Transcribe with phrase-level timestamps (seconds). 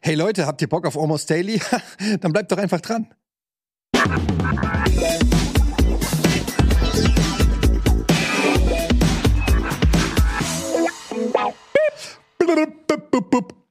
[0.00, 1.60] Hey Leute, habt ihr Bock auf Almost Daily?
[2.20, 3.08] Dann bleibt doch einfach dran.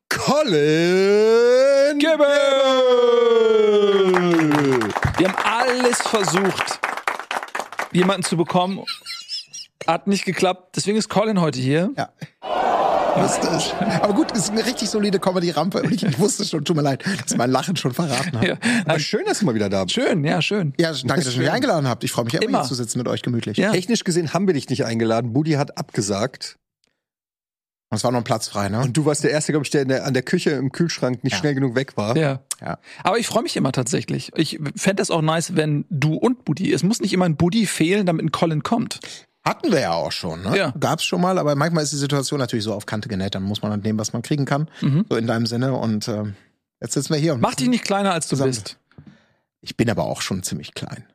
[0.10, 2.27] Colin Gibbel!
[5.18, 6.80] Wir haben alles versucht,
[7.91, 8.84] jemanden zu bekommen.
[9.88, 10.75] Hat nicht geklappt.
[10.75, 11.91] Deswegen ist Colin heute hier.
[11.98, 12.09] Ja.
[13.21, 13.73] Wusste es.
[14.02, 15.82] Aber gut, ist eine richtig solide Comedy-Rampe.
[15.84, 18.48] Und ich, ich wusste schon, tut mir leid, dass mein Lachen schon verraten hat.
[18.48, 18.58] Ja.
[18.86, 19.94] Aber schön, dass du mal wieder da bist.
[19.95, 20.73] Schön, ja, schön.
[20.80, 22.03] Ja, danke, dass ihr mich eingeladen habt.
[22.03, 22.59] Ich freue mich immer, Immer.
[22.62, 23.58] hier zu sitzen mit euch gemütlich.
[23.58, 23.72] Ja.
[23.72, 25.34] Technisch gesehen haben wir dich nicht eingeladen.
[25.34, 26.58] Budi hat abgesagt.
[27.91, 28.81] Und es war noch ein Platz frei, ne?
[28.81, 31.23] Und du warst der Erste, glaube ich, der in der an der Küche im Kühlschrank
[31.23, 31.38] nicht Ja.
[31.39, 32.17] schnell genug weg war.
[32.17, 32.39] Ja.
[32.59, 32.80] Ja.
[33.03, 34.31] Aber ich freue mich immer tatsächlich.
[34.36, 36.73] Ich fände das auch nice, wenn du und Buddy.
[36.73, 39.00] Es muss nicht immer ein Buddy fehlen, damit ein Colin kommt.
[39.45, 40.57] Hatten wir ja auch schon, ne?
[40.57, 40.73] Ja.
[40.79, 43.35] Gab's schon mal, aber manchmal ist die Situation natürlich so auf Kante genäht.
[43.35, 44.69] Dann muss man dann nehmen, was man kriegen kann.
[44.81, 45.05] Mhm.
[45.09, 45.73] So in deinem Sinne.
[45.73, 46.35] Und ähm,
[46.81, 47.33] jetzt sitzen wir hier.
[47.33, 48.52] Und Mach dich nicht kleiner, als du Zusammen.
[48.52, 48.77] bist.
[49.59, 51.05] Ich bin aber auch schon ziemlich klein.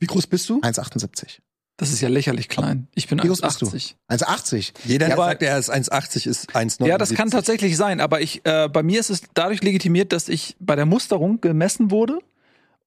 [0.00, 0.60] Wie groß bist du?
[0.60, 1.38] 1,78.
[1.76, 2.88] Das ist ja lächerlich klein.
[2.96, 3.66] Ich bin Wie groß bist du?
[3.66, 3.94] 1,80.
[4.10, 4.72] 1,80.
[4.84, 6.86] Jeder, der sagt, er ist 1,80, ist 1,79.
[6.86, 10.28] Ja, das kann tatsächlich sein, aber ich, äh, bei mir ist es dadurch legitimiert, dass
[10.28, 12.18] ich bei der Musterung gemessen wurde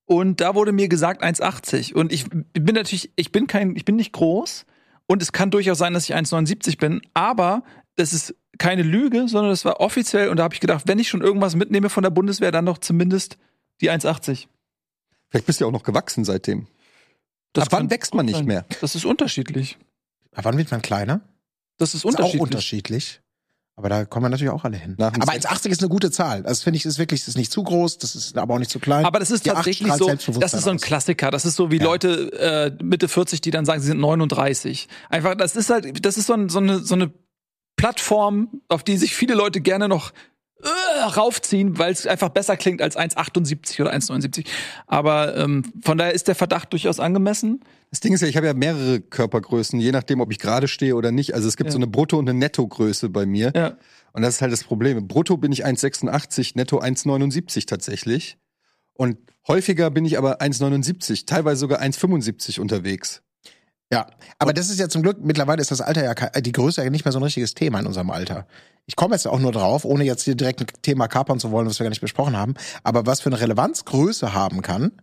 [0.06, 3.96] und da wurde mir gesagt 1,80 und ich bin natürlich, ich bin kein, ich bin
[3.96, 4.66] nicht groß
[5.12, 7.64] und es kann durchaus sein, dass ich 1,79 bin, aber
[7.96, 11.10] das ist keine Lüge, sondern das war offiziell und da habe ich gedacht, wenn ich
[11.10, 13.38] schon irgendwas mitnehme von der Bundeswehr, dann doch zumindest
[13.82, 14.48] die 1,80.
[15.30, 16.68] Vielleicht bist du ja auch noch gewachsen seitdem.
[17.54, 18.46] Das Ab wann wächst man nicht sein.
[18.46, 18.66] mehr?
[18.80, 19.78] Das ist unterschiedlich.
[20.34, 21.22] Ab wann wird man kleiner?
[21.78, 22.40] Das ist Ist unterschiedlich.
[22.42, 23.22] auch unterschiedlich.
[23.78, 24.96] Aber da kommen wir natürlich auch alle hin.
[25.00, 26.44] Aber Sex- 1,80 ist eine gute Zahl.
[26.44, 28.70] Das finde ich ist wirklich, das ist nicht zu groß, das ist aber auch nicht
[28.70, 29.06] zu klein.
[29.06, 30.08] Aber das ist Die tatsächlich so,
[30.40, 30.82] das ist so ein aus.
[30.82, 31.32] Klassiker.
[31.32, 31.84] Das ist so wie Ja.
[31.86, 32.32] Leute
[32.80, 34.88] äh, Mitte 40, die dann sagen, sie sind 39.
[35.10, 37.12] Einfach, das ist halt, das ist so, ein, so, eine, so eine
[37.78, 40.12] Plattform, auf die sich viele Leute gerne noch
[40.64, 44.46] äh, raufziehen, weil es einfach besser klingt als 1,78 oder 1,79.
[44.88, 47.62] Aber ähm, von daher ist der Verdacht durchaus angemessen.
[47.90, 50.96] Das Ding ist ja, ich habe ja mehrere Körpergrößen, je nachdem, ob ich gerade stehe
[50.96, 51.34] oder nicht.
[51.34, 51.72] Also es gibt Ja.
[51.72, 53.52] so eine Brutto- und eine Nettogröße bei mir.
[53.56, 53.78] Ja.
[54.14, 55.08] Und das ist halt das Problem.
[55.08, 58.38] Brutto bin ich 1,86, netto 1,79 tatsächlich.
[58.94, 59.18] Und
[59.48, 63.22] häufiger bin ich aber 1,79, teilweise sogar 1,75 unterwegs.
[63.92, 64.08] Ja,
[64.40, 66.90] aber das ist ja zum Glück, mittlerweile ist das Alter ja, ke- die Größe ja
[66.90, 68.48] nicht mehr so ein richtiges Thema in unserem Alter.
[68.86, 71.68] Ich komme jetzt auch nur drauf, ohne jetzt hier direkt ein Thema kapern zu wollen,
[71.68, 72.54] was wir gar nicht besprochen haben.
[72.84, 74.94] Aber was für eine Relevanz Größe haben kann,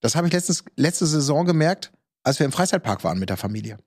[0.00, 1.92] das habe ich letztens, letzte Saison gemerkt,
[2.22, 3.78] als wir im Freizeitpark waren mit der Familie.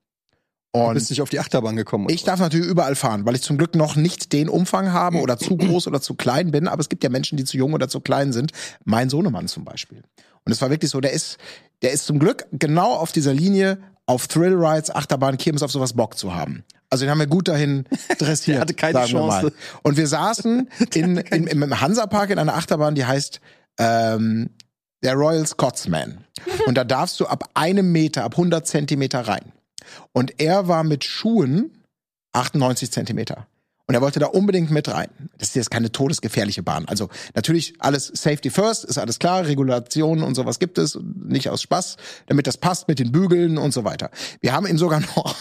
[0.72, 2.06] Du Und bist nicht auf die Achterbahn gekommen.
[2.10, 5.38] ich darf natürlich überall fahren, weil ich zum Glück noch nicht den Umfang habe oder
[5.38, 6.68] zu groß oder zu klein bin.
[6.68, 8.52] Aber es gibt ja Menschen, die zu jung oder zu klein sind.
[8.84, 10.02] Mein Sohnemann zum Beispiel.
[10.44, 11.38] Und es war wirklich so, der ist,
[11.82, 13.78] der ist zum Glück genau auf dieser Linie
[14.10, 16.64] auf Thrill Rides, Achterbahn, Kirmes auf sowas Bock zu haben.
[16.90, 17.84] Also den haben wir gut dahin
[18.18, 18.56] dressiert.
[18.56, 19.42] Der hatte keine sagen wir Chance.
[19.42, 19.52] Mal.
[19.82, 23.40] Und wir saßen in, in, im Hansapark in einer Achterbahn, die heißt
[23.78, 24.50] ähm,
[25.04, 26.24] der Royal Scotsman.
[26.66, 29.52] Und da darfst du ab einem Meter, ab 100 Zentimeter rein.
[30.12, 31.84] Und er war mit Schuhen
[32.32, 33.46] 98 Zentimeter.
[33.90, 35.08] Und er wollte da unbedingt mit rein.
[35.36, 36.84] Das ist jetzt keine todesgefährliche Bahn.
[36.84, 41.60] Also natürlich alles Safety First, ist alles klar, Regulationen und sowas gibt es, nicht aus
[41.62, 41.96] Spaß,
[42.28, 44.12] damit das passt mit den Bügeln und so weiter.
[44.40, 45.34] Wir haben ihm sogar noch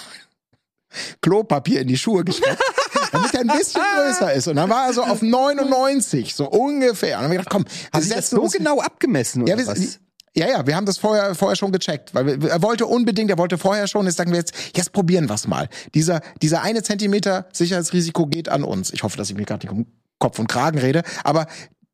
[1.21, 2.59] Klopapier in die Schuhe gesteckt,
[3.11, 4.47] damit er ein bisschen größer ist.
[4.47, 7.17] Und dann war er so auf 99, so ungefähr.
[7.17, 9.67] Und dann haben wir gedacht, komm, Haben Sie das so genau abgemessen oder ja, wir,
[9.67, 9.99] was?
[10.35, 13.37] Ja, ja, wir haben das vorher, vorher schon gecheckt, weil wir, er wollte unbedingt, er
[13.37, 15.69] wollte vorher schon, jetzt sagen wir jetzt, jetzt probieren wir's mal.
[15.93, 18.91] Dieser, dieser eine Zentimeter Sicherheitsrisiko geht an uns.
[18.91, 19.85] Ich hoffe, dass ich mir gerade nicht um
[20.19, 21.47] Kopf und Kragen rede, aber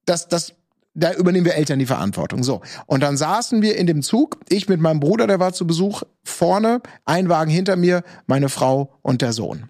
[0.06, 0.53] das, das,
[0.94, 2.44] da übernehmen wir Eltern die Verantwortung.
[2.44, 2.62] So.
[2.88, 6.03] Und dann saßen wir in dem Zug, ich mit meinem Bruder, der war zu Besuch,
[6.23, 9.69] vorne, ein Wagen hinter mir, meine Frau und der Sohn.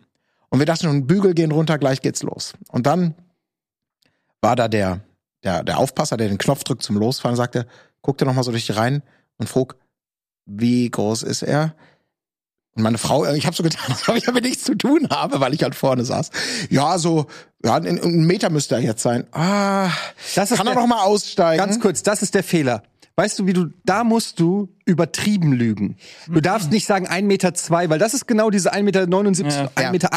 [0.50, 2.54] Und wir dachten Bügel gehen runter, gleich geht's los.
[2.70, 3.16] Und dann
[4.42, 5.02] war da der,
[5.44, 7.66] der, der Aufpasser, der den Knopf drückt zum Losfahren, sagte,
[8.06, 9.02] guckte noch mal so durch die Reihen
[9.38, 9.76] und frug,
[10.46, 11.76] wie groß ist er?
[12.76, 15.40] Und meine Frau, ich habe so getan, als ob ich damit nichts zu tun habe,
[15.40, 16.30] weil ich halt vorne saß.
[16.70, 17.26] Ja, so,
[17.64, 19.26] ja, ein, Meter müsste er jetzt sein.
[19.32, 19.90] Ah,
[20.36, 21.58] Das kann er der- noch mal aussteigen?
[21.58, 22.84] Ganz kurz, das ist der Fehler.
[23.16, 25.98] Weißt du, wie du, da musst du übertrieben lügen.
[26.28, 29.90] Du darfst nicht sagen 1,2 Meter, zwei, weil das ist genau diese 1,79 Meter, Ja.
[29.90, 30.10] 1,80 Meter.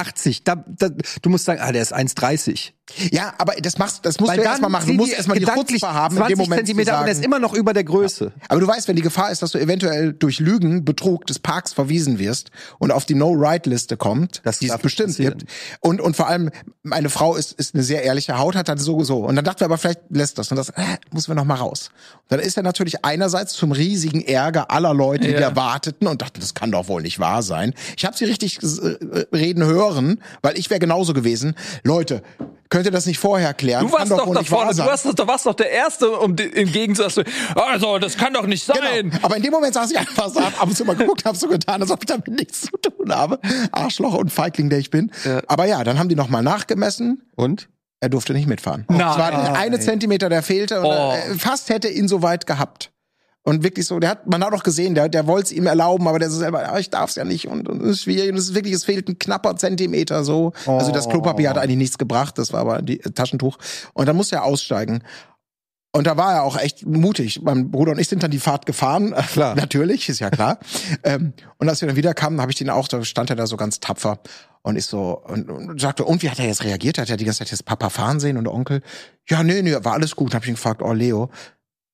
[0.44, 0.88] Da, da,
[1.22, 2.72] du musst sagen, ah, der ist 1,30.
[3.10, 4.86] Ja, aber das machst, das musst Weil du dann erstmal machen.
[4.88, 7.38] Du musst erstmal die Chutzpe haben, in 20 dem Moment Zentimeter und er ist immer
[7.38, 8.32] noch über der Größe.
[8.48, 11.74] Aber du weißt, wenn die Gefahr ist, dass du eventuell durch Lügen, Betrug des Parks
[11.74, 15.36] verwiesen wirst und auf die No-Ride-Liste kommt, Das die es bestimmt passieren.
[15.38, 15.50] gibt.
[15.80, 16.50] Und, und vor allem,
[16.82, 19.18] meine Frau ist, ist eine sehr ehrliche Haut, hat halt sowieso.
[19.18, 20.50] Und dann dachten wir aber, vielleicht lässt das.
[20.50, 20.82] Und das äh,
[21.12, 21.90] müssen wir noch mal raus.
[22.22, 25.40] Und dann ist er natürlich einerseits zum riesigen Ärger aller Leute, die Ja.
[25.50, 27.74] da warteten und dachten, das kann doch wohl nicht wahr sein.
[27.96, 31.54] Ich habe sie richtig äh, reden hören, weil ich wäre genauso gewesen.
[31.84, 32.22] Leute,
[32.70, 33.86] könnt ihr das nicht vorher klären?
[33.86, 36.36] Du warst doch, wohl da vorne, du, warst, doch- du warst doch der Erste, um
[36.36, 37.22] die, im Gegensatz zu,
[37.54, 38.76] also, das kann doch nicht sein.
[39.10, 39.16] Genau.
[39.22, 41.48] Aber in dem Moment saß ich einfach so, ab und zu mal geguckt, hab so
[41.48, 43.38] getan, als ob ich damit nichts zu tun habe.
[43.72, 45.10] Arschloch und Feigling, der ich bin.
[45.24, 45.40] Ja.
[45.46, 47.22] Aber ja, dann haben die nochmal nachgemessen.
[47.36, 47.68] Und?
[48.00, 48.84] Er durfte nicht mitfahren.
[48.88, 49.00] Nein.
[49.00, 51.14] Es war eine Zentimeter, der fehlte und Oh.
[51.16, 52.92] er, fast hätte ihn so weit gehabt.
[53.48, 56.06] Und wirklich so, der hat, man hat auch gesehen, der, der wollte es ihm erlauben,
[56.06, 58.30] aber der so selber, ah, ich darf es ja nicht und, und es ist schwierig
[58.30, 60.52] und es ist wirklich, es fehlt ein knapper Zentimeter so.
[60.66, 63.56] Also das Klopapier hat eigentlich nichts gebracht, das war aber die Taschentuch.
[63.94, 65.02] Und dann musste er aussteigen.
[65.92, 67.40] Und da war er auch echt mutig.
[67.40, 69.14] Mein Bruder und ich sind dann die Fahrt gefahren.
[69.32, 69.54] Klar.
[69.56, 70.58] Natürlich, ist ja klar.
[71.02, 73.46] ähm, und als wir dann wieder kamen, habe ich den auch, da stand er da
[73.46, 74.18] so ganz tapfer
[74.60, 76.98] und ist so und, und sagte, und wie hat er jetzt reagiert?
[76.98, 78.82] Hat er die ganze Zeit jetzt Papa fahren sehen und Onkel?
[79.26, 80.34] Ja, nee, nee, war alles gut.
[80.34, 81.30] Hab ich ihn gefragt, oh Leo,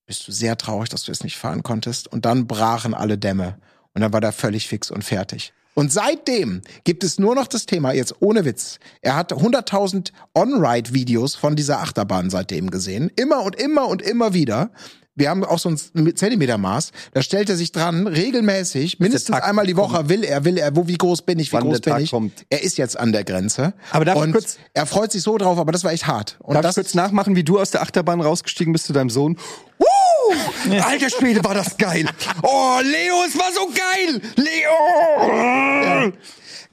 [0.06, 2.09] bist du sehr traurig, dass du jetzt nicht fahren konntest?
[2.09, 3.59] Und dann brachen alle Dämme.
[3.95, 5.53] Und dann war der völlig fix und fertig.
[5.75, 8.79] Und seitdem gibt es nur noch das Thema, jetzt ohne Witz.
[9.03, 13.11] Er hat 100.000 On-Ride-Videos von dieser Achterbahn seitdem gesehen.
[13.17, 14.71] Immer und immer und immer wieder.
[15.17, 15.77] Wir haben auch so ein
[16.17, 16.91] Zentimetermaß.
[17.13, 20.89] Da stellt er sich dran, regelmäßig, mindestens einmal die Woche will er, will er, wo,
[20.89, 22.11] wie groß bin ich, wie Wann groß der Tag bin ich.
[22.11, 22.45] kommt.
[22.51, 23.75] Er ist jetzt an der Grenze.
[23.93, 26.37] Aber darf ich und kurz- er freut sich so drauf, aber das war echt hart.
[26.41, 29.09] Und Darf das ich kurz nachmachen, wie du aus der Achterbahn rausgestiegen bist zu deinem
[29.11, 29.39] Sohn?
[29.79, 32.07] Uh, alter Schwede, war das geil.
[32.43, 34.21] Oh, Leo, es war so geil.
[34.35, 36.13] Leo.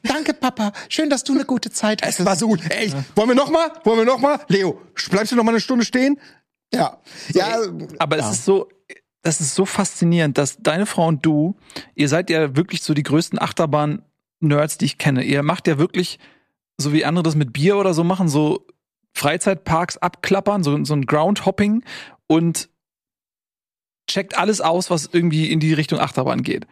[0.03, 0.71] Danke, Papa.
[0.89, 2.61] Schön, dass du eine gute Zeit Es war so gut.
[2.69, 3.71] Ey, wollen wir noch mal?
[3.83, 4.39] Wollen wir noch mal?
[4.47, 6.17] Leo, bleibst du noch mal eine Stunde stehen?
[6.73, 6.97] Ja.
[7.33, 7.57] Ja,
[7.99, 8.69] Aber es ist so,
[9.21, 11.55] das ist so faszinierend, dass deine Frau und du,
[11.95, 15.23] ihr seid ja wirklich so die größten Achterbahn-Nerds, die ich kenne.
[15.23, 16.19] Ihr macht ja wirklich,
[16.77, 18.65] so wie andere das mit Bier oder so machen, so
[19.13, 21.83] Freizeitparks abklappern, so, so ein Groundhopping
[22.27, 22.69] und
[24.07, 26.65] checkt alles aus, was irgendwie in die Richtung Achterbahn geht.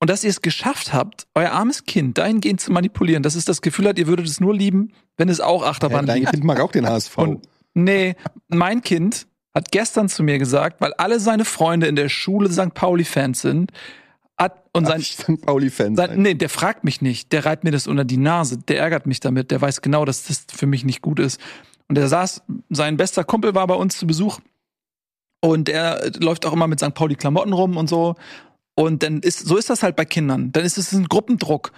[0.00, 3.62] Und dass ihr es geschafft habt, euer armes Kind dahingehend zu manipulieren, dass es das
[3.62, 6.32] Gefühl hat, ihr würdet es nur lieben, wenn es auch Achterbahn Dein liebt.
[6.32, 7.16] Kind mag auch den HSV.
[7.18, 8.16] Und nee,
[8.48, 12.74] mein Kind hat gestern zu mir gesagt, weil alle seine Freunde in der Schule St.
[12.74, 13.70] Pauli-Fans sind,
[14.36, 15.40] hat und sein, St.
[15.42, 16.22] Pauli-Fan sein sein.
[16.22, 19.20] nee, der fragt mich nicht, der reibt mir das unter die Nase, der ärgert mich
[19.20, 21.40] damit, der weiß genau, dass das für mich nicht gut ist.
[21.88, 24.40] Und er saß, sein bester Kumpel war bei uns zu Besuch
[25.40, 26.94] und er läuft auch immer mit St.
[26.94, 28.16] Pauli Klamotten rum und so.
[28.74, 30.50] Und dann ist, so ist das halt bei Kindern.
[30.50, 31.70] Dann ist es ein Gruppendruck.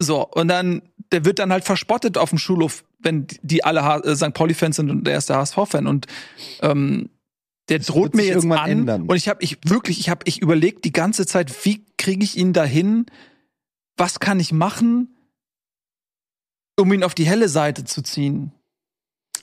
[0.00, 0.82] So, und dann,
[1.12, 4.34] der wird dann halt verspottet auf dem Schulhof, wenn die alle H- äh, St.
[4.34, 5.86] Pauli-Fans sind und er ist der HSV-Fan.
[5.86, 6.06] Und
[6.62, 7.10] ähm,
[7.68, 8.70] der droht wird mir jetzt irgendwann an.
[8.70, 9.02] ändern.
[9.02, 12.36] Und ich habe ich wirklich, ich habe ich überlegt die ganze Zeit, wie kriege ich
[12.36, 13.06] ihn dahin?
[13.96, 15.16] Was kann ich machen,
[16.78, 18.52] um ihn auf die helle Seite zu ziehen?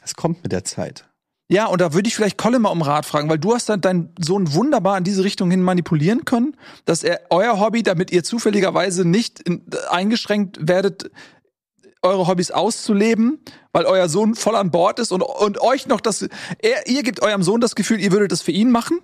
[0.04, 1.08] Es kommt mit der Zeit.
[1.52, 3.82] Ja, und da würde ich vielleicht Colin mal um Rat fragen, weil du hast dann
[3.82, 6.56] deinen Sohn wunderbar in diese Richtung hin manipulieren können,
[6.86, 11.12] dass er euer Hobby, damit ihr zufälligerweise nicht in, eingeschränkt werdet,
[12.02, 13.40] eure Hobbys auszuleben,
[13.74, 16.22] weil euer Sohn voll an Bord ist und, und euch noch das,
[16.60, 19.02] er, ihr gebt eurem Sohn das Gefühl, ihr würdet das für ihn machen.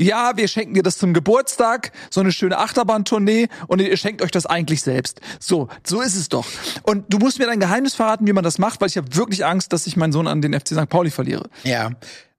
[0.00, 4.30] Ja, wir schenken dir das zum Geburtstag, so eine schöne Achterbahntournee und ihr schenkt euch
[4.30, 5.20] das eigentlich selbst.
[5.38, 6.46] So, so ist es doch.
[6.84, 9.44] Und du musst mir dein Geheimnis verraten, wie man das macht, weil ich habe wirklich
[9.44, 10.88] Angst, dass ich meinen Sohn an den FC St.
[10.88, 11.50] Pauli verliere.
[11.64, 11.90] Ja,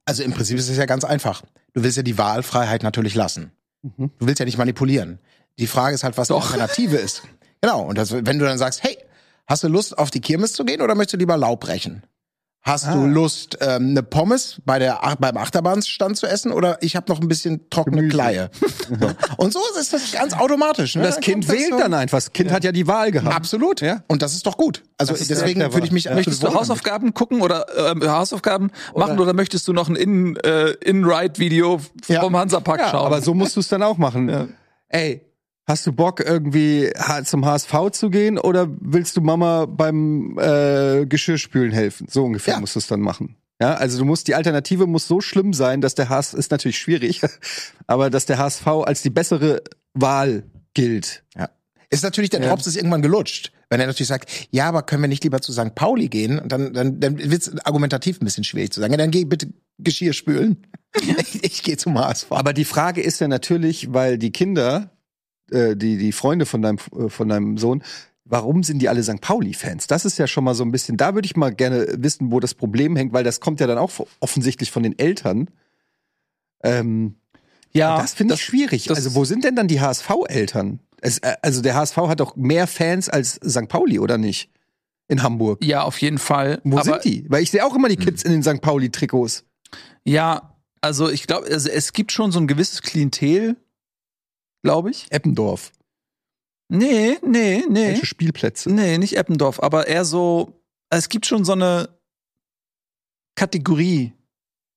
[0.06, 1.44] also im Prinzip ist es ja ganz einfach.
[1.74, 3.52] Du willst ja die Wahlfreiheit natürlich lassen.
[3.84, 5.20] Du willst ja nicht manipulieren.
[5.60, 6.40] Die Frage ist halt, was Doch.
[6.40, 7.22] die Alternative ist.
[7.62, 7.84] Genau.
[7.84, 8.98] Und das, wenn du dann sagst, hey,
[9.48, 12.04] hast du Lust auf die Kirmes zu gehen oder möchtest du lieber Laub brechen?
[12.64, 17.12] Hast du Lust, ähm, eine Pommes bei der, beim Achterbahnstand zu essen oder ich habe
[17.12, 18.50] noch ein bisschen trockene Kleie?
[19.00, 19.10] So.
[19.38, 20.96] Und so ist das ganz automatisch.
[20.96, 21.04] Ne?
[21.04, 21.78] Das Dann Kind wählt so.
[21.80, 22.18] dann einfach.
[22.18, 23.34] Das Kind hat ja die Wahl gehabt.
[23.36, 23.80] Absolut.
[23.82, 24.04] Ja.
[24.08, 24.84] Und das ist doch gut.
[24.98, 26.14] Also deswegen würde ich mich Ja.
[26.14, 26.54] Möchtest du.
[26.54, 27.66] Hausaufgaben gucken oder
[27.96, 32.20] äh, Hausaufgaben machen oder möchtest du noch ein In, äh, In-Ride-Video Ja.
[32.22, 33.06] vom Hansapark Ja, schauen?
[33.06, 34.54] aber so musst du es dann auch machen.
[34.90, 35.22] Ey,
[35.72, 36.92] hast du Bock irgendwie
[37.24, 42.08] zum HSV zu gehen oder willst du Mama beim äh, Geschirrspülen helfen?
[42.10, 42.60] So ungefähr Ja.
[42.60, 43.38] musst du es dann machen.
[43.62, 46.78] Ja, also du musst die Alternative muss so schlimm sein, dass der HSV ist natürlich
[46.78, 47.22] schwierig,
[47.88, 49.62] aber dass der HSV als die bessere
[49.94, 51.24] Wahl gilt.
[51.38, 51.50] Ja.
[51.90, 53.52] Ist natürlich, der Drops ist irgendwann gelutscht.
[53.70, 55.76] Wenn er natürlich sagt, ja, aber können wir nicht lieber zu St.
[55.76, 56.40] Pauli gehen?
[56.40, 58.94] Und dann, dann, dann wird es argumentativ ein bisschen schwierig zu sagen.
[58.94, 59.48] Ja, dann geh bitte
[59.78, 60.68] Geschirr spülen.
[61.18, 62.32] ich ich gehe zum HSV.
[62.32, 64.90] Aber die Frage ist ja natürlich, weil die Kinder,
[65.52, 67.84] äh, die die Freunde von deinem äh, von deinem Sohn,
[68.26, 69.22] warum sind die alle St.
[69.22, 69.88] Pauli-Fans?
[69.88, 70.98] Das ist ja schon mal so ein bisschen.
[70.98, 73.78] Da würde ich mal gerne wissen, wo das Problem hängt, weil das kommt ja dann
[73.78, 75.50] auch offensichtlich von den Eltern.
[76.64, 77.16] Ähm,
[77.74, 78.90] ja, das finde ich schwierig.
[78.90, 80.80] also wo sind denn dann die HSV-Eltern?
[81.02, 83.68] Äh, also der HSV hat doch mehr Fans als St.
[83.68, 84.50] Pauli, oder nicht?
[85.08, 85.64] In Hamburg.
[85.64, 86.62] Ja, auf jeden Fall.
[86.64, 87.26] Wo aber, sind die?
[87.30, 88.62] Weil ich sehe auch immer die Kids in den St.
[88.62, 89.44] Pauli-Trikots.
[90.06, 93.58] Ja, also ich glaube, also es gibt schon so ein gewisses Klientel,
[94.64, 95.12] glaube ich.
[95.12, 95.72] Eppendorf.
[96.70, 97.88] Nee, nee, nee.
[97.88, 98.72] Welche Spielplätze?
[98.72, 101.90] Nee, nicht Eppendorf, aber eher so, es gibt schon so eine,
[103.36, 104.14] Kategorie,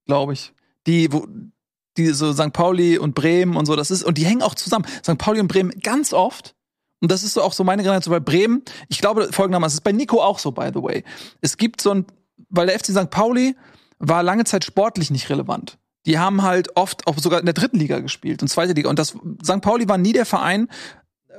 [0.06, 0.52] glaube ich.
[0.86, 1.26] Die, wo,
[1.96, 2.52] die so St.
[2.52, 4.86] Pauli und Bremen und so, das ist, und die hängen auch zusammen.
[5.02, 5.18] St.
[5.18, 6.54] Pauli und Bremen ganz oft.
[7.00, 9.84] Und das ist so auch so meine Generation, weil Bremen, ich glaube folgendermaßen, es ist
[9.84, 11.04] bei Nico auch so, by the way.
[11.40, 12.06] Es gibt so ein,
[12.48, 13.10] weil der FC St.
[13.10, 13.56] Pauli
[13.98, 15.78] war lange Zeit sportlich nicht relevant.
[16.06, 18.90] Die haben halt oft auch sogar in der dritten Liga gespielt und zweite Liga.
[18.90, 19.60] Und das St.
[19.60, 20.68] Pauli war nie der Verein,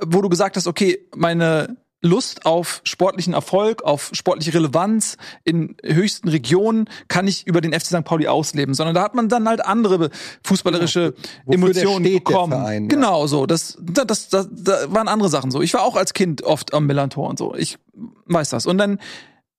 [0.04, 6.28] wo du gesagt hast, okay, meine Lust auf sportlichen Erfolg, auf sportliche Relevanz in höchsten
[6.28, 8.04] Regionen kann ich über den FC St.
[8.04, 10.10] Pauli ausleben, sondern da hat man dann halt andere
[10.44, 11.14] fußballerische
[11.46, 12.52] der Emotionen bekommen.
[12.52, 12.88] Verein, ja.
[12.88, 15.62] genau so, das, das, das, das, da waren andere Sachen so.
[15.62, 17.54] Ich war auch als Kind oft am Millantor und so.
[17.54, 17.78] Ich
[18.26, 18.66] weiß das.
[18.66, 18.98] Und dann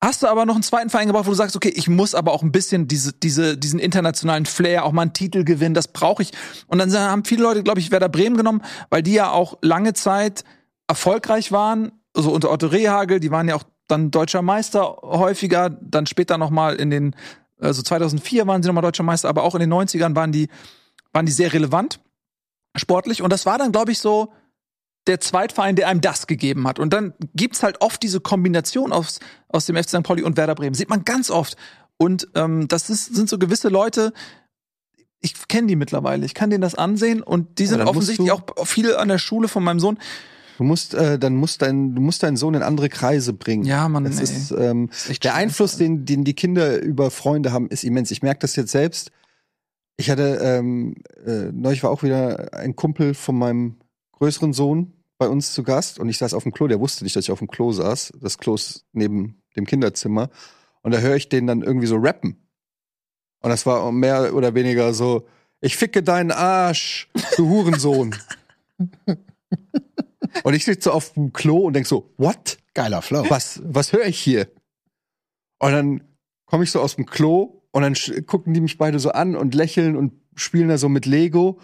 [0.01, 2.32] hast du aber noch einen zweiten Verein gebraucht, wo du sagst, okay, ich muss aber
[2.32, 6.22] auch ein bisschen diese, diese, diesen internationalen Flair, auch mal einen Titel gewinnen, das brauche
[6.22, 6.32] ich.
[6.68, 9.94] Und dann haben viele Leute, glaube ich, Werder Bremen genommen, weil die ja auch lange
[9.94, 10.44] Zeit
[10.88, 16.06] erfolgreich waren, so unter Otto Rehagel, die waren ja auch dann deutscher Meister häufiger, dann
[16.06, 17.16] später noch mal in den
[17.60, 20.48] also 2004 waren sie noch mal deutscher Meister, aber auch in den 90ern waren die
[21.12, 22.00] waren die sehr relevant
[22.75, 24.32] sportlich und das war dann glaube ich so
[25.08, 26.80] der Zweitverein, der einem das gegeben hat.
[26.80, 30.04] Und dann gibt's halt oft diese Kombination aus, aus dem FC St.
[30.04, 30.76] Pauli und Werder Bremen.
[30.76, 31.56] Sieht man ganz oft.
[31.98, 34.14] Und ähm, das ist, sind so gewisse Leute,
[35.20, 39.00] ich kenne die mittlerweile, ich kann denen das ansehen und die sind offensichtlich auch viele
[39.00, 39.98] an der Schule von meinem Sohn.
[40.58, 43.64] Du musst, äh, dann musst dein, du musst deinen Sohn in andere Kreise bringen.
[43.64, 44.24] Ja, Mann, Das ey.
[44.24, 45.36] ist, ähm, echt der schwer.
[45.36, 48.10] Einfluss, den, den die Kinder über Freunde haben, ist immens.
[48.12, 49.12] Ich merke das jetzt selbst.
[49.98, 50.96] Ich hatte, ähm,
[51.26, 53.78] äh, neulich war auch wieder ein Kumpel von meinem
[54.14, 56.67] größeren Sohn bei uns zu Gast und ich saß auf dem Klo.
[56.67, 58.13] Der wusste nicht, dass ich auf dem Klo saß.
[58.21, 60.29] Das Klo ist neben dem Kinderzimmer.
[60.81, 62.47] Und da höre ich den dann irgendwie so rappen.
[63.41, 65.27] Und das war mehr oder weniger so,
[65.59, 68.15] ich ficke deinen Arsch, du Hurensohn.
[70.43, 72.57] und ich sitze so auf dem Klo und denk so, what?
[72.74, 73.25] Geiler Flow.
[73.29, 74.47] was, was höre ich hier?
[75.59, 76.03] Und dann
[76.45, 77.95] komme ich so aus dem Klo und dann
[78.25, 81.59] gucken die mich beide so an und lächeln und spielen da so mit Lego.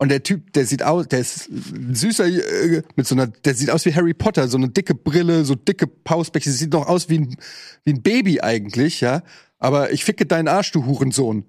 [0.00, 3.54] Und der Typ, der sieht aus, der ist ein süßer, äh, mit so einer, der
[3.54, 7.08] sieht aus wie Harry Potter, so eine dicke Brille, so dicke Pausbäche, sieht noch aus
[7.08, 7.36] wie ein,
[7.84, 9.22] wie ein Baby eigentlich, ja.
[9.58, 11.44] Aber ich ficke deinen Arsch, du Hurensohn.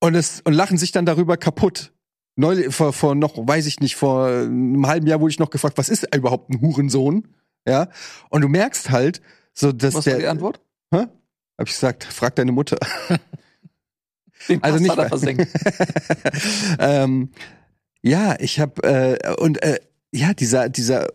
[0.00, 1.92] Und es, und lachen sich dann darüber kaputt.
[2.36, 5.76] Neulich, vor, vor noch, weiß ich nicht, vor einem halben Jahr wurde ich noch gefragt,
[5.76, 7.28] was ist überhaupt ein Hurensohn?
[7.66, 7.90] Ja.
[8.30, 9.20] Und du merkst halt,
[9.52, 10.14] so, dass Was der.
[10.14, 10.60] war die Antwort?
[10.94, 11.08] Hä?
[11.58, 12.78] Hab ich gesagt, frag deine Mutter.
[14.48, 15.46] Den Also nicht er versenkt.
[16.78, 17.30] ähm,
[18.02, 19.78] ja, ich habe äh, und äh,
[20.12, 21.08] ja dieser dieser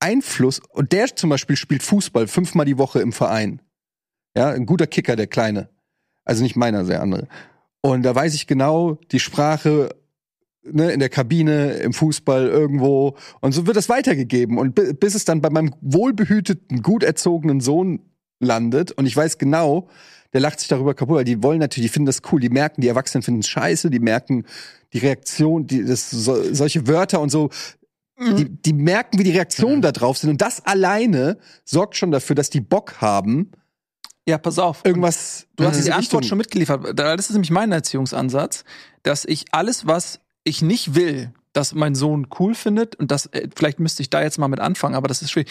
[0.00, 3.60] Einfluss und der zum Beispiel spielt Fußball fünfmal die Woche im Verein.
[4.36, 5.68] Ja, ein guter Kicker, der kleine.
[6.24, 7.28] Also nicht meiner, der andere.
[7.80, 9.94] Und da weiß ich genau die Sprache
[10.64, 13.16] ne, in der Kabine, im Fußball irgendwo.
[13.40, 14.58] Und so wird das weitergegeben.
[14.58, 18.00] Und bi- bis es dann bei meinem wohlbehüteten, gut erzogenen Sohn
[18.40, 18.92] landet.
[18.92, 19.88] Und ich weiß genau,
[20.34, 22.40] der lacht sich darüber kaputt, weil die wollen natürlich, die finden das cool.
[22.40, 24.44] Die merken, die Erwachsenen finden es scheiße, die merken
[24.92, 27.48] die Reaktion, die, das, so, solche Wörter und so.
[28.20, 30.30] Die, die merken, wie die Reaktionen da drauf sind.
[30.30, 33.50] Und das alleine sorgt schon dafür, dass die Bock haben,
[34.28, 34.82] Ja, pass auf.
[34.84, 35.46] irgendwas.
[35.56, 36.96] Du hast die Antwort Richtung- schon mitgeliefert.
[36.98, 38.64] Da- Das ist nämlich mein Erziehungsansatz,
[39.02, 43.48] dass ich alles, was ich nicht will, dass mein Sohn cool findet, und das, äh,
[43.54, 45.50] vielleicht müsste ich da jetzt mal mit anfangen, aber das ist schwierig,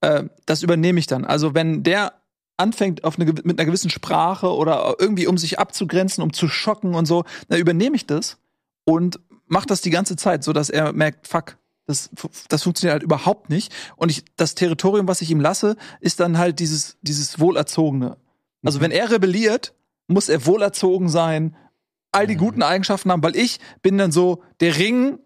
[0.00, 1.24] äh, das übernehme ich dann.
[1.26, 2.14] Also wenn der
[2.60, 6.94] anfängt auf eine, mit einer gewissen Sprache oder irgendwie um sich abzugrenzen, um zu schocken
[6.94, 8.38] und so, dann übernehme ich das
[8.84, 12.10] und mache das die ganze Zeit, so dass er merkt, fuck, das,
[12.48, 13.72] das funktioniert halt überhaupt nicht.
[13.96, 18.16] Und ich, das Territorium, was ich ihm lasse, ist dann halt dieses, dieses Wohlerzogene.
[18.62, 19.74] Also wenn er rebelliert,
[20.06, 21.56] muss er wohlerzogen sein,
[22.12, 25.18] all die guten Eigenschaften haben, weil ich bin dann so der Ring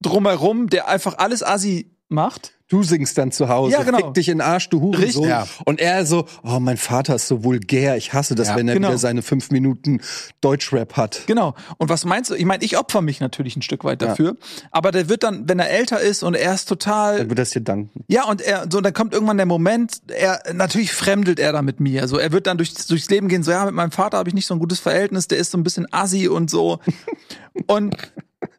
[0.00, 2.57] drumherum, der einfach alles assi macht.
[2.68, 3.98] Du singst dann zu Hause, Ja, genau.
[3.98, 5.26] fick dich in den Arsch, du Hurensohn.
[5.26, 5.46] Ja.
[5.64, 8.74] Und er so, oh, mein Vater ist so vulgär, ich hasse das, Ja, wenn er
[8.74, 8.88] genau.
[8.88, 10.00] wieder seine fünf Minuten
[10.42, 11.22] Deutschrap hat.
[11.26, 11.54] Genau.
[11.78, 12.34] Und was meinst du?
[12.34, 14.36] Ich meine, ich opfer mich natürlich ein Stück weit dafür.
[14.70, 17.50] Aber der wird dann, wenn er älter ist und er ist total Dann wird das
[17.50, 18.04] dir danken.
[18.06, 21.80] Ja, und er, so, dann kommt irgendwann der Moment, er, natürlich fremdelt er da mit
[21.80, 22.06] mir.
[22.06, 24.34] So, er wird dann durch, durchs Leben gehen, so, ja, mit meinem Vater habe ich
[24.34, 26.80] nicht so ein gutes Verhältnis, der ist so ein bisschen assi und so.
[27.66, 27.96] und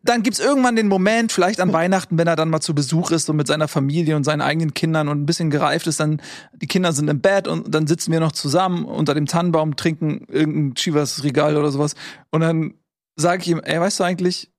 [0.03, 3.25] dann gibt's irgendwann den Moment, vielleicht an Weihnachten, wenn er dann mal zu Besuch ist,
[3.27, 6.21] so mit seiner Familie und seinen eigenen Kindern und ein bisschen gereift ist, dann,
[6.53, 10.25] die Kinder sind im Bett und dann sitzen wir noch zusammen unter dem Tannenbaum, trinken
[10.27, 11.95] irgendein Chivas Regal oder sowas.
[12.31, 12.73] Und dann
[13.15, 14.51] sage ich ihm, ey, weißt du eigentlich,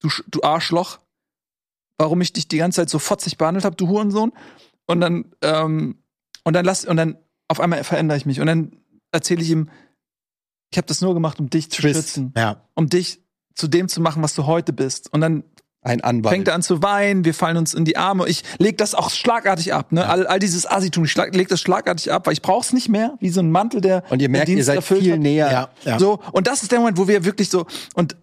[0.00, 0.98] du, du Arschloch,
[1.98, 4.32] warum ich dich die ganze Zeit so fotzig behandelt habe, du Hurensohn.
[4.86, 5.98] Und dann, ähm,
[6.44, 7.18] und dann lass, und dann
[7.48, 8.40] auf einmal verändere ich mich.
[8.40, 8.76] Und dann
[9.12, 9.68] erzähle ich ihm,
[10.70, 11.96] ich habe das nur gemacht, um dich zu Twist.
[11.96, 12.62] schützen, Ja.
[12.74, 13.20] um dich
[13.56, 15.12] zu dem zu machen, was du heute bist.
[15.12, 15.42] Und dann
[15.82, 16.32] Ein Anwalt.
[16.34, 18.28] fängt er an zu weinen, wir fallen uns in die Arme.
[18.28, 20.06] Ich leg das auch schlagartig ab, ne?
[20.08, 23.14] All, all dieses Asitum, ich schlag, leg das schlagartig ab, weil ich brauch's nicht mehr,
[23.20, 25.20] wie so ein Mantel, der und ihr merkt, ihr seid viel hat.
[25.20, 25.50] näher.
[25.50, 25.98] Ja, ja.
[25.98, 28.16] So, und das ist der Moment, wo wir wirklich so, und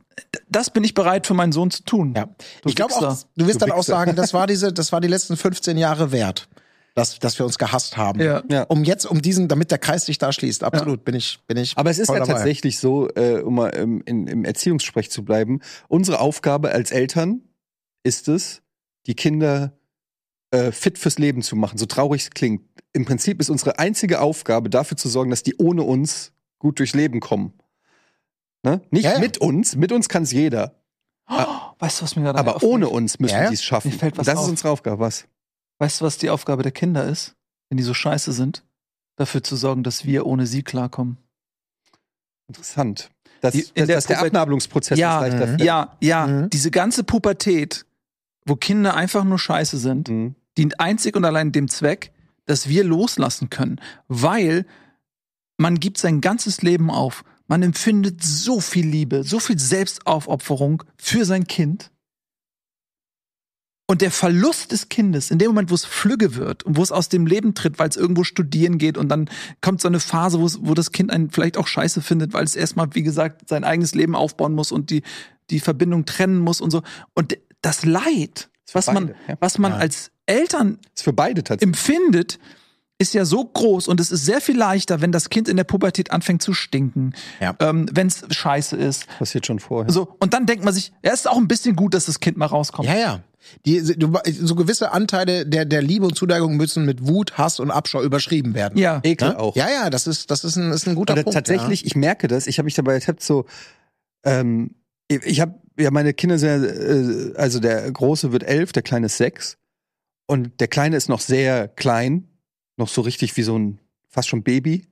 [0.49, 2.13] das bin ich bereit für meinen Sohn zu tun.
[2.15, 2.25] Ja.
[2.61, 5.01] Du Ich glaube auch, du wirst Du dann auch sagen, das war diese, das war
[5.01, 6.47] die letzten 15 Jahre wert,
[6.95, 8.19] dass, dass wir uns gehasst haben.
[8.21, 8.43] Ja.
[8.49, 8.63] Ja.
[8.63, 10.63] Um jetzt, um diesen, damit der Kreis sich da schließt.
[10.63, 11.75] Absolut, bin ich, bin ich.
[11.77, 12.33] Aber es ist ja dabei.
[12.33, 17.41] tatsächlich so, äh, um mal im, in, im Erziehungssprech zu bleiben, unsere Aufgabe als Eltern
[18.03, 18.61] ist es,
[19.07, 19.73] die Kinder
[20.51, 22.61] äh, fit fürs Leben zu machen, so traurig es klingt.
[22.93, 26.93] Im Prinzip ist unsere einzige Aufgabe, dafür zu sorgen, dass die ohne uns gut durchs
[26.93, 27.53] Leben kommen.
[28.61, 28.81] Ne?
[28.91, 29.19] Nicht Ja, ja.
[29.19, 30.75] mit uns, mit uns kann es jeder.
[31.79, 33.49] Weißt du, was mir gerade Aber ohne uns müssen Ja, ja.
[33.49, 33.91] die es schaffen.
[33.91, 34.43] Mir fällt was das auf.
[34.43, 34.99] ist unsere Aufgabe.
[34.99, 35.25] Was?
[35.83, 37.35] Weißt du, was die Aufgabe der Kinder ist,
[37.69, 38.63] wenn die so scheiße sind?
[39.17, 41.17] Dafür zu sorgen, dass wir ohne sie klarkommen.
[42.47, 43.09] Interessant.
[43.41, 45.59] Dass, Die- in dass, der dass der Pubertät- Abnabelungsprozess Ja, ist leichter mhm.
[45.59, 46.49] Ja, ja, Mhm.
[46.51, 47.85] diese ganze Pubertät,
[48.45, 50.35] wo Kinder einfach nur scheiße sind, Mhm.
[50.57, 52.13] dient einzig und allein dem Zweck,
[52.45, 53.81] dass wir loslassen können.
[54.07, 54.65] Weil
[55.57, 57.25] man gibt sein ganzes Leben auf.
[57.47, 61.91] Man empfindet so viel Liebe, so viel Selbstaufopferung für sein Kind.
[63.93, 66.91] Und der Verlust des Kindes, in dem Moment, wo es flügge wird und wo es
[66.91, 69.29] aus dem Leben tritt, weil es irgendwo studieren geht und dann
[69.61, 72.43] kommt so eine Phase, wo, es, wo das Kind einen vielleicht auch scheiße findet, weil
[72.43, 75.03] es erstmal, wie gesagt, sein eigenes Leben aufbauen muss und die,
[75.51, 76.81] die Verbindung trennen muss und so.
[77.13, 79.35] Und das Leid, was man, beide, ja.
[79.39, 79.77] was man Ja.
[79.77, 81.67] als Eltern ist für beide tatsächlich.
[81.77, 82.39] empfindet,
[82.97, 85.65] ist ja so groß und es ist sehr viel leichter, wenn das Kind in der
[85.65, 87.55] Pubertät anfängt zu stinken, Ja.
[87.59, 89.05] ähm, wenn es scheiße ist.
[89.19, 89.91] Passiert schon vorher.
[89.93, 92.37] So, und dann denkt man sich, ja, ist auch ein bisschen gut, dass das Kind
[92.37, 92.87] mal rauskommt.
[92.89, 93.19] Ja, ja.
[93.65, 97.71] Die, du, so gewisse Anteile der, der Liebe und Zuneigung müssen mit Wut, Hass und
[97.71, 98.77] Abscheu überschrieben werden.
[98.77, 98.99] Ja.
[99.03, 99.39] Ekel Ne?
[99.39, 99.55] auch.
[99.55, 101.35] Ja, ja, das ist, das ist ein, ist ein guter Oder Punkt.
[101.35, 103.45] tatsächlich, ich merke das, ich habe mich dabei ertappt, so,
[104.23, 104.75] ähm,
[105.07, 109.07] ich habe, ja, meine Kinder sind ja, äh, also der Große wird elf, der Kleine
[109.07, 109.57] ist sechs.
[110.25, 112.27] Und der Kleine ist noch sehr klein,
[112.77, 114.87] noch so richtig wie so ein, fast schon Baby.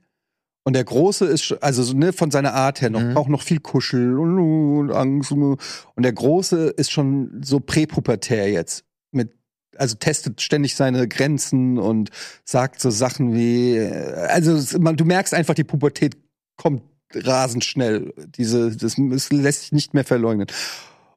[0.63, 3.13] Und der Große ist, also so, ne, von seiner Art her noch, Mhm.
[3.13, 5.31] braucht noch viel Kuschel und, und Angst.
[5.31, 5.57] Und,
[5.95, 8.85] und der Große ist schon so präpubertär jetzt.
[9.11, 9.31] Mit,
[9.75, 12.11] also testet ständig seine Grenzen und
[12.45, 16.15] sagt so Sachen wie, äh, also man, du merkst einfach, die Pubertät
[16.57, 16.83] kommt
[17.15, 18.13] rasend schnell.
[18.35, 20.47] Diese, das, das lässt sich nicht mehr verleugnen.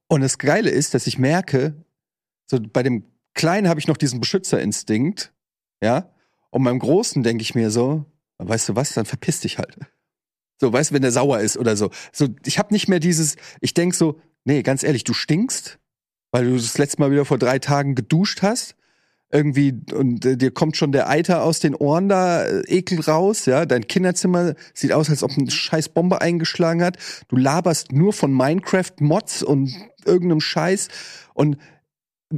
[0.09, 1.75] Und das Geile ist, dass ich merke,
[2.47, 3.05] so bei dem
[3.35, 5.33] Kleinen habe ich noch diesen Beschützerinstinkt,
[5.83, 6.09] ja.
[6.51, 8.07] Und beim Großen denke ich mir so,
[8.39, 9.77] weißt du was, dann verpiss dich halt.
[10.61, 11.91] So, weißt du, wenn der sauer ist oder so.
[12.13, 15.79] So, ich habe nicht mehr dieses, ich denk so, nee, ganz ehrlich, du stinkst,
[16.31, 18.77] weil du das letzte Mal wieder vor drei Tagen geduscht hast.
[19.31, 23.47] Irgendwie, und äh, dir kommt schon der Eiter aus den Ohren da, äh, Ekel raus,
[23.47, 23.67] ja.
[23.67, 26.99] Dein Kinderzimmer sieht aus, als ob eine scheiß Bombe eingeschlagen hat.
[27.27, 30.89] Du laberst nur von Minecraft-Mods und irgendeinem Scheiß
[31.35, 31.57] und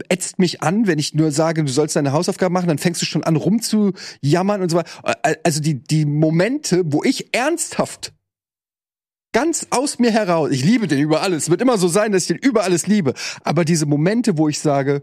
[0.08, 3.06] ätzt mich an, wenn ich nur sage, du sollst deine Hausaufgaben machen, dann fängst du
[3.06, 4.90] schon an rumzujammern und so weiter.
[5.44, 8.12] Also die, die Momente, wo ich ernsthaft
[9.32, 12.22] ganz aus mir heraus, ich liebe den über alles, es wird immer so sein, dass
[12.22, 15.02] ich den über alles liebe, aber diese Momente, wo ich sage,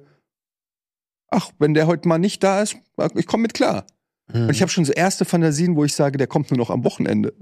[1.29, 2.77] ach, wenn der heute mal nicht da ist,
[3.15, 3.85] ich komme mit klar.
[4.31, 4.43] Mhm.
[4.43, 6.83] Und ich habe schon so erste Fantasien, wo ich sage, der kommt nur noch am
[6.83, 7.33] Wochenende.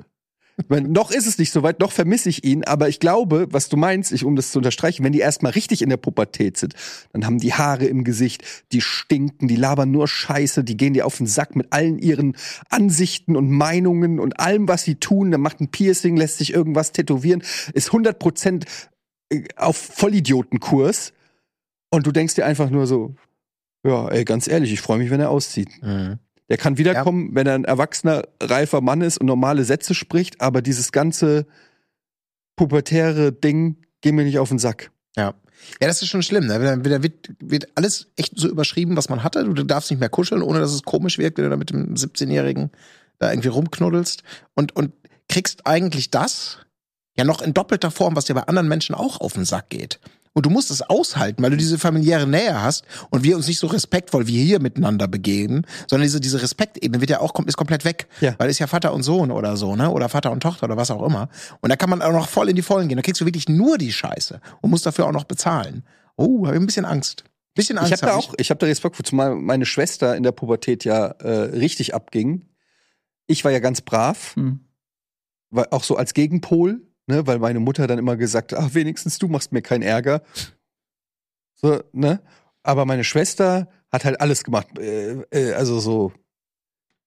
[0.58, 3.48] Ich mein, noch ist es nicht so weit, noch vermisse ich ihn, aber ich glaube,
[3.52, 6.58] was du meinst, ich, um das zu unterstreichen, wenn die erstmal richtig in der Pubertät
[6.58, 6.76] sind,
[7.14, 11.06] dann haben die Haare im Gesicht, die stinken, die labern nur Scheiße, die gehen dir
[11.06, 12.36] auf den Sack mit allen ihren
[12.70, 15.32] Ansichten und Meinungen und allem, was sie tun.
[15.32, 18.66] Dann macht ein Piercing, lässt sich irgendwas tätowieren, ist 100 Prozent
[19.32, 21.14] äh, auf Vollidiotenkurs.
[21.90, 23.16] Und du denkst dir einfach nur so,
[23.86, 25.70] ja, ey, ganz ehrlich, ich freue mich, wenn er auszieht.
[25.82, 26.20] Mhm.
[26.52, 30.62] Der kann wiederkommen, wenn er ein erwachsener, reifer Mann ist und normale Sätze spricht, aber
[30.62, 31.46] dieses ganze
[32.58, 34.92] pubertäre Ding geht mir nicht auf den Sack.
[35.16, 35.34] Ja.
[35.80, 36.48] Ja, das ist schon schlimm.
[36.48, 36.60] Ne?
[36.60, 39.46] Da wird, wird, wird alles echt so überschrieben, was man hatte.
[39.46, 41.94] Du darfst nicht mehr kuscheln, ohne dass es komisch wirkt, wenn du da mit dem
[41.94, 42.70] 17-Jährigen
[43.18, 44.24] da irgendwie rumknuddelst.
[44.54, 44.92] Und, und
[45.30, 46.58] kriegst eigentlich das
[47.16, 50.02] ja noch in doppelter Form, was dir bei anderen Menschen auch auf den Sack geht.
[50.34, 53.60] Und du musst es aushalten, weil du diese familiäre Nähe hast und wir uns nicht
[53.60, 57.84] so respektvoll wie hier miteinander begeben, sondern diese, diese Respektebene wird ja auch ist komplett
[57.84, 58.08] weg.
[58.22, 58.36] Ja.
[58.38, 59.92] Weil ist ja Vater und Sohn oder so, ne?
[59.92, 61.28] Oder Vater und Tochter oder was auch immer.
[61.60, 62.96] Und da kann man auch noch voll in die Vollen gehen.
[62.96, 65.84] Da kriegst du wirklich nur die Scheiße und musst dafür auch noch bezahlen.
[66.16, 67.26] Oh, habe ich ein bisschen Angst.
[67.54, 67.92] Bisschen Angst.
[67.92, 70.32] Ich habe da hab auch, ich habe da Respekt vor, zumal meine Schwester in der
[70.32, 72.48] Pubertät ja äh, richtig abging.
[73.28, 74.62] Ich war ja ganz brav, Hm.
[75.50, 79.28] weil auch so als Gegenpol, ne, weil meine Mutter dann immer gesagt, ach wenigstens du
[79.28, 80.22] machst mir keinen Ärger.
[81.56, 82.22] So, ne?
[82.64, 86.14] Aber meine Schwester hat halt alles gemacht, äh, äh, also so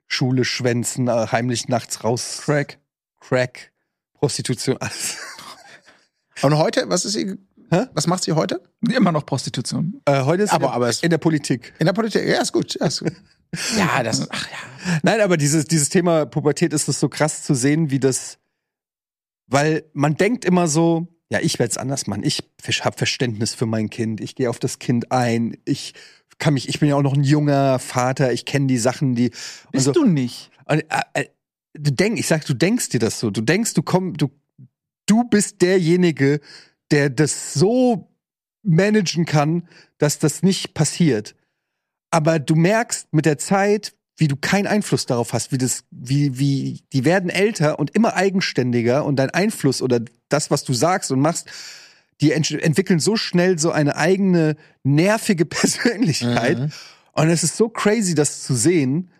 [0.06, 2.78] Schule schwänzen, äh, heimlich nachts raus, Crack.
[3.20, 3.72] Crack,
[4.14, 5.16] Prostitution, alles.
[6.42, 7.38] Und heute, was ist ihr,
[7.70, 7.86] Hä?
[7.94, 8.60] Was macht sie heute?
[8.94, 10.00] Immer noch Prostitution.
[10.04, 11.72] Äh, heute ist Aber- in, der, aber es- in der Politik.
[11.78, 12.22] In der Politik.
[12.28, 12.74] Ja, ist gut.
[12.78, 13.12] Ja, ist gut.
[13.76, 14.28] ja das.
[14.30, 14.98] Ach ja.
[15.02, 18.38] Nein, aber dieses, dieses Thema Pubertät ist es so krass zu sehen, wie das,
[19.54, 22.24] weil man denkt immer so, ja, ich werde es anders machen.
[22.24, 22.42] Ich
[22.80, 24.20] habe Verständnis für mein Kind.
[24.20, 25.56] Ich gehe auf das Kind ein.
[25.64, 25.94] Ich
[26.38, 28.32] kann mich, ich bin ja auch noch ein junger Vater.
[28.32, 29.28] Ich kenne die Sachen, die.
[29.70, 30.50] Bist also, du nicht?
[30.64, 31.26] Und, äh, äh,
[31.72, 33.30] du denk, ich sag, du denkst dir das so.
[33.30, 34.28] Du denkst, du komm, du,
[35.06, 36.40] du bist derjenige,
[36.90, 38.10] der das so
[38.64, 41.36] managen kann, dass das nicht passiert.
[42.10, 46.38] Aber du merkst mit der Zeit, wie du keinen Einfluss darauf hast, wie das, wie,
[46.38, 51.10] wie, die werden älter und immer eigenständiger und dein Einfluss oder das, was du sagst
[51.10, 51.48] und machst,
[52.20, 56.58] die ent entwickeln so schnell so eine eigene nervige Persönlichkeit.
[56.58, 56.72] Mhm.
[57.12, 59.10] Und es ist so crazy, das zu sehen,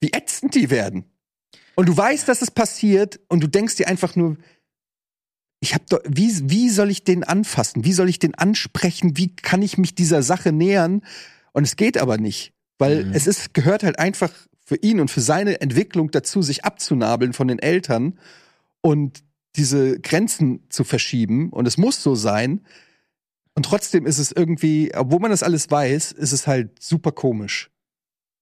[0.00, 1.04] wie ätzend die werden.
[1.74, 4.36] Und du weißt, dass es passiert und du denkst dir einfach nur,
[5.60, 7.84] ich hab doch, wie, wie soll ich den anfassen?
[7.84, 9.16] Wie soll ich den ansprechen?
[9.16, 11.02] Wie kann ich mich dieser Sache nähern?
[11.52, 13.12] Und es geht aber nicht, weil Mhm.
[13.14, 14.30] es ist, gehört halt einfach
[14.64, 18.18] für ihn und für seine Entwicklung dazu, sich abzunabeln von den Eltern
[18.80, 19.22] und
[19.56, 21.50] diese Grenzen zu verschieben.
[21.50, 22.62] Und es muss so sein.
[23.54, 27.70] Und trotzdem ist es irgendwie, obwohl man das alles weiß, ist es halt super komisch.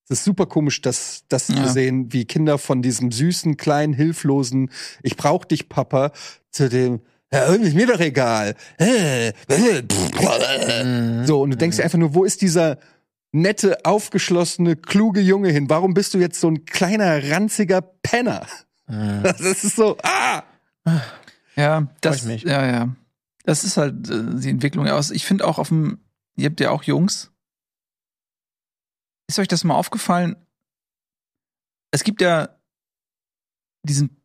[0.09, 1.65] Es ist super komisch, das, das Ja.
[1.67, 4.71] zu sehen, wie Kinder von diesem süßen, kleinen, hilflosen,
[5.03, 6.13] ich brauch dich, Papa,
[6.51, 7.01] zu dem,
[7.33, 8.55] ja, ist mir doch egal.
[8.79, 9.33] Äh.
[11.27, 12.79] So, und du denkst dir einfach nur, wo ist dieser
[13.33, 15.69] nette, aufgeschlossene, kluge Junge hin?
[15.69, 18.47] Warum bist du jetzt so ein kleiner, ranziger Penner?
[18.87, 19.23] Mhm.
[19.23, 20.43] Das ist so, ah!
[21.57, 22.43] Ja, das, ich mich.
[22.43, 22.97] ja, ja.
[23.45, 24.87] Das ist halt äh, die Entwicklung.
[24.87, 26.01] Aber ich finde auch auf dem,
[26.37, 27.31] ihr habt ja auch Jungs.
[29.29, 30.37] Ist euch das mal aufgefallen?
[31.91, 32.49] Es gibt ja
[33.83, 34.23] diesen,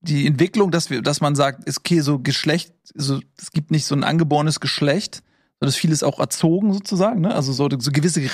[0.00, 3.86] die Entwicklung, dass wir, dass man sagt, ist okay, so Geschlecht, so, es gibt nicht
[3.86, 5.22] so ein angeborenes Geschlecht,
[5.60, 7.34] sondern vieles auch erzogen sozusagen, ne?
[7.34, 8.28] Also so, so gewisse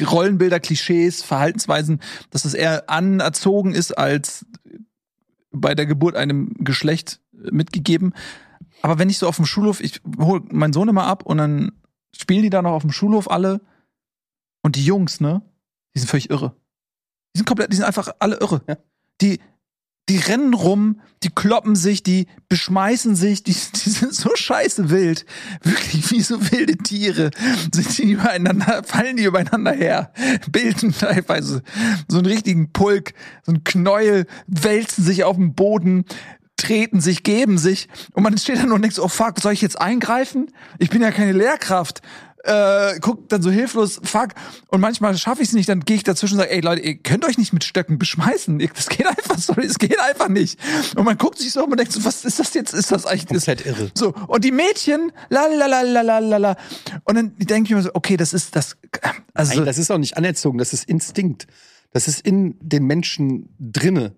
[0.00, 4.46] Rollenbilder, Klischees, Verhaltensweisen, dass es eher anerzogen ist als
[5.50, 8.14] bei der Geburt einem Geschlecht äh, mitgegeben.
[8.80, 11.72] Aber wenn ich so auf dem Schulhof, ich hole meinen Sohn immer ab und dann
[12.14, 13.60] spielen die da noch auf dem Schulhof alle
[14.62, 15.42] und die Jungs, ne,
[15.94, 16.56] die sind völlig irre.
[17.34, 18.62] Die sind komplett, die sind einfach alle irre.
[18.66, 18.76] Ja.
[19.20, 19.40] Die,
[20.12, 25.24] die rennen rum, die kloppen sich, die beschmeißen sich, die, die sind so scheiße wild.
[25.62, 27.30] Wirklich wie so wilde Tiere.
[27.72, 30.12] Sind die übereinander, fallen die übereinander her,
[30.50, 31.62] bilden teilweise
[32.08, 36.04] so einen richtigen Pulk, so einen Knäuel, wälzen sich auf dem Boden,
[36.58, 37.88] treten sich, geben sich.
[38.12, 40.48] Und man steht da nur und oh fuck, soll ich jetzt eingreifen?
[40.78, 42.02] Ich bin ja keine Lehrkraft.
[42.44, 44.30] Äh, guckt dann so hilflos, fuck.
[44.66, 46.96] Und manchmal schaffe ich es nicht, dann gehe ich dazwischen und sage, ey Leute, ihr
[46.96, 48.58] könnt euch nicht mit Stöcken beschmeißen.
[48.74, 50.58] Das geht einfach, sorry, es geht einfach nicht.
[50.96, 52.74] Und man guckt sich so um und denkt so, was ist das jetzt?
[52.74, 53.90] Ist das eigentlich das, Komplett irre.
[53.94, 56.56] so, und die Mädchen, la la la la la la la.
[57.04, 58.76] Und dann denke ich mir so, okay, das ist das.
[59.34, 61.46] Also, Nein, das ist auch nicht anerzogen, das ist Instinkt.
[61.92, 64.16] Das ist in den Menschen drinne.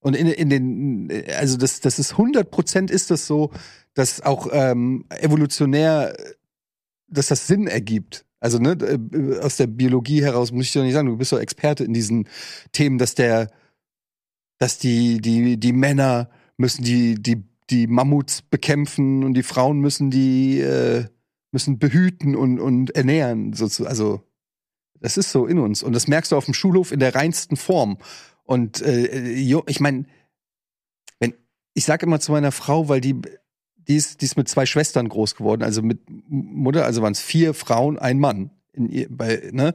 [0.00, 3.50] Und in, in den, also das, das ist 100 Prozent ist das so,
[3.94, 6.16] dass auch ähm, evolutionär,
[7.08, 8.24] dass das Sinn ergibt.
[8.40, 11.40] Also ne, äh, aus der Biologie heraus muss ich doch nicht sagen, du bist doch
[11.40, 12.28] Experte in diesen
[12.72, 13.50] Themen, dass der,
[14.58, 20.10] dass die, die, die Männer müssen die, die, die Mammuts bekämpfen und die Frauen müssen
[20.10, 21.06] die, äh,
[21.52, 23.54] müssen behüten und, und ernähren.
[23.84, 24.22] Also
[25.00, 25.82] das ist so in uns.
[25.82, 27.98] Und das merkst du auf dem Schulhof in der reinsten Form.
[28.44, 30.06] Und äh, jo, ich meine,
[31.20, 31.34] wenn
[31.74, 33.20] ich sage immer zu meiner Frau, weil die,
[33.88, 37.20] die ist, die ist mit zwei Schwestern groß geworden, also mit Mutter, also waren es
[37.20, 38.50] vier Frauen, ein Mann.
[38.74, 39.74] Ihr, bei, ne?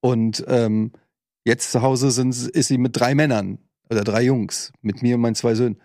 [0.00, 0.92] Und ähm,
[1.44, 5.22] jetzt zu Hause sind, ist sie mit drei Männern oder drei Jungs, mit mir und
[5.22, 5.80] meinen zwei Söhnen.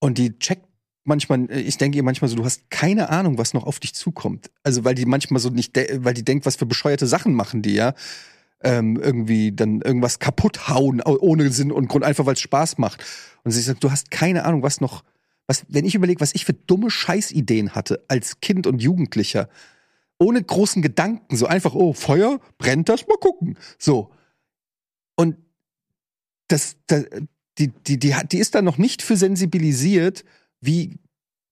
[0.00, 0.66] Und die checkt
[1.04, 4.50] manchmal, ich denke ihr manchmal so, du hast keine Ahnung, was noch auf dich zukommt.
[4.62, 7.74] Also weil die manchmal so nicht, weil die denkt, was für bescheuerte Sachen machen die,
[7.74, 7.94] ja.
[8.60, 12.78] Ähm, irgendwie dann irgendwas kaputt hauen, au- ohne Sinn und Grund, einfach weil es Spaß
[12.78, 13.04] macht.
[13.44, 15.04] Und sie sagt, du hast keine Ahnung, was noch,
[15.48, 19.48] was, wenn ich überlege, was ich für dumme Scheißideen hatte als Kind und Jugendlicher,
[20.18, 23.56] ohne großen Gedanken, so einfach, oh, Feuer, brennt das, mal gucken.
[23.78, 24.12] So.
[25.16, 25.36] Und
[26.48, 27.06] das, das
[27.58, 30.24] die, die, die, die ist da noch nicht für sensibilisiert,
[30.60, 30.98] wie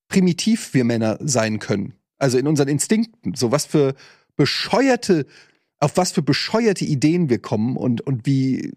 [0.08, 1.94] primitiv wir Männer sein können.
[2.18, 3.34] Also in unseren Instinkten.
[3.34, 3.94] So was für
[4.36, 5.26] bescheuerte,
[5.78, 8.72] auf was für bescheuerte Ideen wir kommen und, und wie,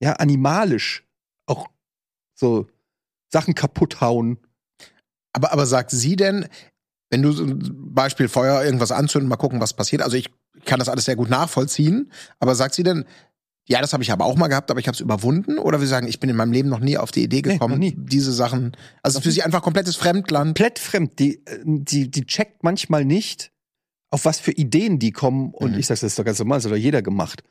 [0.00, 1.04] ja, animalisch
[1.46, 1.68] auch
[2.34, 2.66] so
[3.28, 4.38] Sachen kaputt hauen.
[5.34, 6.46] Aber, aber sagt sie denn,
[7.10, 10.00] wenn du ein Beispiel Feuer irgendwas anzünden, mal gucken, was passiert.
[10.00, 10.30] Also ich
[10.64, 13.04] kann das alles sehr gut nachvollziehen, aber sagt sie denn,
[13.66, 15.58] Ja, das habe ich aber auch mal gehabt, aber ich habe es überwunden.
[15.58, 17.78] Oder wir sagen, ich bin in meinem Leben noch nie auf die Idee Nee, gekommen,
[17.78, 17.94] nie.
[17.96, 18.76] diese Sachen.
[19.02, 20.56] Also für sie einfach komplettes Fremdland.
[20.58, 21.18] Komplett fremd.
[21.18, 23.52] Die, die, die checkt manchmal nicht,
[24.10, 25.52] auf was für Ideen die kommen.
[25.52, 25.78] Und Mhm.
[25.78, 27.42] ich sag, das ist doch ganz normal, das hat doch jeder gemacht.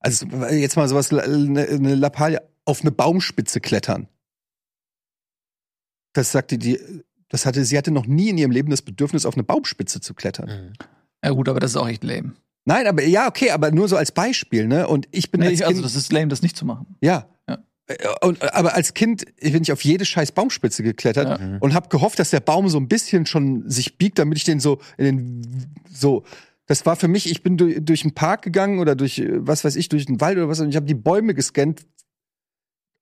[0.00, 4.08] Also jetzt mal sowas, eine, eine Lappalie auf eine Baumspitze klettern.
[6.12, 6.78] Das sagte die,
[7.32, 10.14] das hatte, sie hatte noch nie in ihrem Leben das Bedürfnis, auf eine Baumspitze zu
[10.14, 10.48] klettern.
[10.48, 10.72] Mhm.
[11.24, 12.32] Ja gut, aber das ist auch echt lame.
[12.64, 14.86] Nein, aber ja, okay, aber nur so als Beispiel, ne?
[14.86, 16.86] Und ich bin Nee, als ich, Kind, also das ist lame, das nicht zu machen.
[17.00, 17.26] ja.
[17.48, 17.58] Ja.
[17.88, 21.56] Äh, Und, aber als Kind bin ich auf jede scheiß Baumspitze geklettert Ja.
[21.58, 24.60] und habe gehofft, dass der Baum so ein bisschen schon sich biegt, damit ich den
[24.60, 26.22] so in den so.
[26.66, 29.64] Das war für mich, ich bin durch, durch einen Park gegangen oder durch äh, was
[29.64, 31.82] weiß ich, durch den Wald oder was und ich habe die Bäume gescannt.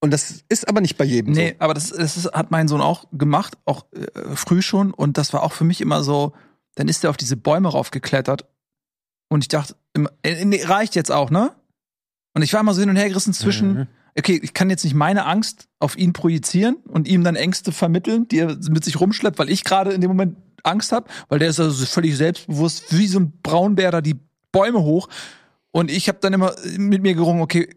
[0.00, 2.80] Und das ist aber nicht bei jedem Nee, aber das, das ist, hat mein Sohn
[2.80, 4.92] auch gemacht, auch äh, früh schon.
[4.92, 6.32] Und das war auch für mich immer so,
[6.74, 8.46] dann ist er auf diese Bäume raufgeklettert.
[9.28, 11.52] Und ich dachte, immer, äh, nee, reicht jetzt auch, ne?
[12.34, 13.86] Und ich war immer so hin und her gerissen zwischen, Mhm.
[14.16, 18.26] okay, ich kann jetzt nicht meine Angst auf ihn projizieren und ihm dann Ängste vermitteln,
[18.28, 21.48] die er mit sich rumschleppt, weil ich gerade in dem Moment Angst habe, weil der
[21.48, 24.16] ist also völlig selbstbewusst, wie so ein Braunbär da die
[24.52, 25.08] Bäume hoch.
[25.72, 27.68] Und ich habe dann immer mit mir gerungen, okay,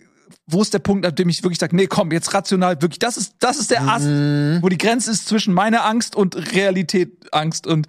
[0.48, 3.17] wo ist der Punkt, an dem ich wirklich sage, nee, komm, jetzt rational, wirklich, das
[3.17, 4.60] ist, das ist der Ast, Mhm.
[4.62, 7.88] wo die Grenze ist zwischen meiner Angst und Realität Angst und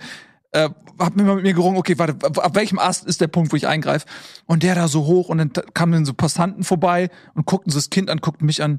[0.53, 3.53] äh, hab mir mal mit mir gerungen, okay, warte, ab welchem Ast ist der Punkt,
[3.53, 4.07] wo ich eingreife?
[4.47, 7.79] Und der da so hoch und dann kamen dann so Passanten vorbei und guckten so
[7.79, 8.79] das Kind an, guckten mich an.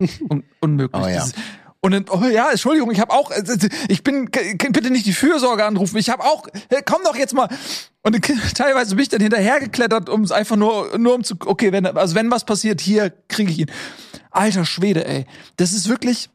[0.28, 1.02] Un unmöglich.
[1.04, 1.24] Oh ja.
[1.82, 3.42] Und dann, oh ja, Entschuldigung, ich habe auch, äh,
[3.88, 7.48] ich bin, bitte nicht die Fürsorge anrufen, ich habe auch, hey, komm doch jetzt mal.
[8.02, 11.72] Und dann teilweise bin ich dann hinterhergeklettert, um es einfach nur, nur um zu, okay,
[11.72, 13.70] wenn, also wenn was passiert, hier kriege ich ihn.
[14.30, 15.26] Alter Schwede, ey.
[15.56, 16.28] Das ist wirklich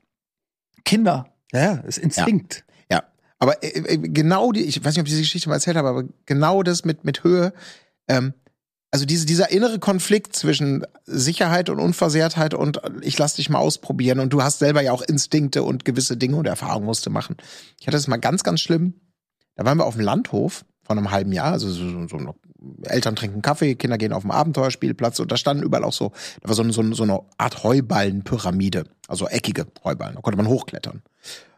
[0.83, 1.27] Kinder.
[1.51, 2.65] Ja, ist Instinkt.
[2.91, 3.03] Ja,
[3.39, 5.89] aber äh, äh, genau die, ich weiß nicht, ob ich diese Geschichte mal erzählt habe,
[5.89, 7.53] aber genau das mit, mit Höhe,
[8.07, 8.33] ähm,
[8.95, 14.21] also diese, dieser innere Konflikt zwischen Sicherheit und Unversehrtheit und ich lass dich mal ausprobieren
[14.21, 17.35] und du hast selber ja auch Instinkte und gewisse Dinge und Erfahrungen musst du machen.
[17.77, 18.93] Ich hatte das mal ganz, ganz schlimm.
[19.57, 22.35] Da waren wir auf dem Landhof vor einem halben Jahr, also so, so, so
[22.83, 26.47] Eltern trinken Kaffee, Kinder gehen auf den Abenteuerspielplatz und da standen überall auch so, da
[26.47, 31.01] war so, eine- so, so eine Art Heuballenpyramide, also eckige Heuballen, da konnte man hochklettern.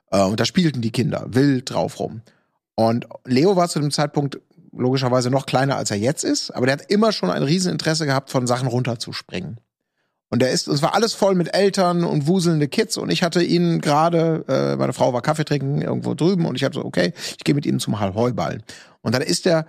[0.10, 2.22] Äh, und da spielten die Kinder wild drauf rum.
[2.74, 4.40] Und Leo war zu dem Zeitpunkt
[4.78, 8.30] logischerweise noch kleiner, als er jetzt ist, aber der hat immer schon ein Rieseninteresse gehabt,
[8.30, 9.60] von Sachen runterzuspringen.
[10.30, 13.42] Und der ist, es war alles voll mit Eltern und wuselnde Kids und ich hatte
[13.42, 17.14] ihn gerade, äh, meine Frau war Kaffee trinken irgendwo drüben und ich habe so, okay,
[17.38, 18.64] ich gehe mit ihnen zum Heuballen.
[19.02, 19.68] Und dann ist er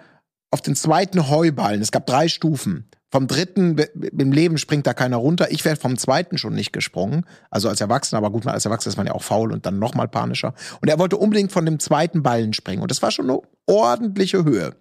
[0.50, 2.88] auf den zweiten Heuballen, es gab drei Stufen.
[3.10, 3.78] Vom dritten,
[4.18, 5.50] im Leben springt da keiner runter.
[5.50, 7.24] Ich wäre vom zweiten schon nicht gesprungen.
[7.50, 9.94] Also als Erwachsener, aber gut, als Erwachsener ist man ja auch faul und dann noch
[9.94, 10.52] mal panischer.
[10.82, 12.82] Und er wollte unbedingt von dem zweiten Ballen springen.
[12.82, 14.76] Und das war schon eine ordentliche Höhe.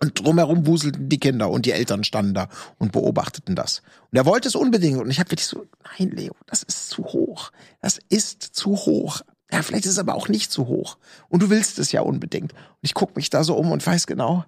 [0.00, 3.80] Und drumherum wuselten die Kinder und die Eltern standen da und beobachteten das.
[4.10, 4.98] Und er wollte es unbedingt.
[4.98, 5.64] Und ich habe wirklich so,
[5.98, 7.50] nein, Leo, das ist zu hoch.
[7.80, 9.22] Das ist zu hoch.
[9.50, 10.98] Ja, vielleicht ist es aber auch nicht zu hoch.
[11.28, 12.52] Und du willst es ja unbedingt.
[12.52, 14.44] Und ich guck mich da so um und weiß genau,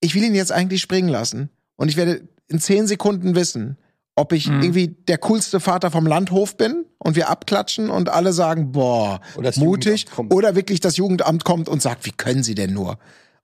[0.00, 1.50] ich will ihn jetzt eigentlich springen lassen.
[1.76, 3.76] Und ich werde in zehn Sekunden wissen,
[4.20, 4.62] ob ich Mhm.
[4.62, 9.20] irgendwie der coolste Vater vom Landhof bin und wir abklatschen und alle sagen, boah,
[9.56, 10.06] mutig.
[10.30, 12.98] Oder wirklich das Jugendamt kommt und sagt, wie können Sie denn nur?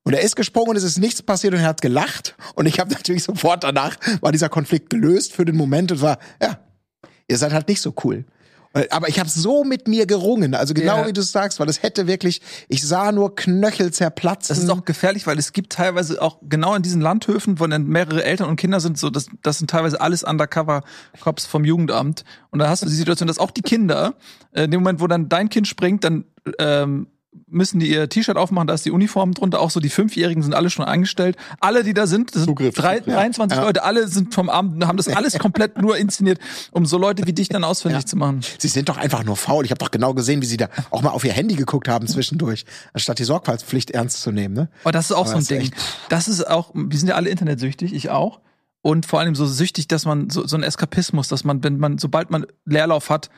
[0.05, 2.37] Und er ist gesprungen und es ist nichts passiert und er hat gelacht.
[2.55, 6.19] Und ich habe natürlich sofort danach, war dieser Konflikt gelöst für den Moment und war,
[6.41, 6.59] ja,
[7.27, 8.25] ihr seid halt nicht so cool.
[8.77, 11.07] Äh, Aber ich habe so mit mir gerungen, also genau Ja.
[11.07, 14.55] wie du sagst, weil es hätte wirklich, ich sah nur Knöchel zerplatzen.
[14.55, 17.87] Das ist auch gefährlich, weil es gibt teilweise auch genau in diesen Landhöfen, wo dann
[17.87, 22.25] mehrere Eltern und Kinder sind, so das, das sind teilweise alles Undercover-Cops vom Jugendamt.
[22.51, 24.15] Und da hast du die Situation, dass auch die Kinder,
[24.53, 26.25] äh, in dem Moment, wo dann dein Kind springt, dann
[26.59, 27.09] ähm,
[27.47, 30.55] müssen die ihr T-Shirt aufmachen, da ist die Uniform drunter, auch so die Fünfjährigen sind
[30.55, 31.37] alle schon eingestellt.
[31.61, 32.75] Alle, die da sind, das sind Zugriff.
[32.75, 36.39] drei, 23 Leute, alle sind vom Amt, haben das alles komplett nur inszeniert,
[36.71, 38.41] um so Leute wie dich dann ausfindig zu machen.
[38.59, 39.65] Sie sind doch einfach nur faul.
[39.65, 42.07] Ich habe doch genau gesehen, wie sie da auch mal auf ihr Handy geguckt haben
[42.07, 44.55] zwischendurch, anstatt die Sorgfaltspflicht ernst zu nehmen.
[44.55, 44.69] Ne?
[44.83, 45.73] Aber das ist auch Aber so ein Ding.
[46.09, 48.41] Das ist auch, wir sind ja alle internetsüchtig, ich auch.
[48.83, 51.99] Und vor allem so süchtig, dass man so, so ein Eskapismus, dass man, wenn man,
[51.99, 53.31] sobald man Leerlauf hat,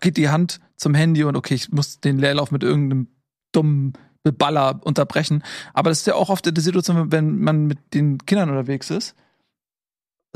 [0.00, 3.08] geht die Hand zum Handy und okay, ich muss den Leerlauf mit irgendeinem
[3.52, 5.42] dummen Beballer unterbrechen.
[5.74, 9.14] Aber das ist ja auch oft die Situation, wenn man mit den Kindern unterwegs ist.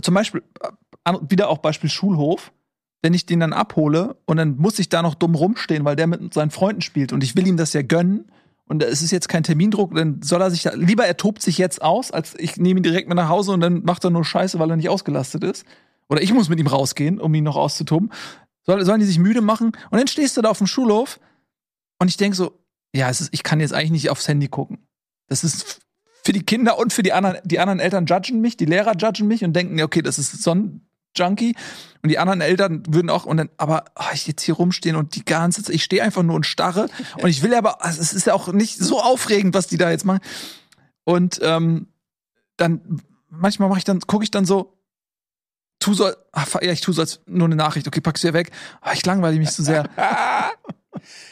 [0.00, 2.52] Zum Beispiel, äh, wieder auch Beispiel Schulhof.
[3.04, 6.06] Wenn ich den dann abhole und dann muss ich da noch dumm rumstehen, weil der
[6.06, 8.30] mit seinen Freunden spielt und ich will ihm das ja gönnen,
[8.72, 11.58] und es ist jetzt kein Termindruck, dann soll er sich da, lieber er tobt sich
[11.58, 14.24] jetzt aus, als ich nehme ihn direkt mit nach Hause und dann macht er nur
[14.24, 15.66] Scheiße, weil er nicht ausgelastet ist.
[16.08, 18.10] Oder ich muss mit ihm rausgehen, um ihn noch auszutoben.
[18.64, 19.72] Soll, sollen die sich müde machen?
[19.90, 21.20] Und dann stehst du da auf dem Schulhof
[21.98, 22.59] und ich denk so,
[22.94, 24.79] ja, es ist, ich kann jetzt eigentlich nicht aufs Handy gucken.
[25.29, 25.81] Das ist
[26.25, 29.27] für die Kinder und für die anderen, die anderen Eltern judgen mich, die Lehrer judgen
[29.27, 31.55] mich und denken, okay, das ist so ein Junkie.
[32.03, 35.14] Und die anderen Eltern würden auch, und dann, aber oh, ich jetzt hier rumstehen und
[35.14, 36.88] die ganze Zeit, ich stehe einfach nur und starre.
[37.20, 39.90] Und ich will aber, also es ist ja auch nicht so aufregend, was die da
[39.90, 40.20] jetzt machen.
[41.05, 41.88] Und ähm,
[42.57, 44.77] dann, manchmal mache ich dann, gucke ich dann so,
[45.83, 48.51] tu so, ach, ja, ich tu so als nur eine Nachricht, okay, pack's wieder weg.
[48.81, 49.88] Ah, ich langweile mich zu sehr.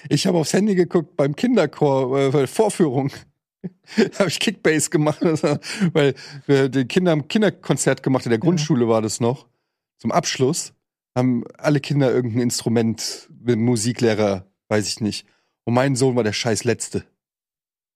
[0.09, 3.13] Ich habe aufs Handy geguckt beim Kinderchor, äh, Vorführung.
[3.97, 5.21] da habe ich Kickbase gemacht,
[5.93, 6.15] weil
[6.47, 9.47] wir die Kinder haben Kinderkonzert gemacht, in der Grundschule war das noch.
[9.99, 10.73] Zum Abschluss
[11.15, 15.27] haben alle Kinder irgendein Instrument, Musiklehrer, weiß ich nicht.
[15.65, 17.05] Und mein Sohn war der scheiß Letzte.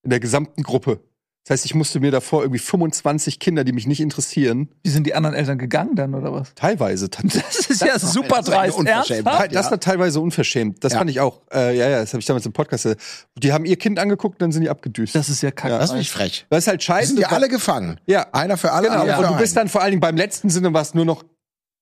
[0.03, 1.01] In der gesamten Gruppe.
[1.46, 5.07] Das heißt, ich musste mir davor irgendwie 25 Kinder, die mich nicht interessieren, Wie sind
[5.07, 6.54] die anderen Eltern gegangen dann, oder was?
[6.54, 7.09] teilweise.
[7.11, 9.11] Das ist ja super das ist eine dreist.
[9.11, 9.54] Ernsthaft?
[9.54, 10.83] Das war teilweise unverschämt.
[10.83, 10.98] Das Ja.
[11.00, 11.42] fand ich auch.
[11.52, 12.87] Äh, ja, ja, das habe ich damals im Podcast.
[12.87, 12.96] äh,
[13.37, 15.14] Die haben ihr Kind angeguckt, dann sind die abgedüst.
[15.14, 15.76] Das ist ja kacke.
[15.78, 16.46] Das ist nicht frech.
[16.48, 17.09] Das ist halt scheiße.
[17.09, 18.00] sind ja alle gefangen.
[18.07, 18.26] Ja.
[18.33, 20.72] Einer für alle, Genau, alle und du bist dann vor allen Dingen beim letzten Sinne
[20.72, 21.24] war es nur noch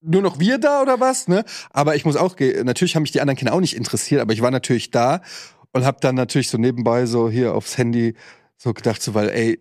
[0.04, 1.44] nur noch wir da oder was, ne?
[1.70, 4.42] Aber ich muss auch natürlich haben mich die anderen Kinder auch nicht interessiert, aber ich
[4.42, 5.20] war natürlich da
[5.72, 8.14] und habe dann natürlich so nebenbei so hier aufs Handy
[8.62, 9.60] so gedacht so, weil ey,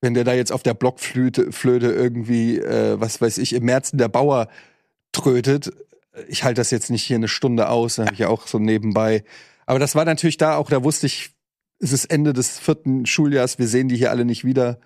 [0.00, 3.90] wenn der da jetzt auf der Blockflöte Flöte irgendwie äh, was weiß ich im März
[3.92, 4.48] der Bauer
[5.12, 5.70] trötet,
[6.28, 8.58] ich halte das jetzt nicht hier eine Stunde aus, dann habe ich ja auch so
[8.58, 9.22] nebenbei.
[9.66, 11.30] Aber das war natürlich da auch, da wusste ich,
[11.78, 14.78] es ist Ende des vierten Schuljahrs, wir sehen die hier alle nicht wieder.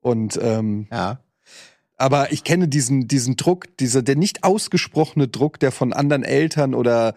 [0.00, 1.20] Und ähm, Ja.
[1.96, 6.74] aber ich kenne diesen, diesen Druck, dieser, der nicht ausgesprochene Druck, der von anderen Eltern
[6.74, 7.14] oder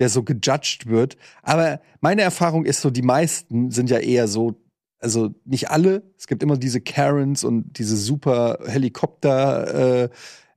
[0.00, 1.16] der so gejudged wird.
[1.42, 4.56] Aber meine Erfahrung ist so, die meisten sind ja eher so,
[5.00, 10.08] also nicht alle, es gibt immer diese Karens und diese super Helikopter, äh,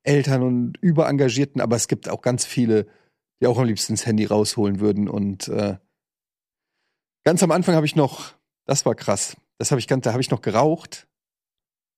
[0.03, 2.88] Eltern und überengagierten, aber es gibt auch ganz viele,
[3.39, 5.08] die auch am liebsten das Handy rausholen würden.
[5.08, 5.77] Und äh,
[7.23, 8.34] ganz am Anfang habe ich noch,
[8.65, 11.08] das war krass, das habe ich ganz, da habe ich noch geraucht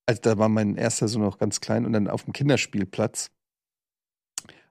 [0.05, 3.31] also da war mein erster Sohn noch ganz klein und dann auf dem Kinderspielplatz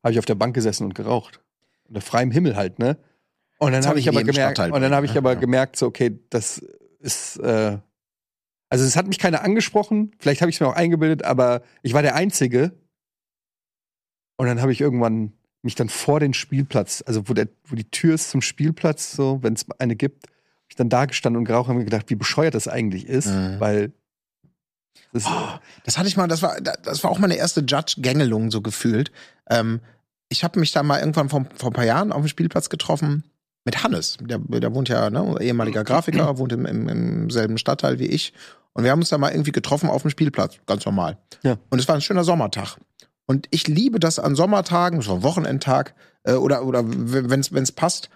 [0.03, 1.41] habe ich auf der Bank gesessen und geraucht.
[1.89, 2.99] Unter freiem Himmel halt, ne?
[3.59, 5.77] Und dann Das habe hab ich in aber gemerkt, und dann habe ich aber gemerkt,
[5.77, 6.65] so, okay, das
[7.05, 7.79] ist, äh,
[8.71, 11.93] also es hat mich keiner angesprochen, vielleicht habe ich es mir auch eingebildet, aber ich
[11.95, 12.73] war der Einzige.
[14.37, 17.89] Und dann habe ich irgendwann mich dann vor den Spielplatz, also wo, der, wo die
[17.89, 21.45] Tür ist zum Spielplatz, so, wenn es eine gibt, hab ich dann da gestanden und
[21.45, 23.61] geraucht und mir gedacht, wie bescheuert das eigentlich ist, Mhm.
[23.61, 23.93] weil
[25.13, 28.61] das, Oh, das hatte ich mal, das war, das war auch meine erste Judge-Gängelung so
[28.61, 29.13] gefühlt.
[29.49, 29.81] Ähm,
[30.29, 33.25] ich habe mich da mal irgendwann vor, vor ein paar Jahren auf dem Spielplatz getroffen
[33.65, 34.17] mit Hannes.
[34.21, 38.33] Der, der wohnt ja, ne, ehemaliger Grafiker, wohnt im, im, im selben Stadtteil wie ich.
[38.73, 41.19] Und wir haben uns da mal irgendwie getroffen auf dem Spielplatz, ganz normal.
[41.43, 41.57] Ja.
[41.71, 42.77] Und es war ein schöner Sommertag.
[43.27, 48.11] Und ich liebe das an Sommertagen, so Wochenendtag, äh, oder, oder wenn es passt,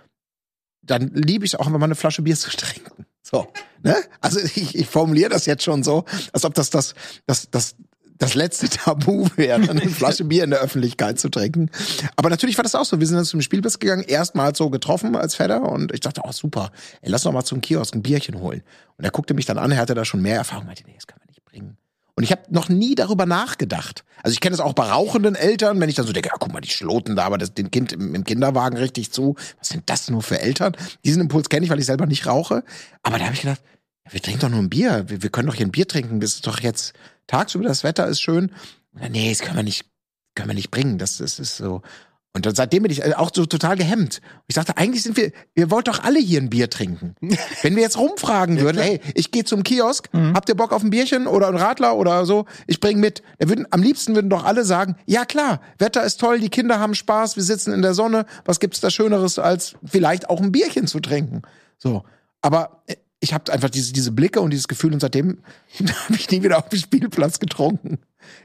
[0.83, 3.07] dann liebe ich es auch, wenn man eine Flasche Bier zu trinken.
[3.23, 3.47] So,
[3.83, 3.97] ne?
[4.21, 6.95] Also ich, ich formuliere das jetzt schon so, als ob das das,
[7.27, 7.77] das, das,
[8.19, 11.71] das letzte Tabu wäre, eine Flasche Bier in der Öffentlichkeit zu trinken.
[12.17, 13.01] Aber natürlich war das auch so.
[13.01, 16.33] Wir sind dann zum Spielplatz gegangen, erstmals so getroffen als Vetter und ich dachte, oh
[16.33, 18.63] super, ey, lass doch mal zum Kiosk ein Bierchen holen.
[18.97, 21.07] Und er guckte mich dann an, er hatte da schon mehr Erfahrung, meinte, nee, das
[21.07, 21.77] können wir nicht bringen.
[22.19, 24.05] Und ich habe noch nie darüber nachgedacht.
[24.25, 26.53] Also ich kenne das auch bei rauchenden Eltern, wenn ich dann so denke, ja, guck
[26.53, 29.37] mal, die schloten da aber das, den Kind im, im Kinderwagen richtig zu.
[29.59, 30.77] Was sind das nur für Eltern?
[31.05, 32.65] Diesen Impuls kenne ich, weil ich selber nicht rauche.
[33.05, 33.63] Aber da habe ich gedacht,
[34.11, 35.05] wir trinken doch nur ein Bier.
[35.07, 36.19] Wir, wir können doch hier ein Bier trinken.
[36.19, 36.93] Das ist doch jetzt
[37.29, 38.51] tagsüber, das Wetter ist schön.
[38.93, 39.87] Und dann, nee, das können wir nicht,
[40.35, 40.99] können wir nicht bringen.
[40.99, 41.83] Das, das ist so.
[42.35, 44.21] Und dann, seitdem bin ich äh, auch so total gehemmt.
[44.47, 47.15] Ich dachte, eigentlich sind wir, ihr wollt doch alle hier ein Bier trinken.
[47.63, 50.91] Wenn wir jetzt rumfragen würden, hey, ich gehe zum Kiosk, habt ihr Bock auf ein
[50.91, 52.47] Bierchen oder ein Radler oder so?
[52.67, 53.23] Ich bring mit.
[53.39, 56.95] Würden, am liebsten würden doch alle sagen, ja klar, Wetter ist toll, die Kinder haben
[56.95, 58.27] Spaß, wir sitzen in der Sonne.
[58.45, 61.43] Was gibt's da Schöneres, als vielleicht auch ein Bierchen zu trinken?
[61.79, 62.05] So.
[62.41, 65.39] Aber äh, ich habe einfach diese, diese Blicke und dieses Gefühl und seitdem
[65.79, 67.99] habe ich nie wieder auf dem Spielplatz getrunken.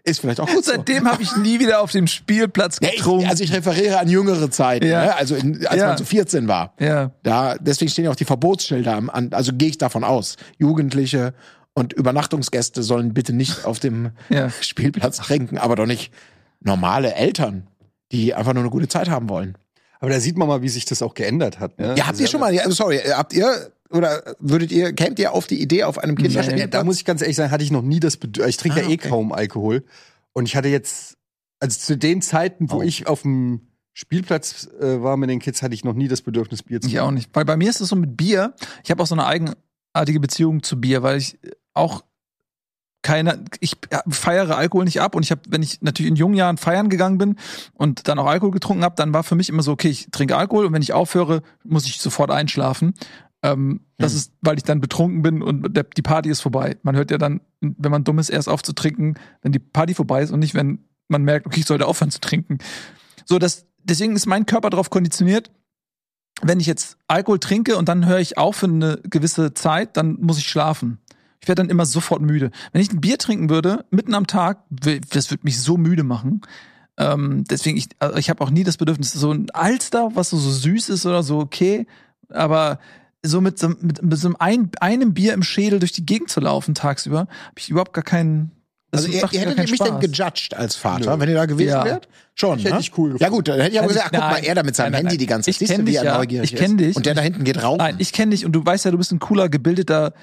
[0.03, 0.71] Ist vielleicht auch gut so.
[0.71, 3.27] Seitdem habe ich nie wieder auf dem Spielplatz Ja, ich, getrunken.
[3.27, 5.05] also ich referiere an jüngere Zeiten, Ja.
[5.05, 5.15] ne?
[5.15, 5.87] also in, als Ja.
[5.89, 6.73] man so 14 war.
[6.79, 7.11] ja.
[7.23, 10.37] Da, deswegen stehen ja auch die Verbotsschilder am, an, also gehe ich davon aus.
[10.57, 11.33] Jugendliche
[11.73, 14.49] und Übernachtungsgäste sollen bitte nicht auf dem Ja.
[14.61, 16.11] Spielplatz trinken, aber doch nicht
[16.61, 17.67] normale Eltern,
[18.11, 19.57] die einfach nur eine gute Zeit haben wollen.
[19.99, 21.79] Aber da sieht man mal, wie sich das auch geändert hat.
[21.79, 21.95] Ne?
[21.97, 25.47] Ja, habt ihr schon mal, ja, sorry, habt ihr oder würdet ihr, kämt ihr auf
[25.47, 26.69] die Idee auf einem Ja, Kinderspielplatz?
[26.71, 28.55] da muss ich ganz ehrlich sagen, hatte ich noch nie das Bedürfnis.
[28.55, 29.09] Ich trinke Ah, ja eh okay.
[29.09, 29.83] kaum Alkohol.
[30.33, 31.17] Und ich hatte jetzt,
[31.59, 32.81] also zu den Zeiten, wo Oh.
[32.81, 33.61] ich auf dem
[33.93, 36.99] Spielplatz äh, war mit den Kids, hatte ich noch nie das Bedürfnis, Bier zu Ich
[36.99, 37.29] auch nicht.
[37.33, 38.53] Weil bei mir ist es so mit Bier,
[38.83, 41.37] ich habe auch so eine eigenartige Beziehung zu Bier, weil ich
[41.75, 42.03] auch
[43.03, 43.75] keine, ich
[44.09, 47.17] feiere Alkohol nicht ab und ich habe, wenn ich natürlich in jungen Jahren feiern gegangen
[47.17, 47.35] bin
[47.73, 50.37] und dann auch Alkohol getrunken habe, dann war für mich immer so, okay, ich trinke
[50.37, 52.93] Alkohol und wenn ich aufhöre, muss ich sofort einschlafen.
[53.43, 54.17] Ähm, das Hm.
[54.17, 56.77] ist, weil ich dann betrunken bin und der, die Party ist vorbei.
[56.81, 59.93] Man hört ja dann, wenn man dumm ist, erst auf zu trinken, wenn die Party
[59.93, 62.57] vorbei ist und nicht, wenn man merkt, okay, ich sollte aufhören zu trinken.
[63.25, 65.51] So, das, deswegen ist mein Körper darauf konditioniert,
[66.41, 70.17] wenn ich jetzt Alkohol trinke und dann höre ich auf für eine gewisse Zeit, dann
[70.19, 70.99] muss ich schlafen.
[71.41, 72.51] Ich werde dann immer sofort müde.
[72.71, 76.41] Wenn ich ein Bier trinken würde, mitten am Tag, das würde mich so müde machen.
[76.97, 80.37] Ähm, deswegen, ich, also ich habe auch nie das Bedürfnis, so ein Alster, was so,
[80.37, 81.85] so süß ist oder so, okay.
[82.29, 82.79] Aber
[83.25, 86.39] so mit so, mit, mit so einem, einem Bier im Schädel durch die Gegend zu
[86.39, 88.51] laufen tagsüber, habe ich überhaupt gar keinen.
[88.91, 89.99] Also ihr, ihr hättet mich denn Spaß.
[90.01, 91.19] gejudged als Vater, Nö.
[91.21, 91.83] wenn ihr da gewesen Ja.
[91.85, 92.07] wärt?
[92.35, 92.81] Schon, Ich hätte ne?
[92.81, 94.43] dich cool Ja gut, dann hätte ich aber Nein, gesagt, guck mal, nein.
[94.43, 95.29] er da mit seinem Nein, nein, Handy die nein.
[95.29, 95.53] ganze Zeit.
[95.53, 96.17] Ich Siehst du, kenn wie dich er ja.
[96.19, 96.79] neugierig Ich kenn ist?
[96.79, 96.95] dich.
[96.95, 97.77] Und der da hinten geht rauchen.
[97.77, 100.13] Nein, ich kenne dich und du weißt ja, du bist ein cooler, gebildeter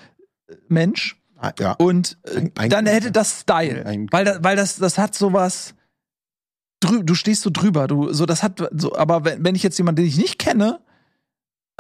[0.49, 1.17] äh, Mensch.
[1.37, 1.73] Ah, ja.
[1.73, 3.85] Und äh, Ein- ein- dann hätte das Style.
[3.87, 5.75] Ein- weil, da, weil das, das hat sowas.
[6.81, 7.89] Drü du stehst so drüber.
[7.89, 10.81] Du, so, das hat so, aber wenn, wenn ich jetzt jemanden, den ich nicht kenne,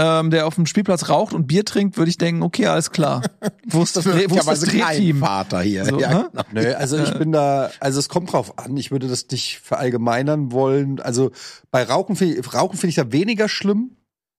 [0.02, 3.20] ähm, der auf dem Spielplatz raucht und Bier trinkt, würde ich denken, okay, alles klar.
[3.66, 5.18] Wo ist das, wo ist das Drehteam?
[5.18, 5.84] Vater hier.
[5.84, 6.42] So, ja, genau.
[6.52, 8.74] Nö, also ich bin da, also es kommt drauf an.
[8.78, 11.00] Ich würde das nicht verallgemeinern wollen.
[11.00, 11.32] Also
[11.70, 13.96] bei Rauchen finde ich, Rauchen finde ich da weniger schlimm,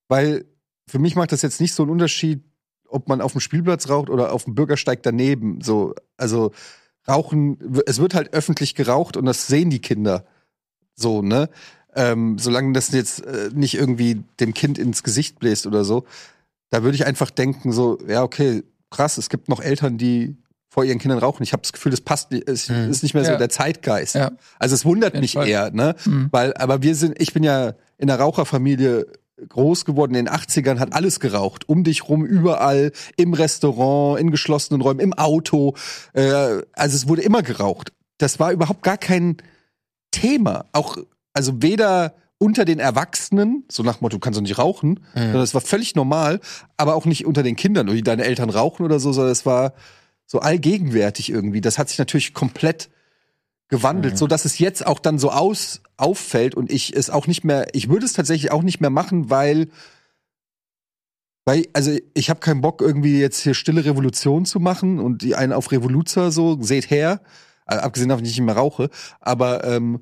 [0.07, 0.45] weil
[0.87, 2.43] für mich macht das jetzt nicht so einen Unterschied,
[2.87, 5.61] ob man auf dem Spielplatz raucht oder auf dem Bürgersteig daneben.
[5.61, 6.51] So, also
[7.07, 10.25] Rauchen, es wird halt öffentlich geraucht und das sehen die Kinder.
[10.95, 11.49] So, ne?
[11.95, 16.05] Ähm, solange das jetzt äh, nicht irgendwie dem Kind ins Gesicht bläst oder so,
[16.69, 20.37] da würde ich einfach denken, so, ja, okay, krass, es gibt noch Eltern, die
[20.69, 21.43] vor ihren Kindern rauchen.
[21.43, 22.89] Ich habe das Gefühl, das passt nicht, es Mhm.
[22.89, 23.37] ist nicht mehr so Ja.
[23.37, 24.15] der Zeitgeist.
[24.15, 24.31] Ja.
[24.57, 25.47] Also es wundert mich Fall.
[25.49, 25.95] eher, ne?
[26.05, 26.29] Mhm.
[26.31, 29.05] Weil, aber wir sind, ich bin ja in einer Raucherfamilie
[29.49, 30.15] groß geworden.
[30.15, 31.67] In den 80ern hat alles geraucht.
[31.67, 35.73] Um dich rum, überall, im Restaurant, in geschlossenen Räumen, im Auto.
[36.13, 37.91] Äh, also es wurde immer geraucht.
[38.17, 39.37] Das war überhaupt gar kein
[40.11, 40.65] Thema.
[40.73, 40.97] Auch,
[41.33, 45.41] also weder unter den Erwachsenen, so nach dem Motto, du kannst doch nicht rauchen, sondern
[45.41, 46.39] das war völlig normal,
[46.75, 49.73] aber auch nicht unter den Kindern, wie deine Eltern rauchen oder so, sondern es war
[50.25, 51.61] so allgegenwärtig irgendwie.
[51.61, 52.89] Das hat sich natürlich komplett
[53.67, 57.43] gewandelt, so dass es jetzt auch dann so aus auffällt und ich es auch nicht
[57.43, 59.69] mehr, ich würde es tatsächlich auch nicht mehr machen, weil
[61.45, 65.35] weil also ich habe keinen Bock irgendwie jetzt hier stille Revolution zu machen und die
[65.35, 67.21] einen auf Revoluzer so seht her,
[67.67, 68.89] äh, abgesehen davon, dass ich nicht mehr rauche,
[69.21, 70.01] aber ähm,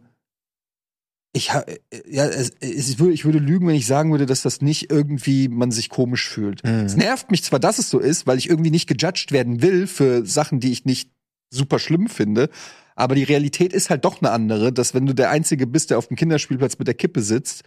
[1.34, 1.78] ich ha- äh,
[2.08, 5.72] ja es, es, ich, würde, lügen, wenn ich sagen würde, dass das nicht irgendwie man
[5.72, 6.64] sich komisch fühlt.
[6.64, 6.86] Mhm.
[6.86, 9.88] Es nervt mich zwar, dass es so ist, weil ich irgendwie nicht gejudged werden will
[9.88, 11.12] für Sachen, die ich nicht
[11.50, 12.50] super schlimm finde.
[12.96, 15.98] Aber die Realität ist halt doch eine andere, dass wenn du der Einzige bist, der
[15.98, 17.64] auf dem Kinderspielplatz mit der Kippe sitzt,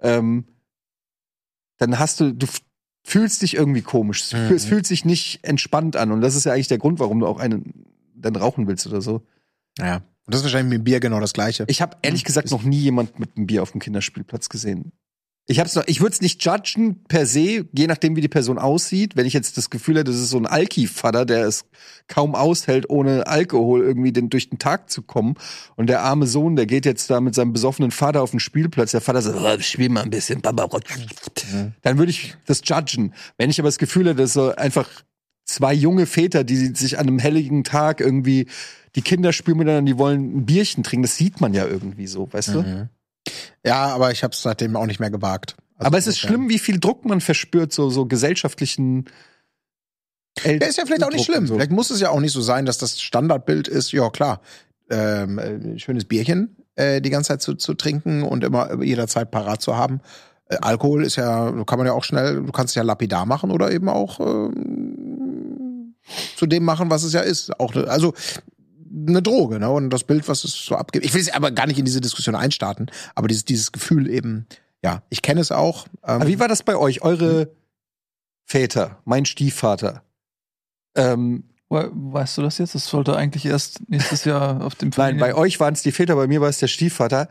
[0.00, 0.44] ähm,
[1.78, 2.46] dann hast du, du
[3.02, 4.22] fühlst dich irgendwie komisch.
[4.22, 4.54] Es Mhm.
[4.54, 6.12] Es fühlt sich nicht entspannt an.
[6.12, 7.84] Und das ist ja eigentlich der Grund, warum du auch einen
[8.14, 9.26] dann rauchen willst oder so.
[9.78, 10.02] Ja.
[10.26, 11.64] Und das ist wahrscheinlich mit dem Bier genau das Gleiche.
[11.68, 14.92] Ich habe ehrlich gesagt noch nie jemand mit einem Bier auf dem Kinderspielplatz gesehen.
[15.46, 18.58] Ich hab's noch, ich würde es nicht judgen per se, je nachdem wie die Person
[18.58, 19.14] aussieht.
[19.14, 21.66] Wenn ich jetzt das Gefühl hätte, das ist so ein Alki-Vater, der es
[22.08, 25.34] kaum aushält, ohne Alkohol irgendwie den, durch den Tag zu kommen.
[25.76, 28.92] Und der arme Sohn, der geht jetzt da mit seinem besoffenen Vater auf den Spielplatz.
[28.92, 30.40] Der Vater sagt, oh, spiel mal ein bisschen.
[31.82, 33.12] Dann würde ich das judgen.
[33.36, 34.88] Wenn ich aber das Gefühl hätte, dass so einfach
[35.44, 38.46] zwei junge Väter, die sich an einem helligen Tag irgendwie
[38.94, 42.32] die Kinder spielen miteinander, die wollen ein Bierchen trinken, das sieht man ja irgendwie so,
[42.32, 42.62] weißt du?
[42.62, 42.88] Mhm.
[43.64, 45.56] Ja, aber ich habe es seitdem auch nicht mehr gewagt.
[45.76, 49.06] Also Aber es ist schlimm, wie viel Druck man verspürt, so, so gesellschaftlichen.
[50.42, 51.46] El Ja, ist ja vielleicht auch nicht Druck schlimm.
[51.46, 51.54] So.
[51.54, 54.40] Vielleicht muss es ja auch nicht so sein, dass das Standardbild ist, ja klar,
[54.90, 59.62] ähm, äh, schönes Bierchen äh, die ganze Zeit zu, zu trinken und immer jederzeit parat
[59.62, 60.00] zu haben.
[60.48, 63.50] Äh, Alkohol ist ja, kann man ja auch schnell, du kannst es ja lapidar machen
[63.50, 65.94] oder eben auch ähm,
[66.36, 67.58] zu dem machen, was es ja ist.
[67.58, 68.12] Auch, also
[68.94, 69.70] eine Droge, ne?
[69.70, 71.04] Und das Bild, was es so abgibt.
[71.04, 74.46] Ich will jetzt aber gar nicht in diese Diskussion einstarten, aber dieses, dieses Gefühl eben,
[74.82, 75.86] ja, ich kenne es auch.
[75.86, 77.02] Ähm, Aber wie war das bei euch?
[77.02, 77.50] Eure
[78.44, 80.02] Väter, mein Stiefvater.
[80.94, 82.74] Ähm, We- Weißt du das jetzt?
[82.74, 86.14] Das sollte eigentlich erst nächstes Jahr auf dem nein, bei euch waren es die Väter,
[86.14, 87.28] bei mir war es der Stiefvater.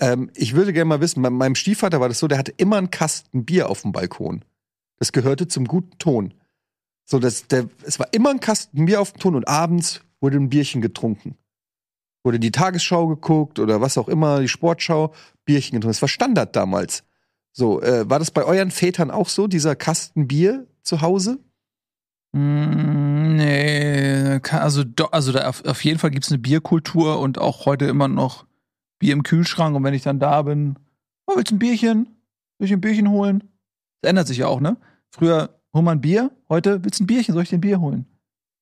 [0.00, 2.76] Ähm, ich würde gerne mal wissen, bei meinem Stiefvater war das so, der hatte immer
[2.76, 4.44] einen Kasten Bier auf dem Balkon.
[4.98, 6.34] Das gehörte zum guten Ton.
[7.04, 10.36] So, dass der, es war immer ein Kasten Bier auf dem Ton und abends wurde
[10.36, 11.36] ein Bierchen getrunken.
[12.24, 15.14] Wurde die Tagesschau geguckt oder was auch immer, die Sportschau,
[15.44, 15.92] Bierchen getrunken.
[15.92, 17.04] Das war Standard damals.
[17.52, 21.38] So, äh, war das bei euren Vätern auch so, dieser Kasten Bier zu Hause?
[22.32, 27.84] Mm, Nee, also, also da auf, auf jeden Fall gibt's eine Bierkultur und auch heute
[27.84, 28.46] immer noch
[28.98, 29.76] Bier im Kühlschrank.
[29.76, 30.76] Und wenn ich dann da bin,
[31.26, 32.16] oh, willst du ein Bierchen?
[32.58, 33.44] Will ich ein Bierchen holen?
[34.00, 34.76] Das ändert sich ja auch, ne?
[35.10, 37.80] Früher, hol mal ein Bier, heute willst du ein Bierchen, soll ich dir ein Bier
[37.80, 38.06] holen?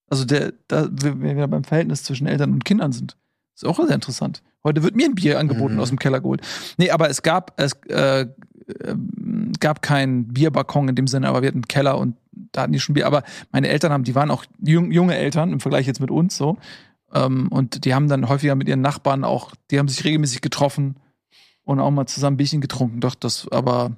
[0.09, 3.16] Also der, da, wenn wir wieder beim Verhältnis zwischen Eltern und Kindern sind.
[3.54, 4.42] Ist auch sehr interessant.
[4.62, 5.80] Heute wird mir ein Bier angeboten Mhm.
[5.80, 6.42] aus dem Keller geholt.
[6.76, 8.26] Nee, aber es gab, es äh,
[8.84, 12.16] ähm, gab keinen Bierbalkon in dem Sinne, aber wir hatten einen Keller und
[12.52, 13.07] da hatten die schon Bier.
[13.07, 16.36] Aber meine Eltern haben, die waren auch jung, junge Eltern im Vergleich jetzt mit uns
[16.36, 16.59] so.
[17.12, 20.96] Ähm, und die haben dann häufiger mit ihren Nachbarn auch, die haben sich regelmäßig getroffen
[21.64, 23.00] und auch mal zusammen Bierchen getrunken.
[23.00, 23.96] Doch, das, aber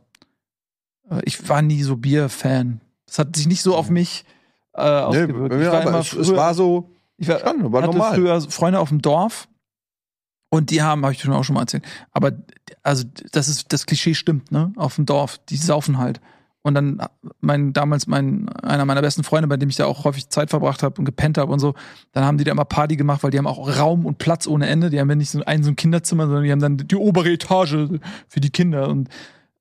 [1.10, 2.80] äh, ich war nie so Bierfan.
[3.06, 4.24] Das hat sich nicht so auf mich
[4.78, 5.54] äh, Nee, ausgewirkt.
[5.54, 8.14] mir ich war aber immer es, früher- war so, ich war, schon, war hatte normal.
[8.14, 9.48] früher Freunde auf dem Dorf
[10.50, 12.32] und die haben, habe ich schon auch schon mal erzählt, aber
[12.82, 14.72] also das ist das Klischee stimmt, ne?
[14.76, 16.20] Auf dem Dorf, die saufen halt.
[16.62, 17.00] Und dann
[17.40, 20.82] mein damals mein einer meiner besten Freunde, bei dem ich da auch häufig Zeit verbracht
[20.82, 21.74] habe und gepennt habe und so,
[22.12, 24.66] dann haben die da immer Party gemacht, weil die haben auch Raum und Platz ohne
[24.66, 24.90] Ende.
[24.90, 27.30] Die haben ja nicht so ein so ein Kinderzimmer, sondern die haben dann die obere
[27.30, 27.76] Etage
[28.28, 29.08] für die Kinder und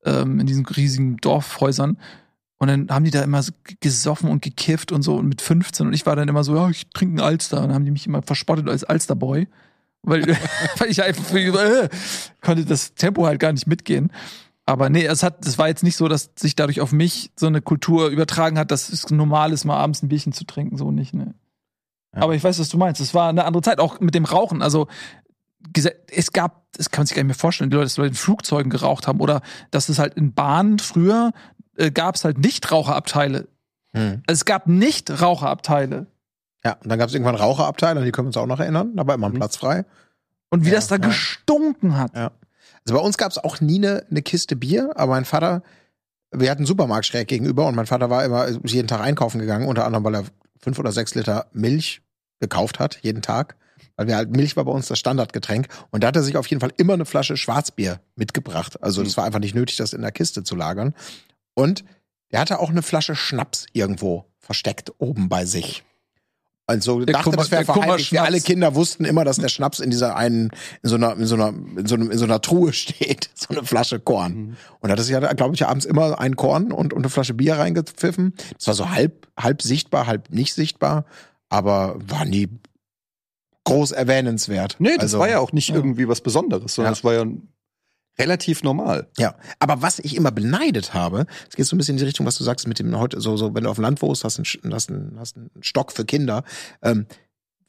[0.05, 1.97] ähm, in diesen riesigen Dorfhäusern.
[2.59, 3.51] Und dann haben die da immer so
[3.81, 6.69] gesoffen und gekifft und so und mit 15 und ich war dann immer so, ja,
[6.69, 7.57] ich trinke einen Alster.
[7.57, 9.47] Und dann haben die mich immer verspottet als Alsterboy.
[10.01, 10.27] Weil,
[10.77, 11.89] weil ich einfach äh,
[12.41, 14.11] konnte das Tempo halt gar nicht mitgehen.
[14.65, 17.47] Aber nee, es hat, es war jetzt nicht so, dass sich dadurch auf mich so
[17.47, 20.91] eine Kultur übertragen hat, dass es normal ist, mal abends ein Bierchen zu trinken, so
[20.91, 21.35] nicht, ne.
[22.13, 22.23] Ja.
[22.23, 22.99] Aber ich weiß, was du meinst.
[22.99, 24.61] Es war eine andere Zeit, auch mit dem Rauchen.
[24.61, 24.87] Also
[26.11, 28.15] es gab, das kann man sich gar nicht mehr vorstellen, die Leute, dass Leute in
[28.15, 29.41] Flugzeugen geraucht haben oder
[29.71, 31.31] dass es halt in Bahnen früher
[31.77, 33.47] äh, gab es halt Nichtraucherabteile.
[33.93, 34.21] Hm.
[34.27, 36.07] Also es gab Nichtraucherabteile.
[36.65, 39.07] Ja, und dann gab es irgendwann Raucherabteile, die können wir uns auch noch erinnern, da
[39.07, 39.37] war immer ein Mhm.
[39.37, 39.85] Platz frei.
[40.49, 41.01] Und wie Ja, das da ja.
[41.07, 42.15] gestunken hat.
[42.15, 42.31] Ja.
[42.85, 45.61] Also bei uns gab es auch nie eine, eine Kiste Bier, aber mein Vater,
[46.31, 49.67] wir hatten einen Supermarkt schräg gegenüber und mein Vater war immer jeden Tag einkaufen gegangen,
[49.67, 50.23] unter anderem, weil er
[50.59, 52.01] fünf oder sechs Liter Milch
[52.39, 53.55] gekauft hat, jeden Tag.
[53.95, 55.67] Weil wir halt, Milch war bei uns das Standardgetränk.
[55.91, 58.81] Und da hat er sich auf jeden Fall immer eine Flasche Schwarzbier mitgebracht.
[58.83, 60.93] Also es war einfach nicht nötig, das in der Kiste zu lagern.
[61.57, 61.83] Und
[62.29, 65.83] er hatte auch eine Flasche Schnaps irgendwo versteckt oben bei sich.
[66.67, 68.11] Also Der dachte, Kummer- das wäre der verheimlicht.
[68.11, 70.51] Wir alle Kinder wussten immer, dass der Schnaps in dieser einen,
[70.83, 73.29] in so einer, in so einer, in so, einem, in so einer Truhe steht.
[73.33, 74.33] So eine Flasche Korn.
[74.35, 74.57] Mhm.
[74.81, 77.33] Und da hat es ja, glaube ich, abends immer ein Korn und, und eine Flasche
[77.33, 78.33] Bier reingepfiffen.
[78.57, 81.05] Das war so halb, halb sichtbar, halb nicht sichtbar,
[81.49, 82.49] aber war nie
[83.63, 84.75] groß erwähnenswert.
[84.79, 85.75] Nee, das Also, war ja auch nicht ja.
[85.75, 86.97] irgendwie was Besonderes, sondern Ja.
[86.97, 87.25] es war ja
[88.19, 89.07] relativ normal.
[89.17, 92.25] Ja, aber was ich immer beneidet habe, es geht so ein bisschen in die Richtung,
[92.25, 94.37] was du sagst mit dem heute, so, so wenn du auf dem Land wohnst, hast
[94.37, 96.43] einen, hast einen, hast einen Stock für Kinder.
[96.81, 97.05] Ähm,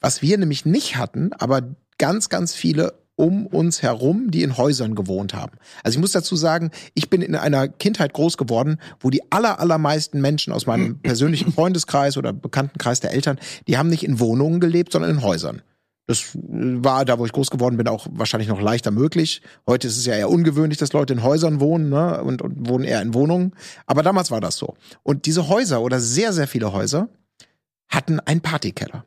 [0.01, 4.95] was wir nämlich nicht hatten, aber ganz, ganz viele um uns herum, die in Häusern
[4.95, 5.57] gewohnt haben.
[5.83, 9.59] Also ich muss dazu sagen, ich bin in einer Kindheit groß geworden, wo die aller,
[9.59, 13.37] allermeisten Menschen aus meinem persönlichen Freundeskreis oder Bekanntenkreis der Eltern,
[13.67, 15.61] die haben nicht in Wohnungen gelebt, sondern in Häusern.
[16.09, 19.43] Das war da, wo ich groß geworden bin, auch wahrscheinlich noch leichter möglich.
[19.67, 22.23] Heute ist es ja eher ungewöhnlich, dass Leute in Häusern wohnen ne?
[22.23, 23.53] und, und wohnen eher in Wohnungen.
[23.85, 24.73] Aber damals war das so.
[25.03, 27.09] Und diese Häuser oder sehr, sehr viele Häuser
[27.89, 29.05] hatten einen Partykeller.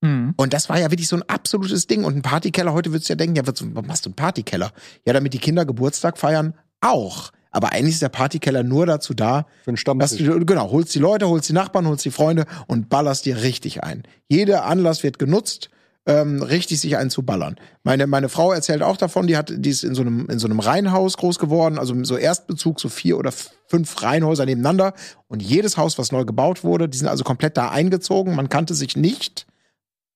[0.00, 0.34] Mhm.
[0.36, 2.04] Und das war ja wirklich so ein absolutes Ding.
[2.04, 4.70] Und ein Partykeller, heute würdest du ja denken, ja, was, machst du einen Partykeller?
[5.04, 7.32] Ja, damit die Kinder Geburtstag feiern, auch.
[7.50, 10.24] Aber eigentlich ist der Partykeller nur dazu da, Für einen dass Stammtisch.
[10.24, 13.82] du, genau, holst die Leute, holst die Nachbarn, holst die Freunde und ballerst dir richtig
[13.82, 14.04] ein.
[14.28, 15.70] Jeder Anlass wird genutzt,
[16.08, 17.56] ähm, richtig sich einzuballern.
[17.84, 20.46] Meine, meine Frau erzählt auch davon, die hat, die ist in so einem, in so
[20.46, 23.30] einem Reihenhaus groß geworden, also so Erstbezug, so vier oder
[23.66, 24.94] fünf Reihenhäuser nebeneinander.
[25.28, 28.34] Und jedes Haus, was neu gebaut wurde, die sind also komplett da eingezogen.
[28.34, 29.46] Man kannte sich nicht,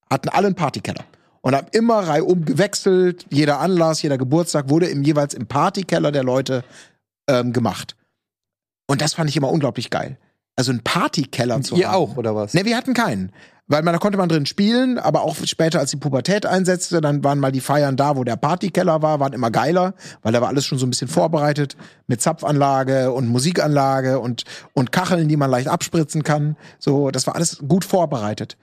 [0.08, 1.04] hatten alle einen Partykeller.
[1.42, 3.26] Und haben immer reihum gewechselt.
[3.28, 6.64] Jeder Anlass, jeder Geburtstag wurde im, jeweils im Partykeller der Leute
[7.28, 7.96] ähm, gemacht.
[8.86, 10.16] Und das fand ich immer unglaublich geil.
[10.56, 11.96] Also ein Partykeller zu Ihr haben.
[11.96, 12.54] auch, oder was?
[12.54, 13.32] Ne, wir hatten keinen.
[13.68, 17.22] Weil man, da konnte man drin spielen, aber auch später, als die Pubertät einsetzte, dann
[17.24, 20.48] waren mal die Feiern da, wo der Partykeller war, waren immer geiler, weil da war
[20.48, 21.76] alles schon so ein bisschen vorbereitet
[22.08, 24.44] mit Zapfanlage und Musikanlage und,
[24.74, 26.56] und Kacheln, die man leicht abspritzen kann.
[26.78, 28.56] So, das war alles gut vorbereitet.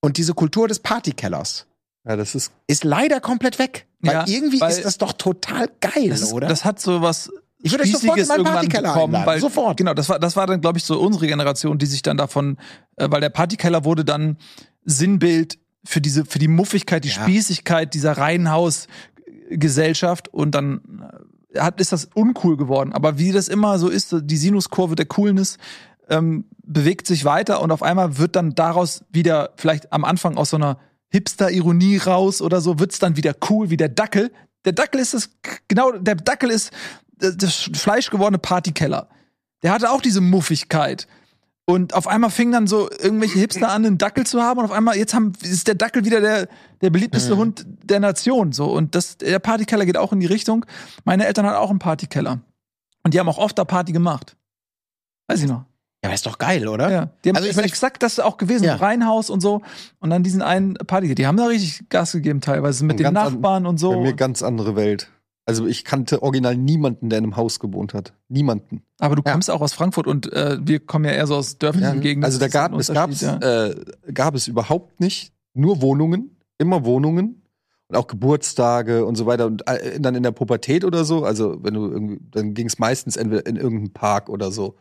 [0.00, 1.66] Und diese Kultur des Partykellers
[2.08, 3.86] Ja, das ist ist leider komplett weg.
[4.00, 6.48] Weil Ja, irgendwie weil- ist das doch total geil, Das, ist, oder?
[6.48, 7.30] das hat so was
[7.62, 9.26] Ich würde sofort in meinen irgendwann Partykeller einladen.
[9.26, 9.76] weil Sofort.
[9.76, 12.58] genau, das war das war dann glaube ich so unsere Generation, die sich dann davon
[12.96, 14.36] äh, weil der Partykeller wurde dann
[14.84, 17.22] Sinnbild für diese für die Muffigkeit, die Ja.
[17.22, 18.88] Spießigkeit dieser Reihenhaus
[19.50, 20.80] Gesellschaft und dann
[21.54, 25.06] äh, hat ist das uncool geworden, aber wie das immer so ist, die Sinuskurve der
[25.06, 25.56] Coolness
[26.08, 30.50] ähm, bewegt sich weiter und auf einmal wird dann daraus wieder vielleicht am Anfang aus
[30.50, 30.78] so einer
[31.10, 34.32] Hipster-Ironie raus oder so, wird's dann wieder cool wie der Dackel.
[34.64, 35.30] Der Dackel ist das,
[35.68, 36.72] genau, der Dackel ist
[37.18, 39.08] das das fleischgewordene Partykeller.
[39.62, 41.06] Der hatte auch diese Muffigkeit.
[41.68, 44.60] Und auf einmal fingen dann so irgendwelche Hipster an, einen Dackel zu haben.
[44.60, 46.46] Und auf einmal, jetzt haben, ist der Dackel wieder der,
[46.80, 47.38] der beliebteste Mhm.
[47.38, 48.52] Hund der Nation.
[48.52, 48.66] So.
[48.66, 50.64] Und das, der Partykeller geht auch in die Richtung.
[51.04, 52.38] Meine Eltern hatten auch einen Partykeller.
[53.02, 54.36] Und die haben auch oft da Party gemacht.
[55.28, 55.64] Weiß ich noch.
[56.04, 56.88] Ja, aber ist doch geil, oder?
[56.92, 57.08] Ja.
[57.24, 58.76] Die haben Also ich meine, exakt das auch gewesen, Ja.
[58.76, 59.62] Reihenhaus und so.
[59.98, 61.12] Und dann diesen einen Party.
[61.16, 63.90] Die haben da richtig Gas gegeben teilweise mit Und den ganz an- Nachbarn und so.
[63.90, 65.10] Bei mir ganz andere Welt.
[65.48, 68.12] Also ich kannte original niemanden, der in einem Haus gewohnt hat.
[68.28, 68.82] Niemanden.
[68.98, 69.32] Aber du Ja.
[69.32, 72.00] kommst auch aus Frankfurt und äh, wir kommen ja eher so aus dörflichen Ja.
[72.00, 72.24] Gegenden.
[72.24, 73.36] Also da gab es gab's, ja.
[73.38, 73.76] äh,
[74.12, 75.32] gab es überhaupt nicht.
[75.54, 77.42] Nur Wohnungen, immer Wohnungen
[77.88, 81.24] und auch Geburtstage und so weiter und äh, dann in der Pubertät oder so.
[81.24, 84.74] Also wenn du irgendwie, dann ging es meistens entweder in irgendeinen Park oder so.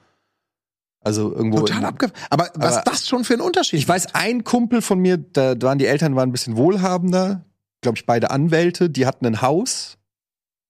[1.01, 1.59] Also irgendwo.
[1.59, 2.11] Total abge...
[2.32, 5.53] Aber was Aber- das schon für ein Unterschied Ich weiß, ein Kumpel von mir, da
[5.61, 7.45] waren die Eltern waren ein bisschen wohlhabender,
[7.82, 9.94] glaube ich, beide Anwälte, die hatten ein Haus,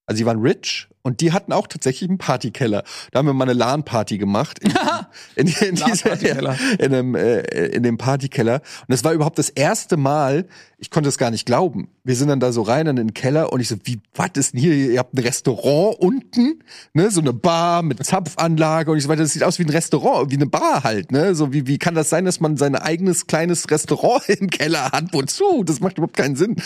[0.06, 2.82] also die waren rich und die hatten auch tatsächlich einen Partykeller.
[3.12, 4.72] Da haben wir mal eine LAN-Party gemacht in,
[5.36, 6.56] in, in, dieser, LAN-Partykeller.
[6.80, 8.54] in, einem, äh, in dem Partykeller.
[8.56, 10.48] Und das war überhaupt das erste Mal,
[10.78, 11.88] ich konnte es gar nicht glauben.
[12.02, 14.52] Wir sind dann da so rein in den Keller und ich so, wie, was ist
[14.52, 14.74] denn hier?
[14.74, 19.22] Ihr habt ein Restaurant unten, ne, so eine Bar mit Zapfanlage und ich so weiter.
[19.22, 21.36] Das sieht aus wie ein Restaurant, wie eine Bar halt, ne?
[21.36, 25.12] So wie, wie kann das sein, dass man sein eigenes kleines Restaurant im Keller hat?
[25.12, 25.62] Wozu?
[25.62, 26.56] Das macht überhaupt keinen Sinn.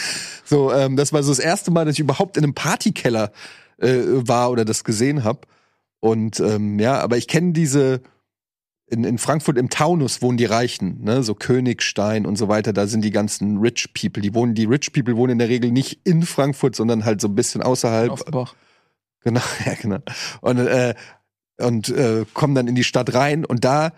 [0.47, 3.33] So, ähm, das war so das erste Mal, dass ich überhaupt in einem Partykeller
[3.81, 5.41] äh, war oder das gesehen habe.
[6.01, 8.01] Und ähm, ja, aber ich kenne diese
[8.91, 12.87] in, in Frankfurt im Taunus wohnen die Reichen, ne, so Königstein und so weiter, da
[12.87, 14.21] sind die ganzen Rich People.
[14.21, 17.29] Die wohnen, die Rich People wohnen in der Regel nicht in Frankfurt, sondern halt so
[17.29, 18.11] ein bisschen außerhalb.
[18.11, 18.55] Offenbach.
[19.23, 19.99] Genau, ja, genau.
[20.41, 20.95] Und, äh,
[21.59, 23.93] und äh, kommen dann in die Stadt rein und da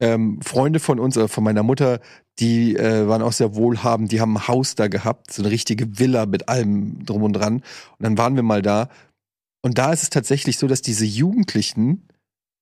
[0.00, 2.00] ähm, Freunde von uns, äh, von meiner Mutter,
[2.40, 6.00] die äh, waren auch sehr wohlhabend, die haben ein Haus da gehabt, so eine richtige
[6.00, 7.56] Villa mit allem drum und dran.
[7.56, 7.64] Und
[8.00, 8.88] dann waren wir mal da.
[9.62, 12.08] Und da ist es tatsächlich so, dass diese Jugendlichen,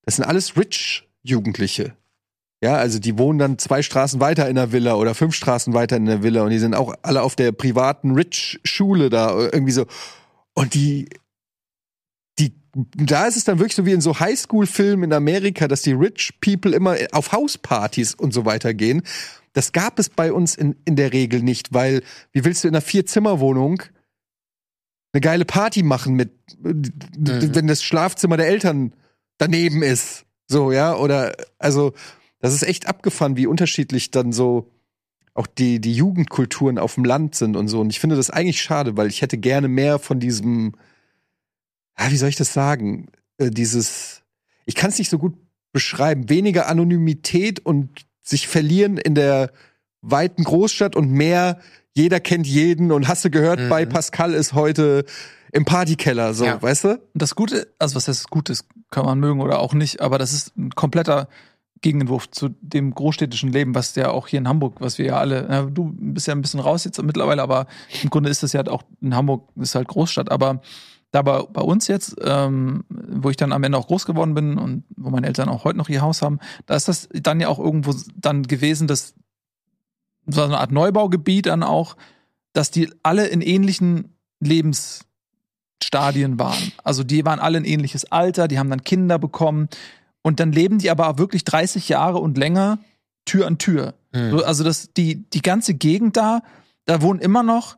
[0.05, 1.97] das sind alles rich Jugendliche.
[2.63, 5.97] Ja, also die wohnen dann zwei Straßen weiter in der Villa oder fünf Straßen weiter
[5.97, 9.87] in der Villa und die sind auch alle auf der privaten Rich-Schule da irgendwie so.
[10.53, 11.09] Und die,
[12.39, 15.93] die, da ist es dann wirklich so wie in so Highschool-Filmen in Amerika, dass die
[15.93, 19.03] Rich People immer auf Hauspartys und so weiter gehen.
[19.55, 22.75] Das gab es bei uns in, in der Regel nicht, weil wie willst du in
[22.75, 23.83] einer Vier-Zimmer-Wohnung
[25.13, 28.95] eine geile Party machen mit, wenn das Schlafzimmer der Eltern
[29.39, 30.25] daneben ist?
[30.47, 31.93] So, ja, oder, also,
[32.41, 34.71] das ist echt abgefahren, wie unterschiedlich dann so
[35.35, 37.81] auch die, die Jugendkulturen auf dem Land sind und so.
[37.81, 40.75] Und ich finde das eigentlich schade, weil ich hätte gerne mehr von diesem,
[41.95, 43.09] ah, wie soll ich das sagen?
[43.39, 44.23] Äh, dieses,
[44.67, 45.35] ich kann es nicht so gut
[45.73, 49.53] beschreiben, weniger Anonymität und sich verlieren in der
[50.03, 51.61] weiten Großstadt und mehr,
[51.95, 53.69] jeder kennt jeden und hast du gehört, Mhm.
[53.69, 55.05] bei Pascal ist heute
[55.53, 56.63] im Partykeller, so, Ja.
[56.63, 56.89] weißt du?
[56.91, 60.19] Und das Gute, also was heißt das Gutes, kann man mögen oder auch nicht, aber
[60.19, 61.29] das ist ein kompletter
[61.83, 65.47] Gegenentwurf zu dem großstädtischen Leben, was ja auch hier in Hamburg, was wir ja alle,
[65.49, 67.67] na, du bist ja ein bisschen raus jetzt mittlerweile, aber
[68.03, 70.61] im Grunde ist das ja halt auch in Hamburg ist halt Großstadt, aber
[71.11, 74.59] da bei, bei uns jetzt, ähm, wo ich dann am Ende auch groß geworden bin
[74.59, 77.49] und wo meine Eltern auch heute noch ihr Haus haben, da ist das dann ja
[77.49, 79.15] auch irgendwo dann gewesen, dass
[80.33, 81.97] so eine Art Neubaugebiet dann auch,
[82.53, 86.73] dass die alle in ähnlichen Lebensstadien waren.
[86.85, 89.69] Also die waren alle ein ähnliches Alter, die haben dann Kinder bekommen
[90.23, 92.79] und dann leben die aber auch wirklich 30 Jahre und länger
[93.25, 93.95] Tür an Tür.
[94.13, 94.31] Mhm.
[94.31, 96.43] So, Also das, die, die ganze Gegend da,
[96.87, 97.77] da wohnen immer noch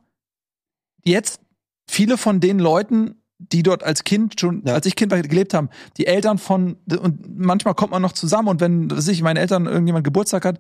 [1.05, 1.41] jetzt
[1.89, 4.75] viele von den Leuten, die dort als Kind schon, Ja.
[4.75, 8.49] als ich Kind war, gelebt haben, die Eltern von, und manchmal kommt man noch zusammen
[8.49, 10.59] und wenn, was weiß ich, meine Eltern irgendjemand Geburtstag hat,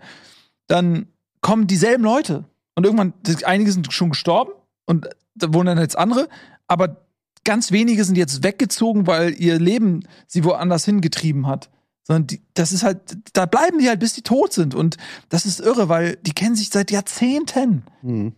[0.66, 1.07] dann
[1.43, 2.45] kommen dieselben Leute.
[2.74, 3.12] Und irgendwann,
[3.45, 4.53] einige sind schon gestorben
[4.86, 6.28] und da wohnen dann jetzt andere,
[6.66, 7.05] aber
[7.45, 11.70] ganz wenige sind jetzt weggezogen, weil ihr Leben sie woanders hingetrieben hat.
[12.05, 12.99] Sondern die, das ist halt,
[13.34, 14.74] da bleiben die halt, bis die tot sind.
[14.74, 14.97] Und
[15.28, 17.84] das ist irre, weil die kennen sich seit Jahrzehnten.
[18.01, 18.32] Hm.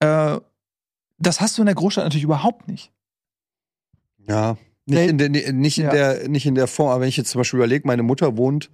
[0.00, 0.38] Äh,
[1.18, 2.92] das hast du in der Großstadt natürlich überhaupt nicht.
[4.28, 4.56] Ja,
[4.86, 5.90] nicht in der, nicht in Ja.
[5.90, 6.90] der, nicht in der Form.
[6.90, 8.70] Aber wenn ich jetzt zum Beispiel überlege, meine Mutter wohnt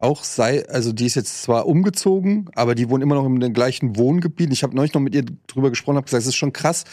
[0.00, 3.52] auch sei, also die ist jetzt zwar umgezogen, aber die wohnt immer noch in dem
[3.52, 4.50] gleichen Wohngebiet.
[4.52, 6.84] Ich habe neulich noch mit ihr drüber gesprochen, habe gesagt, es ist schon krass.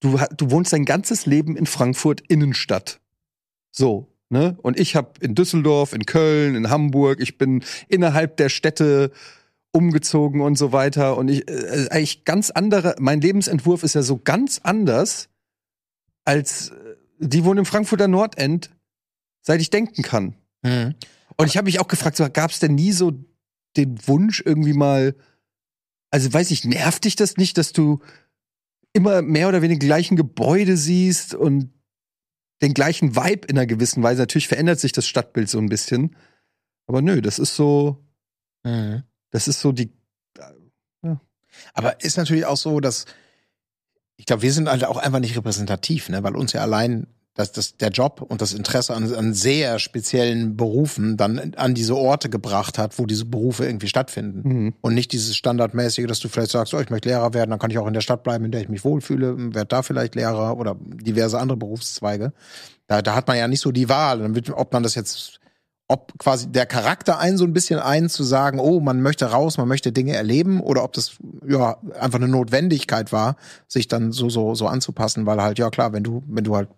[0.00, 3.00] Du, du wohnst dein ganzes Leben in Frankfurt Innenstadt.
[3.72, 4.56] So, ne?
[4.62, 9.10] Und ich habe in Düsseldorf, in Köln, in Hamburg, ich bin innerhalb der Städte
[9.72, 11.16] umgezogen und so weiter.
[11.16, 15.28] Und ich, äh, eigentlich ganz andere, mein Lebensentwurf ist ja so ganz anders
[16.24, 16.74] als äh,
[17.18, 18.70] die wohnen im Frankfurter Nordend,
[19.42, 20.34] seit ich denken kann.
[20.62, 20.94] Mhm.
[21.40, 23.12] Und ich habe mich auch gefragt, so, gab es denn nie so
[23.76, 25.14] den Wunsch irgendwie mal,
[26.10, 28.00] also weiß ich, nervt dich das nicht, dass du
[28.92, 31.72] immer mehr oder weniger die gleichen Gebäude siehst und
[32.60, 34.22] den gleichen Vibe in einer gewissen Weise?
[34.22, 36.16] Natürlich verändert sich das Stadtbild so ein bisschen.
[36.86, 38.04] Aber nö, das ist so,
[38.64, 39.04] Mhm.
[39.30, 39.92] das ist so die,
[41.72, 43.06] Aber ist natürlich auch so, dass
[44.16, 46.22] ich glaube, wir sind halt auch einfach nicht repräsentativ, ne?
[46.22, 47.06] weil uns ja allein
[47.38, 51.96] dass das, der Job und das Interesse an, an sehr speziellen Berufen dann an diese
[51.96, 54.48] Orte gebracht hat, wo diese Berufe irgendwie stattfinden.
[54.48, 54.74] Mhm.
[54.80, 57.70] Und nicht dieses Standardmäßige, dass du vielleicht sagst, oh, ich möchte Lehrer werden, dann kann
[57.70, 60.56] ich auch in der Stadt bleiben, in der ich mich wohlfühle, werde da vielleicht Lehrer
[60.56, 62.32] oder diverse andere Berufszweige.
[62.88, 64.18] Da, da hat man ja nicht so die Wahl.
[64.18, 65.38] Dann wird, ob man das jetzt,
[65.86, 69.58] ob quasi der Charakter einen so ein bisschen ein, zu sagen, oh, man möchte raus,
[69.58, 73.36] man möchte Dinge erleben, oder ob das ja einfach eine Notwendigkeit war,
[73.68, 76.68] sich dann so, so, so anzupassen, weil halt, ja klar, wenn du, wenn du halt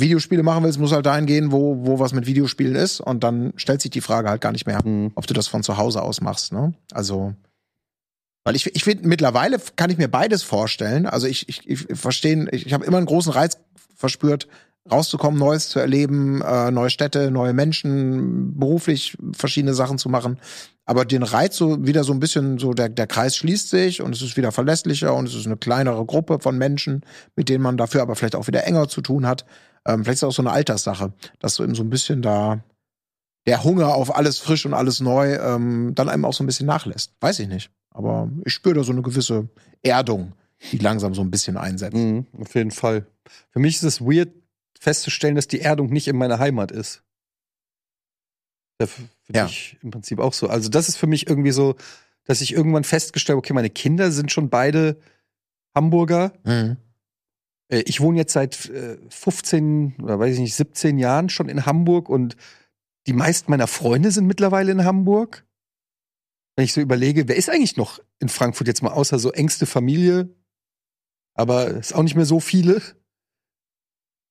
[0.00, 3.00] Videospiele machen willst, muss halt dahin gehen, wo, wo was mit Videospielen ist.
[3.00, 5.12] Und dann stellt sich die Frage halt gar nicht mehr, Mhm.
[5.14, 6.52] ob du das von zu Hause aus machst.
[6.52, 6.74] Ne?
[6.92, 7.34] Also,
[8.44, 11.06] weil ich, ich finde, mittlerweile kann ich mir beides vorstellen.
[11.06, 13.58] Also ich, ich, ich verstehe, ich, ich habe immer einen großen Reiz
[13.94, 14.46] verspürt,
[14.90, 20.38] rauszukommen, Neues zu erleben, äh, neue Städte, neue Menschen, beruflich verschiedene Sachen zu machen.
[20.84, 24.14] Aber den Reiz so wieder so ein bisschen so, der, der Kreis schließt sich und
[24.14, 27.02] es ist wieder verlässlicher und es ist eine kleinere Gruppe von Menschen,
[27.34, 29.44] mit denen man dafür aber vielleicht auch wieder enger zu tun hat.
[29.86, 32.62] Ähm, vielleicht ist es auch so eine Alterssache, dass so eben so ein bisschen da
[33.46, 36.66] der Hunger auf alles frisch und alles neu ähm, dann einem auch so ein bisschen
[36.66, 37.12] nachlässt.
[37.20, 37.70] Weiß ich nicht.
[37.90, 39.48] Aber ich spüre da so eine gewisse
[39.82, 40.32] Erdung,
[40.72, 41.96] die langsam so ein bisschen einsetzt.
[41.96, 43.06] Mhm, auf jeden Fall.
[43.50, 44.30] Für mich ist es weird
[44.78, 47.02] festzustellen, dass die Erdung nicht in meiner Heimat ist.
[48.80, 49.46] Ja, für für Ja.
[49.46, 50.48] dich im Prinzip auch so.
[50.48, 51.76] Also das ist für mich irgendwie so,
[52.24, 54.98] dass ich irgendwann festgestellt, okay, meine Kinder sind schon beide
[55.74, 56.32] Hamburger.
[56.44, 56.76] Mhm.
[57.68, 61.66] Äh, Ich wohne jetzt seit äh, 15 oder weiß ich nicht, 17 Jahren schon in
[61.66, 62.36] Hamburg und
[63.06, 65.44] die meisten meiner Freunde sind mittlerweile in Hamburg.
[66.56, 69.66] Wenn ich so überlege, wer ist eigentlich noch in Frankfurt jetzt mal außer so engste
[69.66, 70.34] Familie?
[71.34, 72.82] Aber es ist auch nicht mehr so viele.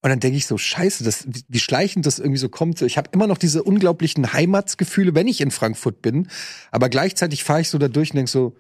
[0.02, 2.82] Und dann denke ich so, scheiße, das, wie, schleichend das irgendwie so kommt.
[2.82, 6.30] Ich habe immer noch diese unglaublichen Heimatsgefühle, wenn ich in Frankfurt bin.
[6.72, 8.56] Aber gleichzeitig fahre ich so da durch und denke so,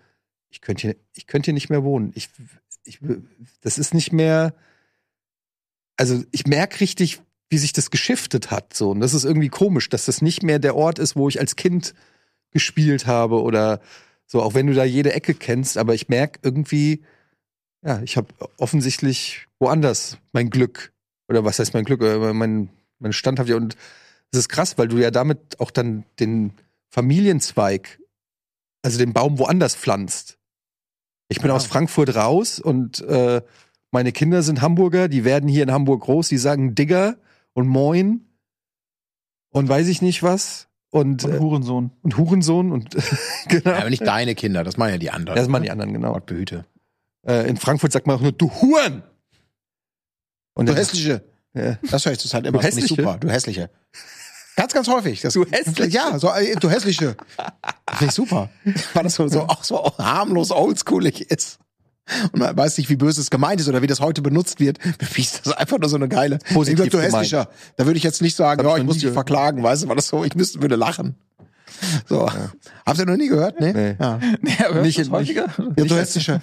[0.49, 2.13] ich könnte hier, ich hier nicht mehr wohnen.
[2.15, 2.30] Ich,
[2.86, 3.00] ich,
[3.62, 4.54] das ist nicht mehr,
[5.98, 8.74] also ich merke richtig, wie sich das geschiftet hat.
[8.74, 8.92] So.
[8.92, 11.56] Und das ist irgendwie komisch, dass das nicht mehr der Ort ist, wo ich als
[11.56, 11.94] Kind
[12.52, 13.82] gespielt habe oder
[14.28, 17.04] so, auch wenn du da jede Ecke kennst, aber ich merke irgendwie,
[17.84, 20.92] ja, ich habe offensichtlich woanders mein Glück.
[21.28, 22.02] Oder was heißt mein Glück?
[22.02, 22.70] Oder mein,
[23.00, 23.52] meine Standhaft.
[23.52, 23.76] Und
[24.32, 26.54] es ist krass, weil du ja damit auch dann den
[26.90, 28.00] Familienzweig,
[28.82, 30.40] also den Baum woanders pflanzt.
[31.28, 31.55] Ich bin Ja.
[31.55, 33.41] aus Frankfurt raus und äh,
[33.91, 37.15] meine Kinder sind Hamburger, die werden hier in Hamburg groß, die sagen Digger
[37.53, 38.21] und Moin
[39.51, 40.67] und weiß ich nicht was.
[40.91, 41.91] Und, Und äh, Hurensohn.
[42.03, 42.91] und Hurensohn und
[43.49, 43.71] genau.
[43.71, 45.36] Ja, aber nicht deine Kinder, das meinen ja die anderen.
[45.38, 46.13] Das machen die anderen, genau.
[46.13, 46.65] Gott behüte.
[47.28, 49.03] Äh, in Frankfurt sagt man auch nur, du Huren!
[50.53, 51.21] Und Du hässliche.
[51.53, 51.78] Ja.
[51.91, 52.59] Das höre ich zurzeit immer.
[52.59, 52.88] Du Hässliche?
[52.95, 53.17] super.
[53.17, 53.69] Du hässliche.
[54.56, 55.22] Ganz, ganz häufig.
[55.22, 55.89] Das, Du Hässliche?
[55.89, 57.16] Ja, so, äh, du hässliche.
[57.91, 58.49] Finde ich super.
[58.93, 61.60] Weil das so, so, auch so harmlos oldschoolig ist.
[62.32, 64.78] Und man weiß nicht, wie böse es gemeint ist oder wie das heute benutzt wird.
[65.18, 66.38] Mich ist das einfach nur so eine geile.
[66.53, 67.49] Positiv Ich sag, du hässlicher.
[67.78, 70.08] Da würde ich jetzt nicht sagen, ja, ich muss dich verklagen, weißt du, weil das
[70.08, 71.16] so, ich müsste, würde lachen.
[72.08, 72.30] So.
[72.86, 73.60] Habt ihr noch nie gehört?
[73.60, 73.74] Nee?
[73.74, 73.95] Nee.
[73.99, 74.20] Ja.
[74.41, 75.36] Nee, aber Nicht- nicht?
[75.36, 76.41] Ja, du hässlicher.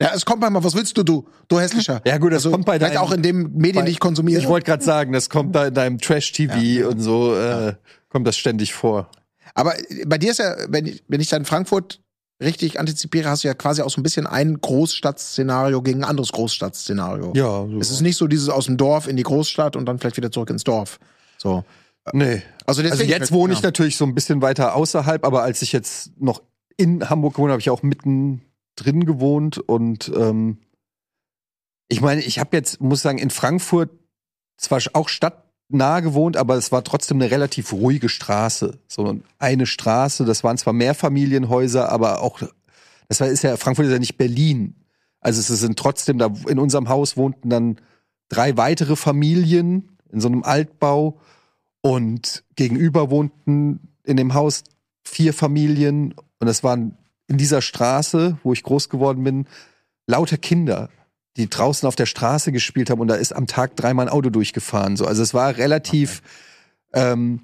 [0.00, 1.26] Ja, es kommt manchmal, was willst du, du?
[1.48, 2.02] Du hässlicher.
[2.06, 4.38] Ja, gut, das kommt bei deinem- auch in dem Medien, bei- die ich konsumiere.
[4.40, 7.74] Ich wollte gerade sagen, das kommt da in deinem Trash-TV und so, äh,
[8.10, 9.10] kommt das ständig vor.
[9.54, 9.72] Aber
[10.06, 12.00] bei dir ist ja, wenn ich, wenn ich dann Frankfurt
[12.42, 16.32] richtig antizipiere, hast du ja quasi auch so ein bisschen ein Großstadtszenario gegen ein anderes
[16.32, 17.32] Großstadtszenario.
[17.34, 17.78] Ja, so.
[17.80, 20.30] Es ist nicht so dieses aus dem Dorf in die Großstadt und dann vielleicht wieder
[20.30, 20.98] zurück ins Dorf.
[21.38, 21.64] So.
[22.12, 22.42] nee.
[22.66, 23.68] Also, Also jetzt wohne ich ja.
[23.68, 26.42] natürlich so ein bisschen weiter außerhalb, aber als ich jetzt noch
[26.76, 28.42] in Hamburg gewohnt habe, habe ich auch mitten
[28.76, 30.58] drin gewohnt und ähm,
[31.88, 33.90] ich meine, ich habe jetzt, muss sagen, in Frankfurt
[34.56, 38.78] zwar auch stadtnah gewohnt, aber es war trotzdem eine relativ ruhige Straße.
[38.88, 42.42] So eine Straße, das waren zwar Mehrfamilienhäuser, aber auch,
[43.08, 44.74] das war, ist ja, Frankfurt ist ja nicht Berlin.
[45.20, 47.76] Also es sind trotzdem, da in unserem Haus wohnten dann
[48.28, 51.20] drei weitere Familien in so einem Altbau
[51.80, 54.64] und gegenüber wohnten in dem Haus
[55.04, 56.96] vier Familien und es waren
[57.28, 59.46] in dieser Straße, wo ich groß geworden bin,
[60.06, 60.90] lauter Kinder,
[61.36, 64.30] die draußen auf der Straße gespielt haben und da ist am Tag dreimal ein Auto
[64.30, 64.96] durchgefahren.
[64.96, 66.22] So, also es war relativ
[66.92, 67.40] ähm,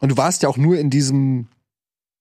[0.00, 1.48] und du warst ja auch nur in diesem,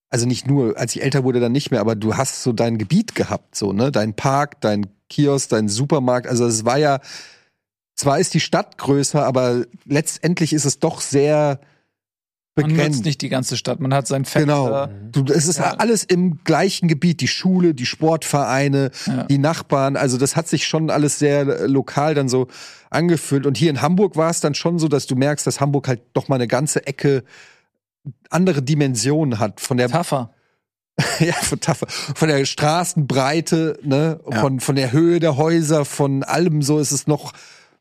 [0.10, 2.78] also nicht nur, als ich älter wurde, dann nicht mehr, aber du hast so dein
[2.78, 6.28] Gebiet gehabt, so ne, dein Park, dein Kiosk, dein Supermarkt.
[6.28, 7.00] Also es war ja,
[7.96, 11.60] zwar ist die Stadt größer, aber letztendlich ist es doch sehr
[12.58, 12.98] Man begrenzt.
[13.00, 14.90] nutzt nicht die ganze Stadt, man hat sein Fenster.
[15.12, 15.24] Genau.
[15.24, 15.72] Du, es ist Ja.
[15.78, 17.20] alles im gleichen Gebiet.
[17.20, 19.24] Die Schule, die Sportvereine, Ja.
[19.24, 19.98] die Nachbarn.
[19.98, 22.48] Also das hat sich schon alles sehr äh, lokal dann so
[22.90, 23.46] angefühlt.
[23.46, 26.02] Und hier in Hamburg war es dann schon so, dass du merkst, dass Hamburg halt
[26.14, 27.26] doch mal eine ganze Ecke
[28.30, 29.60] andere Dimensionen hat.
[29.60, 30.30] Von der, Tougher.
[31.20, 34.40] ja, von, Tafel- von der Straßenbreite, ne, Ja.
[34.40, 37.34] von, von der Höhe der Häuser, von allem so ist es noch,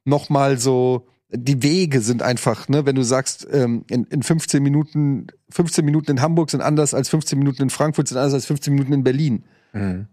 [0.05, 1.07] noch mal so
[1.37, 6.12] die Wege sind einfach, ne, wenn du sagst, ähm, in, in 15 Minuten, 15 Minuten
[6.12, 9.05] in Hamburg sind anders als 15 Minuten in Frankfurt, sind anders als 15 Minuten in
[9.05, 9.45] Berlin.
[9.72, 10.07] Mhm.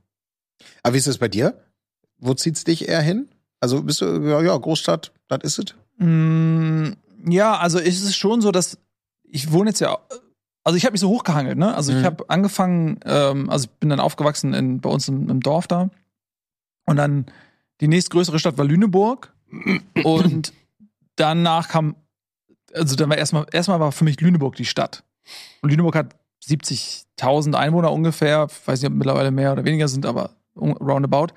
[0.83, 1.59] Aber wie ist es bei dir?
[2.17, 3.29] Wo zieht's dich eher hin?
[3.59, 5.75] Also bist du, ja, ja Großstadt, das ist es?
[6.05, 6.93] Mm,
[7.27, 8.77] ja, also ist es schon so, dass
[9.23, 9.97] ich wohne jetzt ja,
[10.63, 11.73] also ich habe mich so hochgehangelt, ne?
[11.75, 11.99] Also Mhm.
[11.99, 15.67] ich habe angefangen, ähm, also ich bin dann aufgewachsen in, bei uns im, im Dorf
[15.67, 15.89] da
[16.85, 17.25] und dann
[17.81, 19.33] die nächstgrößere Stadt war Lüneburg
[20.03, 20.53] und
[21.15, 21.95] danach kam,
[22.73, 25.03] also dann war erstmal erstmal war für mich Lüneburg die Stadt
[25.61, 30.31] und Lüneburg hat 70.000 Einwohner ungefähr, weiß nicht, ob mittlerweile mehr oder weniger sind, aber
[30.55, 31.33] un- roundabout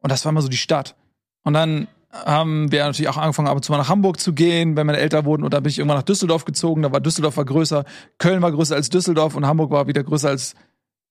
[0.00, 0.94] und das war immer so die Stadt
[1.42, 4.74] und dann haben wir natürlich auch angefangen, ab und zu mal nach Hamburg zu gehen,
[4.76, 5.42] wenn meine älter wurden.
[5.42, 6.80] Und dann bin ich irgendwann nach Düsseldorf gezogen.
[6.80, 7.84] Da war Düsseldorf war größer,
[8.16, 10.54] Köln war größer als Düsseldorf und Hamburg war wieder größer als,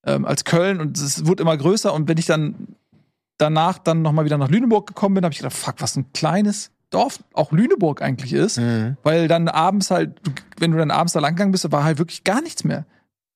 [0.03, 0.81] ähm, als Köln.
[0.81, 1.93] Und es wurde immer größer.
[1.93, 2.75] Und wenn ich dann
[3.37, 6.71] danach dann nochmal wieder nach Lüneburg gekommen bin, habe ich gedacht, fuck, was ein kleines
[6.89, 8.57] Dorf auch Lüneburg eigentlich ist.
[8.57, 8.97] Mhm.
[9.03, 10.19] Weil dann abends halt,
[10.59, 12.85] wenn du dann abends da lang gegangen bist, war halt wirklich gar nichts mehr.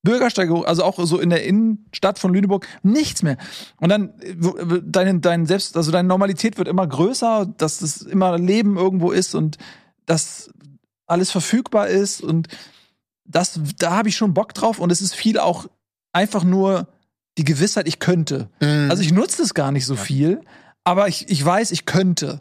[0.02, 3.38] Bürgersteige, also auch so in der Innenstadt von Lüneburg, nichts mehr.
[3.78, 8.38] Und dann äh, deine, dein Selbst, also deine Normalität wird immer größer, dass es immer
[8.38, 9.58] Leben irgendwo ist und
[10.06, 10.52] dass
[11.06, 12.47] alles verfügbar ist und
[13.26, 15.68] das, da habe ich schon Bock drauf und es ist viel auch
[16.14, 16.88] einfach nur
[17.38, 18.50] die Gewissheit, ich könnte.
[18.62, 18.89] Mhm.
[18.89, 20.41] Also ich nutze es gar nicht so viel,
[20.84, 22.39] aber ich, ich weiß, ich könnte.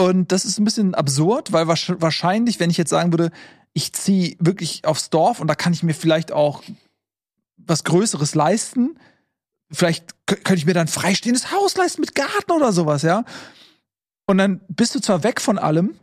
[0.00, 3.30] Und das ist ein bisschen absurd, weil wahrsch- wahrscheinlich, wenn ich jetzt sagen würde,
[3.72, 6.62] ich ziehe wirklich aufs Dorf und da kann ich mir vielleicht auch
[7.56, 8.98] was Größeres leisten.
[9.72, 13.24] Vielleicht kö- könnte ich mir dann ein freistehendes Haus leisten mit Garten oder sowas, ja.
[14.26, 15.94] Und dann bist du zwar weg von allem,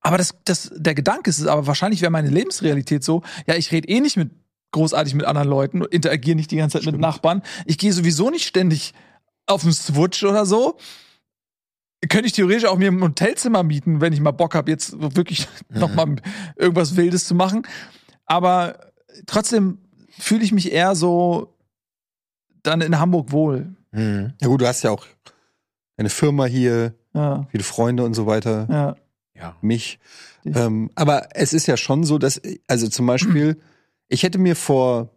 [0.00, 3.72] aber das, das, der Gedanke ist es, aber wahrscheinlich wäre meine Lebensrealität so, ja, ich
[3.72, 4.30] rede eh nicht mit
[4.70, 7.42] großartig mit anderen Leuten, interagiere nicht die ganze Zeit mit Nachbarn.
[7.64, 8.94] Ich gehe sowieso nicht ständig
[9.46, 10.78] auf den Switch oder so.
[12.08, 15.48] Könnte ich theoretisch auch mir ein Hotelzimmer mieten, wenn ich mal Bock habe, jetzt wirklich
[15.70, 16.16] noch mal
[16.56, 17.66] irgendwas Wildes zu machen.
[18.26, 18.78] Aber
[19.26, 19.78] trotzdem
[20.18, 21.54] fühle ich mich eher so
[22.62, 23.74] dann in Hamburg wohl.
[23.92, 24.34] Mhm.
[24.40, 25.06] Ja gut, du hast ja auch
[25.96, 28.96] eine Firma hier, Ja, viele Freunde und so weiter, ja.
[29.34, 29.56] Ja.
[29.60, 29.98] mich.
[30.44, 33.60] Ähm, aber es ist ja schon so, dass, also zum Beispiel,
[34.08, 35.10] ich hätte mir vor,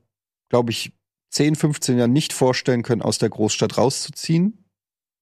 [0.50, 0.94] glaube ich,
[1.32, 4.66] 10, 15 Jahren nicht vorstellen können, aus der Großstadt rauszuziehen.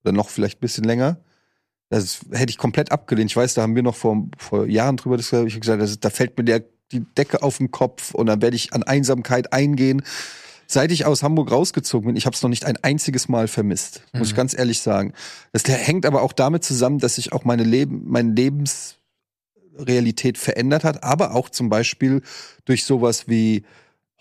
[0.04, 1.18] Oder noch vielleicht ein bisschen länger.
[1.90, 3.32] Das hätte ich komplett abgelehnt.
[3.32, 5.48] Ich weiß, da haben wir noch vor, vor Jahren drüber diskutiert.
[5.48, 8.42] Ich habe gesagt, das, da fällt mir der, die Decke auf den Kopf und dann
[8.42, 10.02] werde ich an Einsamkeit eingehen.
[10.70, 14.02] Seit ich aus Hamburg rausgezogen bin, ich habe es noch nicht ein einziges Mal vermisst,
[14.12, 14.38] muss ich Mhm.
[14.38, 15.14] ganz ehrlich sagen.
[15.54, 21.04] Das hängt aber auch damit zusammen, dass sich auch meine Leben, mein Lebensrealität verändert hat,
[21.04, 22.22] aber auch zum Beispiel
[22.66, 23.64] durch sowas wie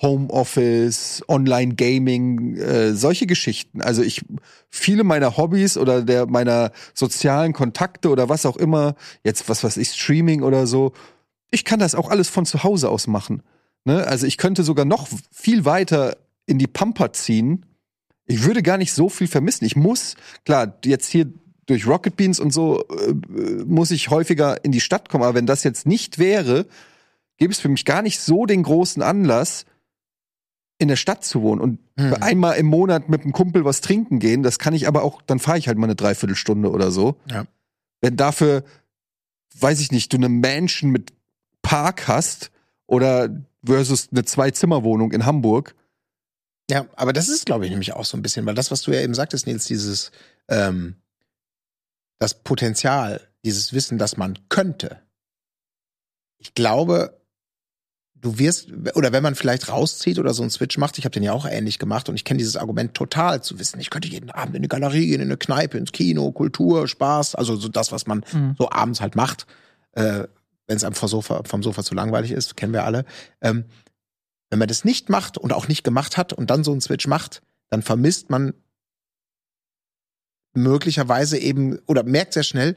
[0.00, 3.80] Homeoffice, Online-Gaming, äh, solche Geschichten.
[3.80, 4.22] Also ich,
[4.68, 8.94] viele meiner Hobbys oder der meiner sozialen Kontakte oder was auch immer,
[9.24, 10.92] jetzt was weiß ich, Streaming oder so,
[11.50, 13.42] ich kann das auch alles von zu Hause aus machen.
[13.84, 14.06] Ne?
[14.06, 17.64] Also ich könnte sogar noch viel weiter in die Pampa ziehen.
[18.26, 19.64] Ich würde gar nicht so viel vermissen.
[19.64, 21.26] Ich muss, klar, jetzt hier
[21.66, 23.12] durch Rocket Beans und so äh,
[23.64, 25.24] muss ich häufiger in die Stadt kommen.
[25.24, 26.66] Aber wenn das jetzt nicht wäre,
[27.38, 29.64] gäbe es für mich gar nicht so den großen Anlass,
[30.78, 32.14] in der Stadt zu wohnen und Mhm.
[32.20, 34.42] einmal im Monat mit einem Kumpel was trinken gehen.
[34.42, 37.16] Das kann ich aber auch, dann fahre ich halt mal eine Dreiviertelstunde oder so.
[37.30, 37.46] Ja.
[38.02, 38.62] Wenn dafür,
[39.58, 41.14] weiß ich nicht, du eine Mansion mit
[41.62, 42.50] Park hast
[42.86, 43.30] oder
[43.64, 45.74] versus eine Zwei-Zimmer-Wohnung in Hamburg.
[46.70, 48.92] Ja, aber das ist, glaube ich, nämlich auch so ein bisschen, weil das, was du
[48.92, 50.10] ja eben sagtest, Nils, dieses,
[50.48, 50.96] ähm,
[52.18, 55.00] das Potenzial, dieses Wissen, dass man könnte.
[56.38, 57.18] Ich glaube,
[58.20, 61.22] du wirst, oder wenn man vielleicht rauszieht oder so einen Switch macht, ich habe den
[61.22, 63.78] ja auch ähnlich gemacht und ich kenne dieses Argument total zu wissen.
[63.80, 67.34] Ich könnte jeden Abend in eine Galerie gehen, in eine Kneipe, ins Kino, Kultur, Spaß,
[67.34, 68.56] also so das, was man Mhm.
[68.58, 69.46] so abends halt macht,
[69.92, 70.24] äh,
[70.66, 73.04] wenn es einem vom Sofa, vom Sofa zu langweilig ist, kennen wir alle.
[73.40, 73.66] Ähm,
[74.50, 77.06] wenn man das nicht macht und auch nicht gemacht hat und dann so einen Switch
[77.06, 78.54] macht, dann vermisst man
[80.54, 82.76] möglicherweise eben oder merkt sehr schnell,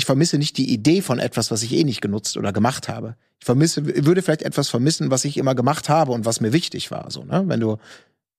[0.00, 3.16] ich vermisse nicht die Idee von etwas, was ich eh nicht genutzt oder gemacht habe.
[3.38, 6.90] Ich vermisse, würde vielleicht etwas vermissen, was ich immer gemacht habe und was mir wichtig
[6.90, 7.10] war.
[7.10, 7.42] So, ne?
[7.46, 7.76] Wenn du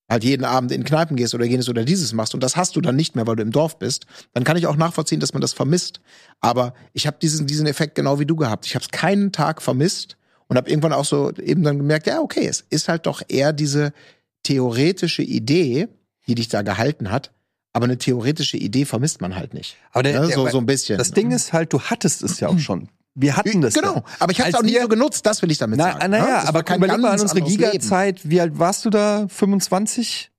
[0.10, 2.82] halt jeden Abend in Kneipen gehst oder jenes oder dieses machst und das hast du
[2.82, 5.42] dann nicht mehr, weil du im Dorf bist, dann kann ich auch nachvollziehen, dass man
[5.42, 6.02] das vermisst.
[6.40, 8.66] Aber ich habe diesen, diesen Effekt genau wie du gehabt.
[8.66, 12.22] Ich habe es keinen Tag vermisst und habe irgendwann auch so eben dann gemerkt, ja,
[12.22, 13.94] okay, es ist halt doch eher diese
[14.42, 15.90] theoretische Idee,
[16.26, 17.32] die dich da gehalten hat,
[17.74, 19.78] aber eine theoretische Idee vermisst man halt nicht.
[19.92, 20.28] Aber der, Ne?
[20.28, 20.98] der, So, so ein bisschen.
[20.98, 22.90] das Ding ist halt, du hattest es ja auch schon.
[23.16, 23.74] Wir hatten das.
[23.74, 24.04] Genau, Ja.
[24.20, 26.12] aber ich habe es auch nie so genutzt, das will ich damit Na, sagen.
[26.12, 26.30] naja, ne?
[26.32, 27.42] Das aber kein überleg mal an unsere.
[27.42, 28.22] Giga-Zeit.
[28.30, 29.26] Wie alt warst du da?
[29.28, 30.32] 25?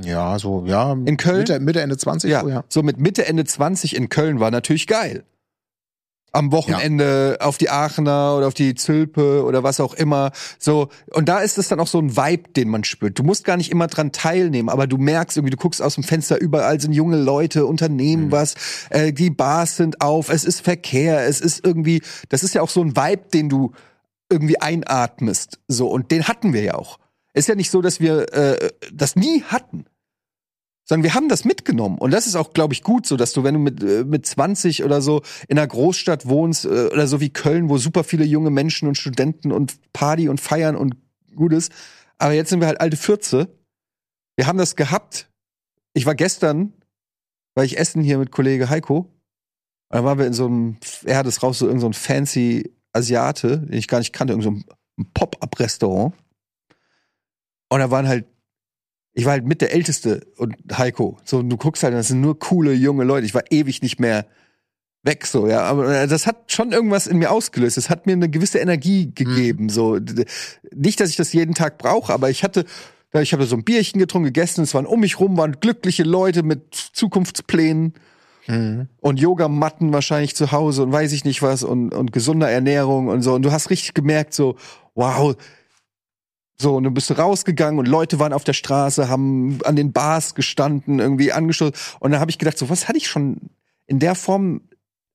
[0.00, 0.92] Ja, so, ja.
[0.92, 1.38] In Köln?
[1.38, 2.42] Mitte, Mitte Ende 20, Ja.
[2.42, 2.64] so, ja.
[2.68, 5.24] So mit Mitte, Ende 20 in Köln war natürlich geil.
[6.32, 10.32] Am Wochenende auf die Aachener oder auf die Zülpe oder was auch immer.
[10.58, 13.18] So und da ist es dann auch so ein Vibe, den man spürt.
[13.18, 16.04] Du musst gar nicht immer dran teilnehmen, aber du merkst irgendwie, du guckst aus dem
[16.04, 18.32] Fenster, überall sind junge Leute, unternehmen Mhm.
[18.32, 18.54] was,
[18.90, 22.70] äh, die Bars sind auf, es ist Verkehr, es ist irgendwie, das ist ja auch
[22.70, 23.72] so ein Vibe, den du
[24.30, 25.58] irgendwie einatmest.
[25.68, 26.98] So und den hatten wir ja auch.
[27.32, 29.86] Ist ja nicht so, dass wir äh, das nie hatten
[30.88, 31.98] sondern wir haben das mitgenommen.
[31.98, 34.24] Und das ist auch, glaube ich, gut so, dass du, wenn du mit, äh, mit
[34.24, 38.24] 20 oder so in einer Großstadt wohnst, äh, oder so wie Köln, wo super viele
[38.24, 40.96] junge Menschen und Studenten und Party und Feiern und
[41.34, 41.68] Gutes,
[42.16, 43.54] aber jetzt sind wir halt alte Fürze.
[44.36, 45.30] Wir haben das gehabt.
[45.92, 46.72] Ich war gestern,
[47.54, 49.12] weil ich essen hier mit Kollege Heiko,
[49.90, 52.74] und dann waren wir in so einem, er hat es raus, so irgendein so fancy
[52.92, 56.14] Asiate, den ich gar nicht kannte, irgendein so ein Pop-Up-Restaurant.
[57.70, 58.26] Und da waren halt
[59.18, 61.18] ich war halt mit der Älteste und Heiko.
[61.24, 63.26] So, und du guckst halt, das sind nur coole junge Leute.
[63.26, 64.26] Ich war ewig nicht mehr
[65.02, 65.62] weg, so, ja.
[65.62, 67.78] Aber äh, das hat schon irgendwas in mir ausgelöst.
[67.78, 69.98] Es hat mir eine gewisse Energie gegeben, so.
[69.98, 70.24] D- d-
[70.72, 72.64] Nicht, dass ich das jeden Tag brauche, aber ich hatte,
[73.12, 74.62] ich habe so ein Bierchen getrunken, gegessen.
[74.62, 77.94] Es waren um mich rum, waren glückliche Leute mit Zukunftsplänen
[78.46, 78.88] Mhm.
[79.00, 83.20] und Yogamatten wahrscheinlich zu Hause und weiß ich nicht was und, und gesunder Ernährung und
[83.22, 83.34] so.
[83.34, 84.56] Und du hast richtig gemerkt, so,
[84.94, 85.36] wow.
[86.60, 90.34] So, und du bist rausgegangen und Leute waren auf der Straße, haben an den Bars
[90.34, 91.74] gestanden, irgendwie angestoßen.
[92.00, 93.50] Und dann habe ich gedacht, so, was hatte ich schon
[93.86, 94.62] in der Form,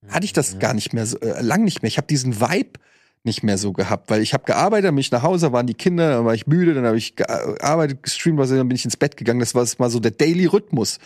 [0.08, 1.90] hatte ich das gar nicht mehr, so, äh, lang nicht mehr.
[1.90, 2.80] Ich habe diesen Vibe
[3.26, 5.74] nicht mehr so gehabt, weil ich habe gearbeitet, dann bin ich nach Hause, waren die
[5.74, 8.98] Kinder, dann war ich müde, dann habe ich gearbeitet, gestreamt, was, dann bin ich ins
[8.98, 9.40] Bett gegangen.
[9.40, 11.00] Das war mal so der Daily Rhythmus.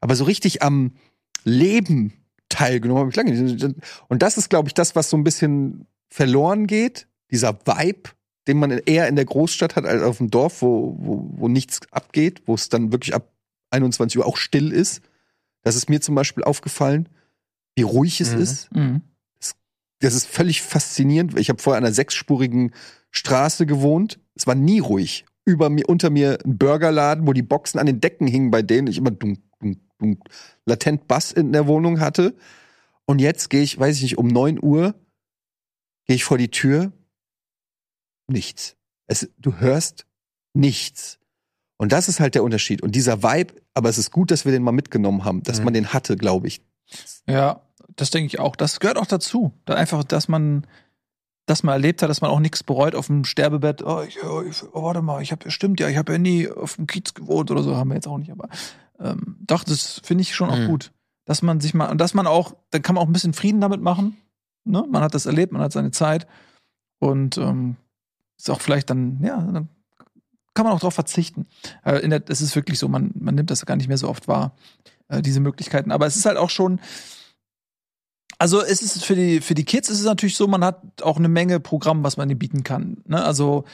[0.00, 0.92] Aber so richtig am
[1.44, 2.12] Leben
[2.48, 3.64] teilgenommen habe ich lange nicht.
[4.08, 8.10] Und das ist, glaube ich, das, was so ein bisschen verloren geht, dieser Vibe,
[8.48, 11.80] den man eher in der Großstadt hat als auf dem Dorf, wo, wo, wo nichts
[11.92, 13.30] abgeht, wo es dann wirklich ab
[13.70, 15.02] 21 Uhr auch still ist.
[15.62, 17.08] Das ist mir zum Beispiel aufgefallen,
[17.76, 18.40] wie ruhig es Mhm.
[18.40, 18.74] ist.
[18.74, 19.02] Mhm.
[20.00, 21.38] Das ist völlig faszinierend.
[21.38, 22.72] Ich habe vorher an einer sechsspurigen
[23.10, 24.20] Straße gewohnt.
[24.34, 25.24] Es war nie ruhig.
[25.44, 28.86] Über mir, unter mir ein Burgerladen, wo die Boxen an den Decken hingen, bei denen
[28.86, 30.20] ich immer dunk, dunk, dunk,
[30.66, 32.36] latent Bass in der Wohnung hatte.
[33.06, 34.94] Und jetzt gehe ich, weiß ich nicht, um 9 Uhr
[36.06, 36.92] gehe ich vor die Tür.
[38.28, 38.76] Nichts.
[39.06, 40.06] Es, du hörst
[40.54, 41.18] nichts.
[41.78, 42.82] Und das ist halt der Unterschied.
[42.82, 45.64] Und dieser Vibe, aber es ist gut, dass wir den mal mitgenommen haben, dass Mhm.
[45.64, 46.60] man den hatte, glaube ich.
[47.26, 47.62] Ja,
[47.96, 48.56] das denke ich auch.
[48.56, 49.52] Das gehört auch dazu.
[49.64, 50.66] Da einfach, dass man
[51.46, 53.82] das mal erlebt hat, dass man auch nichts bereut auf dem Sterbebett.
[53.82, 56.48] Oh, ich, oh, ich, oh warte mal, ich habe stimmt ja, ich habe ja nie
[56.48, 58.30] auf dem Kiez gewohnt oder so, haben wir jetzt auch nicht.
[58.30, 58.48] Aber
[59.00, 60.66] ähm, doch, das finde ich schon auch Mhm.
[60.66, 60.92] gut,
[61.24, 63.60] dass man sich mal und dass man auch, dann kann man auch ein bisschen Frieden
[63.62, 64.18] damit machen.
[64.64, 64.84] Ne?
[64.90, 66.26] Man hat das erlebt, man hat seine Zeit
[66.98, 67.76] und ähm,
[68.38, 69.68] ist auch vielleicht dann, ja, dann
[70.54, 71.46] kann man auch darauf verzichten.
[71.84, 74.56] Äh, es ist wirklich so, man, man nimmt das gar nicht mehr so oft wahr,
[75.08, 75.92] äh, diese Möglichkeiten.
[75.92, 76.80] Aber es ist halt auch schon,
[78.38, 81.16] also es ist für die, für die Kids ist es natürlich so, man hat auch
[81.16, 82.98] eine Menge Programm, was man ihnen bieten kann.
[83.06, 83.22] Ne?
[83.22, 83.64] Also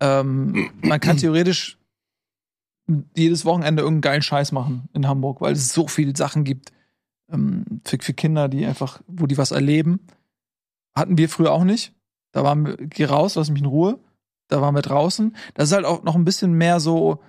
[0.00, 1.78] ähm, man kann theoretisch
[3.16, 6.72] jedes Wochenende irgendeinen geilen Scheiß machen in Hamburg, weil es so viele Sachen gibt
[7.30, 10.00] ähm, für, für Kinder, die einfach, wo die was erleben.
[10.94, 11.92] Hatten wir früher auch nicht.
[12.32, 13.98] Da waren wir, geh raus, lass mich in Ruhe.
[14.48, 15.34] Da waren wir draußen.
[15.54, 17.20] Das ist halt auch noch ein bisschen mehr so,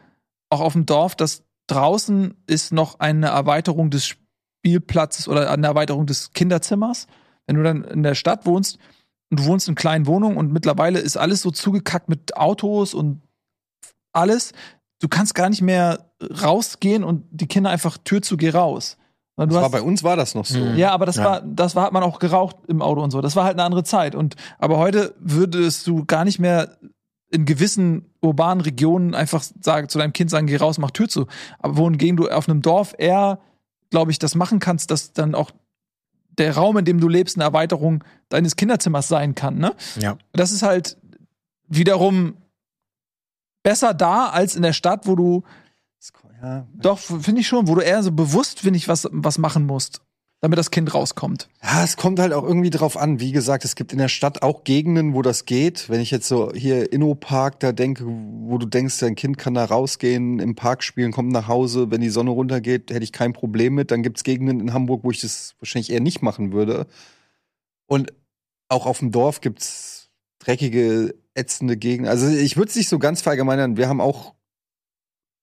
[0.49, 6.05] auch auf dem Dorf, dass draußen ist noch eine Erweiterung des Spielplatzes oder eine Erweiterung
[6.05, 7.07] des Kinderzimmers.
[7.47, 8.77] Wenn du dann in der Stadt wohnst
[9.31, 13.21] und du wohnst in kleinen Wohnungen und mittlerweile ist alles so zugekackt mit Autos und
[14.13, 14.53] alles,
[15.01, 16.11] du kannst gar nicht mehr
[16.41, 18.97] rausgehen und die Kinder einfach Tür zu, geh raus.
[19.37, 20.59] Du Das war hast- bei uns war das noch so.
[20.59, 21.23] Ja, aber das Ja.
[21.25, 23.19] war, das war, hat man auch geraucht im Auto und so.
[23.21, 24.15] Das war halt eine andere Zeit.
[24.15, 26.77] Und, aber heute würdest du gar nicht mehr
[27.31, 31.27] in gewissen urbanen Regionen einfach sagen, zu deinem Kind sagen, geh raus, mach Tür zu.
[31.59, 33.39] Aber wohingegen du auf einem Dorf eher,
[33.89, 35.51] glaube ich, das machen kannst, dass dann auch
[36.37, 39.73] der Raum, in dem du lebst, eine Erweiterung deines Kinderzimmers sein kann, ne?
[39.99, 40.17] Ja.
[40.33, 40.97] Das ist halt
[41.67, 42.35] wiederum
[43.63, 45.43] besser da als in der Stadt, wo du
[46.41, 49.65] Ja, doch, finde ich schon, wo du eher so bewusst, finde ich, was, was machen
[49.65, 50.01] musst,
[50.41, 51.49] damit das Kind rauskommt.
[51.63, 53.19] Ja, es kommt halt auch irgendwie drauf an.
[53.19, 55.89] Wie gesagt, es gibt in der Stadt auch Gegenden, wo das geht.
[55.89, 59.65] Wenn ich jetzt so hier Inno-Park da denke, wo du denkst, dein Kind kann da
[59.65, 63.73] rausgehen, im Park spielen, kommt nach Hause, wenn die Sonne runtergeht, hätte ich kein Problem
[63.73, 63.91] mit.
[63.91, 66.85] Dann gibt's Gegenden in Hamburg, wo ich das wahrscheinlich eher nicht machen würde.
[67.87, 68.13] Und
[68.67, 70.09] auch auf dem Dorf gibt's
[70.39, 72.09] dreckige, ätzende Gegenden.
[72.09, 73.77] Also ich würde es nicht so ganz verallgemeinern.
[73.77, 74.35] Wir haben auch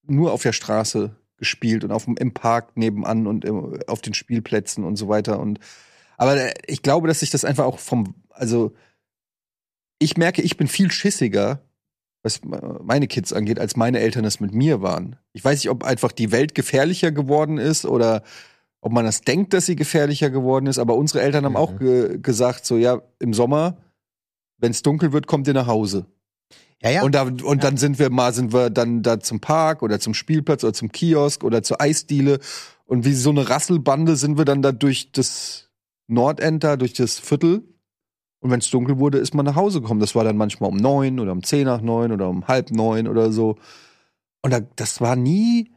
[0.07, 4.15] nur auf der Straße gespielt und auf dem, im Park nebenan und im, auf den
[4.15, 5.41] Spielplätzen und so weiter.
[5.41, 5.59] Und
[6.17, 8.73] aber äh, ich glaube, dass sich das einfach auch vom, also
[9.99, 11.63] ich merke, ich bin viel schissiger,
[12.23, 15.17] was meine Kids angeht, als meine Eltern es mit mir waren.
[15.33, 18.23] Ich weiß nicht, ob einfach die Welt gefährlicher geworden ist oder
[18.81, 21.57] ob man das denkt, dass sie gefährlicher geworden ist, aber unsere Eltern haben Mhm.
[21.57, 23.77] auch ge gesagt, so ja, im Sommer,
[24.59, 26.07] wenn es dunkel wird, kommt ihr nach Hause.
[26.83, 27.03] Ja, ja.
[27.03, 30.15] Und, da, und dann sind wir mal, sind wir dann da zum Park oder zum
[30.15, 32.41] Spielplatz oder zum Kiosk oder zur Eisdiele.
[32.87, 35.69] Und wie so eine Rasselbande sind wir dann da durch das
[36.09, 37.63] Nordend da, durch das Viertel.
[38.41, 40.01] Und wenn es dunkel wurde, ist man nach Hause gekommen.
[40.01, 43.07] Das war dann manchmal um neun oder um zehn nach neun oder um halb neun
[43.07, 43.57] oder so.
[44.43, 45.71] Und da, das war nie,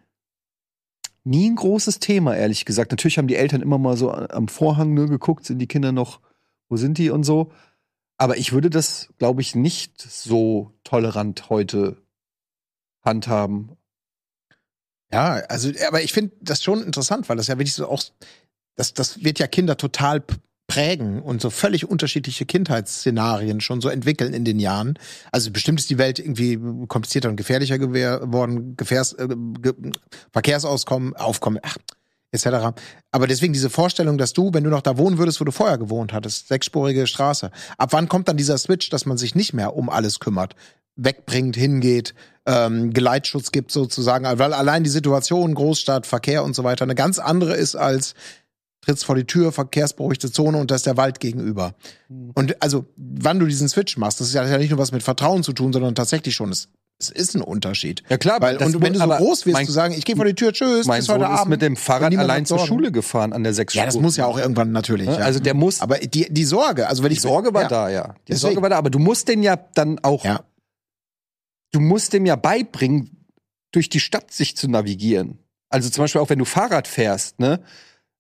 [1.24, 2.92] nie ein großes Thema, ehrlich gesagt.
[2.92, 6.20] Natürlich haben die Eltern immer mal so am Vorhang ne, geguckt, sind die Kinder noch,
[6.68, 7.52] wo sind die und so.
[8.18, 12.02] Aber ich würde das, glaube ich, nicht so tolerant heute
[13.04, 13.78] handhaben.
[15.12, 18.04] Ja, also, aber ich finde das schon interessant, weil das ja wirklich so auch,
[18.76, 20.24] das, das wird ja Kinder total
[20.68, 24.98] prägen und so völlig unterschiedliche Kindheitsszenarien schon so entwickeln in den Jahren.
[25.32, 29.74] Also bestimmt ist die Welt irgendwie komplizierter und gefährlicher geworden, Gefährs, äh, ge
[30.32, 31.78] Verkehrsauskommen, Aufkommen, ach,
[32.36, 32.78] etc.
[33.12, 35.78] Aber deswegen diese Vorstellung, dass du, wenn du noch da wohnen würdest, wo du vorher
[35.78, 39.76] gewohnt hattest, sechsspurige Straße, ab wann kommt dann dieser Switch, dass man sich nicht mehr
[39.76, 40.56] um alles kümmert,
[40.96, 42.14] wegbringt, hingeht,
[42.46, 47.20] ähm, Geleitschutz gibt sozusagen, weil allein die Situation, Großstadt, Verkehr und so weiter eine ganz
[47.20, 48.14] andere ist als
[48.86, 51.74] trittst vor die Tür, verkehrsberuhigte Zone und da ist der Wald gegenüber.
[52.36, 55.02] Und also, wann du diesen Switch machst, das ist das ja nicht nur was mit
[55.02, 58.04] Vertrauen zu tun, sondern tatsächlich schon, es, es ist ein Unterschied.
[58.10, 60.24] Ja klar, Weil, und wenn du so groß wirst, mein- zu sagen, ich gehe vor
[60.26, 61.50] die Tür, tschüss, Mein bis heute Sohn ist Abend.
[61.50, 62.60] mit dem Fahrrad allein zur.
[62.66, 65.08] Schule gefahren an der sechs Ja, das muss ja auch irgendwann natürlich.
[65.08, 65.14] Ne?
[65.20, 65.26] Ja.
[65.26, 67.68] Also der muss, aber die, die Sorge, also wenn die ich Sorge war ja.
[67.68, 68.04] da, ja.
[68.28, 68.40] Die Deswegen.
[68.40, 70.42] Sorge war da, aber du musst den ja dann auch, Ja.
[71.74, 73.26] du musst dem ja beibringen,
[73.72, 75.40] durch die Stadt sich zu navigieren.
[75.70, 77.60] Also zum Beispiel auch wenn du Fahrrad fährst, ne?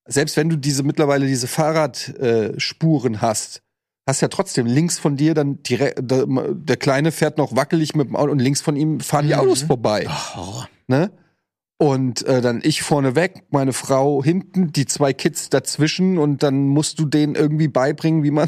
[0.07, 3.61] Selbst wenn du diese mittlerweile diese Fahrradspuren äh, hast,
[4.07, 8.07] hast ja trotzdem links von dir dann direkt, der, der Kleine fährt noch wackelig mit
[8.07, 9.39] dem Auto und links von ihm fahren die Mhm.
[9.39, 10.07] Autos vorbei.
[10.37, 11.11] Oh, ne?
[11.77, 16.67] Und äh, dann ich vorne weg, meine Frau hinten, die zwei Kids dazwischen und dann
[16.67, 18.47] musst du denen irgendwie beibringen, wie man,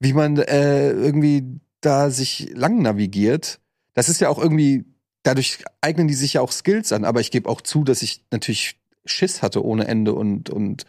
[0.00, 3.60] wie man äh, irgendwie da sich lang navigiert.
[3.94, 4.84] Das ist ja auch irgendwie,
[5.22, 8.24] dadurch eignen die sich ja auch Skills an, aber ich gebe auch zu, dass ich
[8.32, 10.84] natürlich Schiss hatte ohne Ende und, und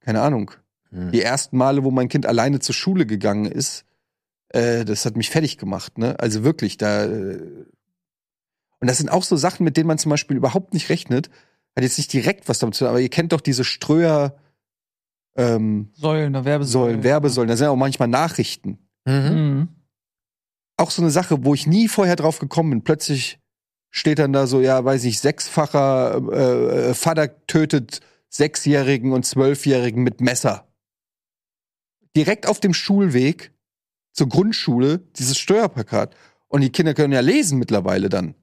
[0.00, 0.52] keine Ahnung.
[0.96, 1.12] Hm.
[1.12, 3.84] Die ersten Male, wo mein Kind alleine zur Schule gegangen ist,
[4.48, 6.18] äh, das hat mich fertig gemacht, ne?
[6.18, 7.04] Also wirklich, da.
[7.04, 7.66] Äh,
[8.80, 11.28] und das sind auch so Sachen, mit denen man zum Beispiel überhaupt nicht rechnet.
[11.76, 14.36] Hat jetzt nicht direkt was damit zu tun, aber ihr kennt doch diese Ströer
[15.36, 16.94] ähm, Säulen, da Werbesäulen.
[16.94, 18.78] Säulen, Werbesäulen, da sind ja auch manchmal Nachrichten.
[19.04, 19.14] Mhm.
[19.14, 19.68] Mhm.
[20.78, 22.84] Auch so eine Sache, wo ich nie vorher drauf gekommen bin.
[22.84, 23.38] Plötzlich
[23.90, 30.02] steht dann da so, ja, weiß ich, sechsfacher äh, äh, Vater tötet Sechsjährigen und Zwölfjährigen
[30.02, 30.65] mit Messer.
[32.16, 33.52] Direkt auf dem Schulweg
[34.12, 36.16] zur Grundschule dieses Steuerplakat.
[36.48, 38.34] Und die Kinder können ja lesen mittlerweile dann.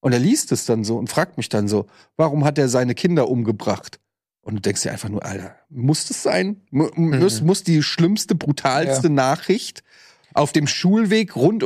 [0.00, 2.94] Und er liest es dann so und fragt mich dann so, warum hat er seine
[2.94, 4.00] Kinder umgebracht?
[4.42, 6.62] Und du denkst dir einfach nur, Alter, muss das sein?
[6.70, 9.82] Mu muss, muss die schlimmste, brutalste Nachricht
[10.34, 11.64] auf dem Schulweg rund,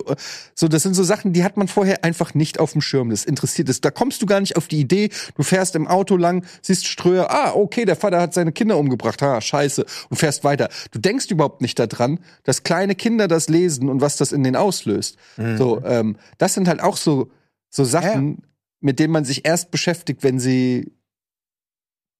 [0.54, 3.10] so, das sind so Sachen, die hat man vorher einfach nicht auf dem Schirm.
[3.10, 3.80] Das interessiert es.
[3.80, 5.10] Da kommst du gar nicht auf die Idee.
[5.36, 9.22] Du fährst im Auto lang, siehst Ströer, ah, okay, der Vater hat seine Kinder umgebracht,
[9.22, 10.68] ha, scheiße, und fährst weiter.
[10.90, 14.56] Du denkst überhaupt nicht daran, dass kleine Kinder das lesen und was das in denen
[14.56, 15.16] auslöst.
[15.56, 17.30] So, ähm, das sind halt auch so,
[17.70, 18.42] so Sachen,
[18.80, 20.92] mit denen man sich erst beschäftigt, wenn sie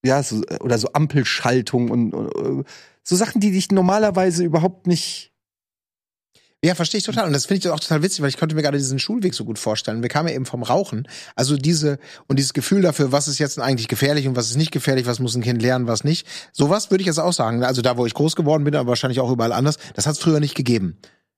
[0.05, 2.65] ja, so, oder so Ampelschaltung und, und äh,
[3.03, 5.34] so Sachen, die dich normalerweise überhaupt nicht.
[6.65, 7.27] Ja, verstehe ich total.
[7.27, 9.45] Und das finde ich auch total witzig, weil ich konnte mir gerade diesen Schulweg so
[9.45, 10.01] gut vorstellen.
[10.01, 11.07] Wir kamen ja eben vom Rauchen.
[11.37, 14.71] Also diese, und dieses Gefühl dafür, was ist jetzt eigentlich gefährlich und was ist nicht
[14.71, 16.27] gefährlich, was muss ein Kind lernen, was nicht.
[16.53, 17.63] Sowas würde ich jetzt auch sagen.
[17.63, 20.21] Also da, wo ich groß geworden bin, aber wahrscheinlich auch überall anders, das hat es
[20.21, 20.97] früher nicht gegeben.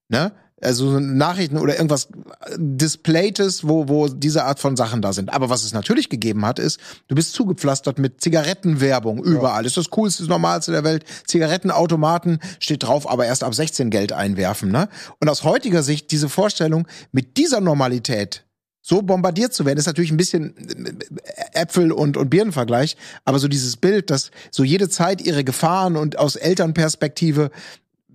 [0.09, 0.31] Ne?
[0.63, 2.09] Also so Nachrichten oder irgendwas
[2.57, 5.33] Displaytes, wo, wo diese Art von Sachen da sind.
[5.33, 9.67] Aber was es natürlich gegeben hat, ist, du bist zugepflastert mit Zigarettenwerbung überall.
[9.67, 11.05] Ist das coolste, das Normalste der Welt.
[11.27, 14.71] Zigarettenautomaten steht drauf, aber erst ab 16 Geld einwerfen.
[14.71, 14.89] Ne?
[15.21, 18.47] Und aus heutiger Sicht diese Vorstellung, mit dieser Normalität
[18.81, 23.49] so bombardiert zu werden, ist natürlich ein bisschen äh, Äpfel- und, und Birnenvergleich, aber so
[23.49, 27.51] dieses Bild, dass so jede Zeit ihre Gefahren und aus Elternperspektive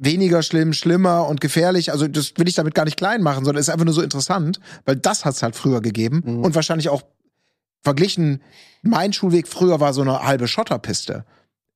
[0.03, 1.91] weniger schlimm, schlimmer und gefährlich.
[1.91, 4.60] Also das will ich damit gar nicht klein machen, sondern ist einfach nur so interessant,
[4.86, 6.44] weil das hat's halt früher gegeben Mhm.
[6.44, 7.03] und wahrscheinlich auch
[7.84, 8.41] verglichen.
[8.84, 11.23] Mein Schulweg früher war so eine halbe Schotterpiste.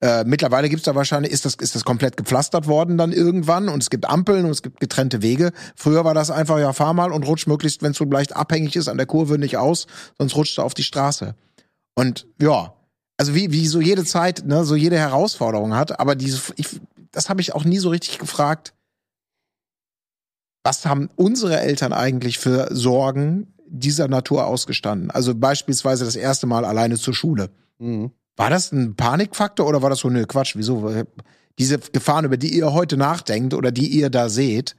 [0.02, 3.82] Äh, mittlerweile gibt's da wahrscheinlich, ist das, ist das komplett gepflastert worden dann irgendwann und
[3.82, 5.52] es gibt Ampeln und es gibt getrennte Wege.
[5.76, 8.76] Früher war das einfach, ja, fahr mal und rutsch möglichst, wenn es so leicht abhängig
[8.76, 9.88] ist, an der Kurve nicht aus,
[10.18, 11.34] sonst rutscht du auf die Straße.
[11.96, 12.74] Und ja,
[13.18, 16.68] also wie, wie so jede Zeit, ne, so jede Herausforderung hat, aber diese, ich,
[17.16, 18.74] das habe ich auch nie so richtig gefragt.
[20.64, 25.12] Was haben unsere Eltern eigentlich für Sorgen dieser Natur ausgestanden?
[25.12, 27.50] Also beispielsweise das erste Mal alleine zur Schule.
[27.78, 28.12] Mhm.
[28.36, 31.06] War das ein Panikfaktor oder war das so, nö, Quatsch, wieso?
[31.58, 34.76] Diese Gefahren, über die ihr heute nachdenkt oder die ihr da seht,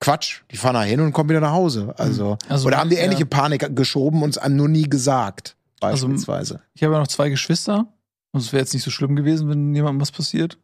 [0.00, 1.92] Quatsch, die fahren da hin und kommen wieder nach Hause.
[1.98, 3.02] Also, Also, oder haben die ja.
[3.02, 6.60] ähnliche Panik geschoben und es einem nur nie gesagt, Also, beispielsweise.
[6.74, 7.92] Ich habe ja noch zwei Geschwister.
[8.30, 10.58] Und es wäre jetzt nicht so schlimm gewesen, wenn jemandem was passiert.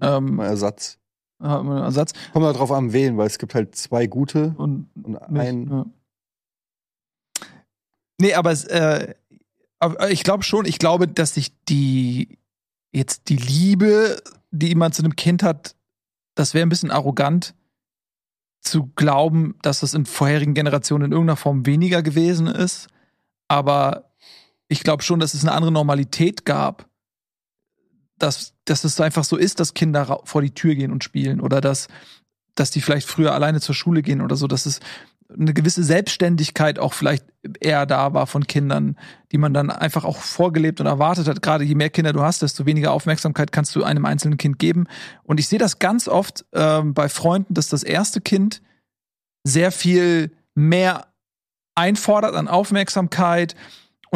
[0.00, 0.98] Ähm, Ersatz.
[1.38, 2.12] einen Ersatz.
[2.32, 5.70] Kommt mal drauf an, wen, weil es gibt halt zwei gute Und und mich, ein.
[5.70, 5.86] ja.
[8.18, 9.14] Nee, aber, es, äh,
[9.78, 12.38] aber ich glaube schon, ich glaube, dass sich die
[12.92, 15.76] jetzt die Liebe, die man zu einem Kind hat,
[16.34, 17.54] das wäre ein bisschen arrogant
[18.62, 22.88] zu glauben, dass das in vorherigen Generationen in irgendeiner Form weniger gewesen ist.
[23.48, 24.10] Aber
[24.68, 26.85] ich glaube schon, dass es eine andere Normalität gab.
[28.18, 31.60] Dass, dass es einfach so ist, dass Kinder vor die Tür gehen und spielen oder
[31.60, 31.88] dass,
[32.54, 34.80] dass die vielleicht früher alleine zur Schule gehen oder so, dass es
[35.28, 37.24] eine gewisse Selbstständigkeit auch vielleicht
[37.60, 38.96] eher da war von Kindern,
[39.32, 41.42] die man dann einfach auch vorgelebt und erwartet hat.
[41.42, 44.86] Gerade je mehr Kinder du hast, desto weniger Aufmerksamkeit kannst du einem einzelnen Kind geben.
[45.24, 48.62] Und ich sehe das ganz oft ähm, bei Freunden, dass das erste Kind
[49.44, 51.08] sehr viel mehr
[51.74, 53.54] einfordert an Aufmerksamkeit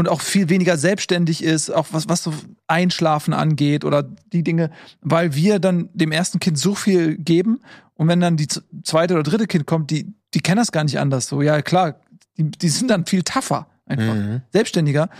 [0.00, 2.32] und auch viel weniger selbstständig ist, auch was, was so
[2.66, 4.70] Einschlafen angeht oder die Dinge,
[5.00, 7.60] weil wir dann dem ersten Kind so viel geben
[7.94, 8.48] und wenn dann die
[8.82, 11.28] zweite oder dritte Kind kommt, die, die kennen das gar nicht anders.
[11.28, 12.00] So, ja, klar,
[12.38, 14.40] die, die sind dann viel tougher, einfach Mhm.
[14.52, 15.10] selbstständiger.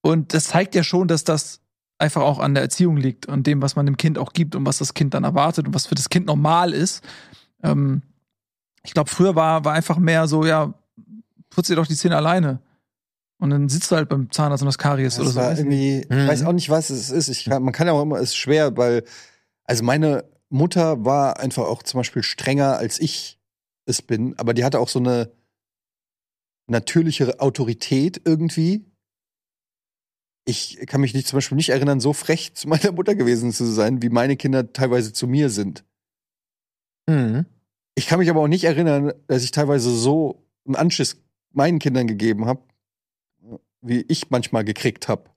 [0.00, 1.60] Und das zeigt ja schon, dass das
[1.98, 4.66] einfach auch an der Erziehung liegt und dem, was man dem Kind auch gibt und
[4.66, 7.04] was das Kind dann erwartet und was für das Kind normal ist.
[7.62, 8.02] Ähm,
[8.82, 10.74] ich glaube, früher war, war einfach mehr so, ja,
[11.50, 12.60] putz dir doch die Zähne alleine.
[13.40, 15.36] Und dann sitzt du halt beim Zahnarzt und das Karies Das oder so.
[15.40, 16.20] war Weiß ich irgendwie, Mhm.
[16.22, 17.28] ich weiß auch nicht, was es ist.
[17.28, 19.04] Ich kann, man kann ja auch immer, es ist schwer, weil,
[19.64, 23.38] also meine Mutter war einfach auch zum Beispiel strenger, als ich
[23.86, 25.30] es bin, aber die hatte auch so eine
[26.66, 28.84] natürliche Autorität irgendwie.
[30.44, 33.64] Ich kann mich nicht, zum Beispiel nicht erinnern, so frech zu meiner Mutter gewesen zu
[33.66, 35.84] sein, wie meine Kinder teilweise zu mir sind.
[37.06, 37.46] Mhm.
[37.94, 42.06] Ich kann mich aber auch nicht erinnern, dass ich teilweise so einen Anschiss meinen Kindern
[42.06, 42.62] gegeben habe,
[43.80, 45.30] wie ich manchmal gekriegt habe.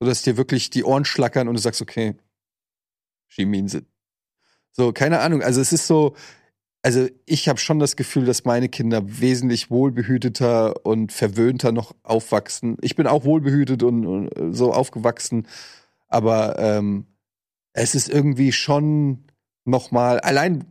[0.00, 2.16] So dass dir wirklich die Ohren schlackern und du sagst, okay,
[3.28, 3.86] she means it.
[4.72, 5.42] So, keine Ahnung.
[5.42, 6.14] Also es ist so,
[6.82, 12.76] also ich habe schon das Gefühl, dass meine Kinder wesentlich wohlbehüteter und verwöhnter noch aufwachsen.
[12.82, 15.46] Ich bin auch wohlbehütet und, und so aufgewachsen,
[16.08, 17.06] aber ähm,
[17.72, 19.24] es ist irgendwie schon
[19.64, 20.64] noch mal allein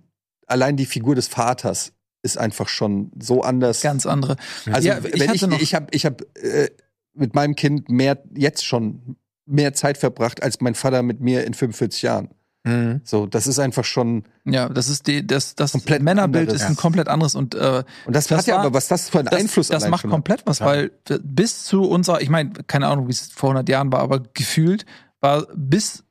[0.48, 3.82] allein die Figur des Vaters ist einfach schon so anders.
[3.82, 4.38] Ganz andere.
[4.72, 6.70] Also Ja, ich wenn ich ich habe ich habe äh,
[7.14, 11.53] mit meinem Kind mehr jetzt schon mehr Zeit verbracht als mein Vater mit mir in
[11.53, 12.30] 45 Jahren.
[12.65, 13.02] Mhm.
[13.03, 16.61] So, das ist einfach schon Ja, das ist die, das, das Männerbild anderes.
[16.61, 19.10] ist ein komplett anderes und äh, und das, Das hat ja war- aber was das
[19.10, 20.65] für einen das, Einfluss das macht komplett was, Ja.
[20.68, 20.91] weil
[21.23, 24.85] bis zu unserer, ich meine, keine Ahnung, wie es vor 100 Jahren war, aber gefühlt
[25.19, 26.06] war bis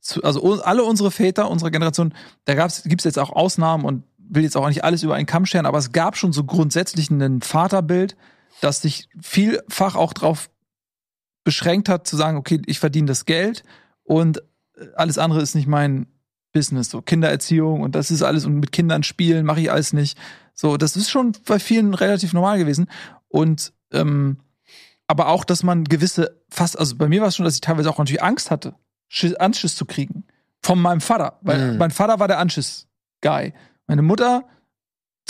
[0.00, 2.14] zu, also alle unsere Väter unserer Generation,
[2.46, 5.44] da gab's, gibt's jetzt auch Ausnahmen und will jetzt auch nicht alles über einen Kamm
[5.44, 8.16] scheren, aber es gab schon so grundsätzlich ein Vaterbild,
[8.62, 10.48] das sich vielfach auch drauf
[11.44, 13.64] beschränkt hat, zu sagen, okay, ich verdiene das Geld
[14.04, 14.38] und
[14.76, 16.06] äh, alles andere ist nicht mein
[16.52, 20.18] Business, so Kindererziehung und das ist alles und mit Kindern spielen mache ich alles nicht.
[20.54, 22.86] So, das ist schon bei vielen relativ normal gewesen.
[23.28, 24.38] Und ähm,
[25.06, 27.90] aber auch, dass man gewisse, fast, also bei mir war es schon, dass ich teilweise
[27.90, 28.74] auch natürlich Angst hatte,
[29.08, 30.24] Schiss, Anschiss zu kriegen.
[30.62, 31.38] Von meinem Vater.
[31.40, 31.78] Weil Mhm.
[31.78, 33.52] mein Vater war der Anschiss-Guy.
[33.86, 34.44] Meine Mutter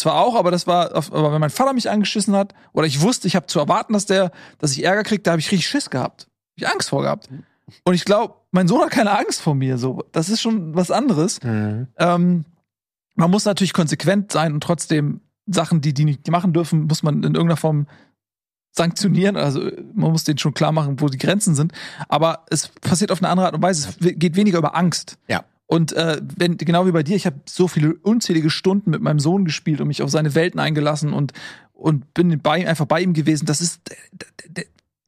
[0.03, 3.29] zwar auch, aber das war, aber wenn mein Vater mich angeschissen hat, oder ich wusste,
[3.29, 5.91] ich habe zu erwarten, dass der, dass ich Ärger kriege, da habe ich richtig Schiss
[5.91, 6.23] gehabt.
[6.23, 7.29] Hab ich Angst vor gehabt.
[7.85, 9.79] Und ich glaube, mein Sohn hat keine Angst vor mir.
[9.79, 11.43] So, das ist schon was anderes.
[11.43, 11.87] Mhm.
[11.97, 12.45] Ähm,
[13.15, 17.17] man muss natürlich konsequent sein und trotzdem Sachen, die die nicht machen dürfen, muss man
[17.17, 17.87] in irgendeiner Form
[18.73, 19.37] sanktionieren.
[19.37, 19.61] Also
[19.95, 21.73] man muss denen schon klar machen, wo die Grenzen sind.
[22.09, 23.89] Aber es passiert auf eine andere Art und Weise.
[23.89, 25.19] Es geht weniger über Angst.
[25.29, 25.45] Ja.
[25.67, 29.21] Und äh, wenn genau wie bei dir, ich habe so viele unzählige Stunden mit meinem
[29.21, 31.33] Sohn gespielt und mich auf seine Welten eingelassen und
[31.73, 33.47] und bin bei einfach bei ihm gewesen.
[33.47, 33.81] Das ist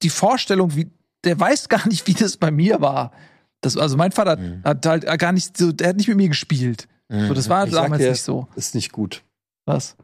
[0.02, 0.90] die Vorstellung, wie
[1.24, 3.12] der weiß gar nicht, wie das bei mir war.
[3.60, 4.62] Das, also mein Vater Mhm.
[4.64, 6.88] hat halt gar nicht so, der hat nicht mit mir gespielt.
[7.08, 7.28] Mhm.
[7.28, 8.48] So, das war Ich sag damals dir- nicht so.
[8.56, 9.22] ist nicht gut.
[9.66, 9.96] Was?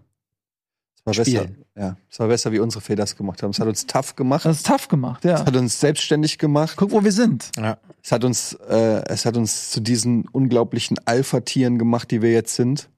[0.96, 1.24] Es war besser.
[1.24, 1.56] Spielen.
[1.76, 3.50] Ja, es war besser, wie unsere Väter es gemacht haben.
[3.50, 4.44] Es hat uns tough gemacht.
[4.44, 5.34] Das ist tough gemacht, ja.
[5.36, 6.74] Es hat uns selbstständig gemacht.
[6.76, 7.50] Guck, wo wir sind.
[7.56, 7.78] Ja.
[8.02, 12.54] Es hat uns, äh, es hat uns zu diesen unglaublichen Alpha-Tieren gemacht, die wir jetzt
[12.54, 12.90] sind.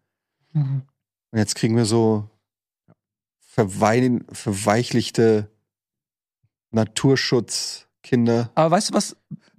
[0.52, 0.82] Mhm.
[1.30, 2.28] Und jetzt kriegen wir so
[3.40, 5.50] verwein, verweichlichte
[6.70, 8.50] Naturschutz, Kinder.
[8.54, 9.16] Aber weißt du, was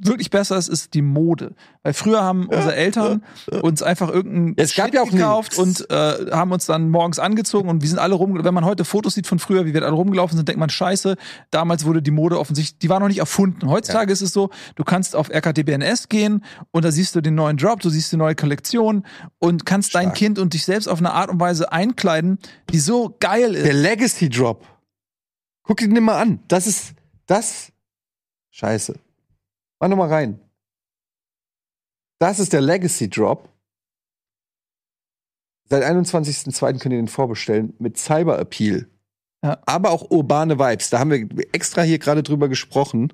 [0.08, 1.56] wirklich besser ist, ist die Mode.
[1.84, 3.24] Weil früher haben unsere Eltern
[3.62, 5.82] uns einfach irgendeinen Es Shit ja gekauft nichts.
[5.82, 8.44] und äh, haben uns dann morgens angezogen und wir sind alle rum.
[8.44, 11.16] Wenn man heute Fotos sieht von früher, wie wir alle rumgelaufen sind, denkt man, scheiße,
[11.52, 13.70] damals wurde die Mode offensichtlich, die war noch nicht erfunden.
[13.70, 17.58] Heutzutage ist es so, du kannst auf RKTBNS gehen und da siehst du den neuen
[17.58, 19.06] Drop, du siehst die neue Kollektion
[19.40, 20.16] und kannst dein Stark.
[20.16, 22.40] Kind und dich selbst auf eine Art und Weise einkleiden,
[22.72, 23.66] die so geil ist.
[23.66, 24.66] Der Legacy Drop.
[25.64, 26.40] Guck ihn dir mal an.
[26.48, 26.94] Das ist
[27.26, 27.72] das.
[28.52, 29.00] Scheiße.
[29.84, 30.40] Mach noch mal rein.
[32.18, 33.50] Das ist der Legacy Drop.
[35.66, 36.80] Seit 21.02.
[36.80, 38.90] könnt ihr den vorbestellen mit Cyber Appeal.
[39.44, 39.62] Ja.
[39.66, 40.90] Aber auch urbane Vibes.
[40.90, 43.12] Da haben wir extra hier gerade drüber gesprochen.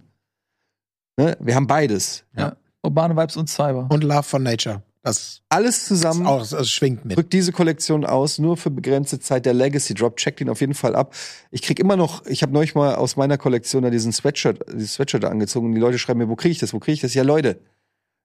[1.17, 1.35] Ne?
[1.39, 2.23] Wir haben beides.
[2.37, 2.55] Ja.
[2.83, 3.87] Urbane Vibes und Cyber.
[3.89, 4.83] Und Love for Nature.
[5.01, 6.27] Das, Alles zusammen.
[6.27, 7.15] auch, das schwingt mit.
[7.17, 10.17] Drückt diese Kollektion aus, nur für begrenzte Zeit der Legacy Drop.
[10.17, 11.15] Checkt ihn auf jeden Fall ab.
[11.51, 14.95] Ich krieg immer noch, ich habe neulich mal aus meiner Kollektion da diesen Sweatshirt, dieses
[14.95, 17.13] Sweatshirt angezogen und die Leute schreiben mir, wo kriege ich das, wo kriege ich das?
[17.13, 17.59] Ja, Leute,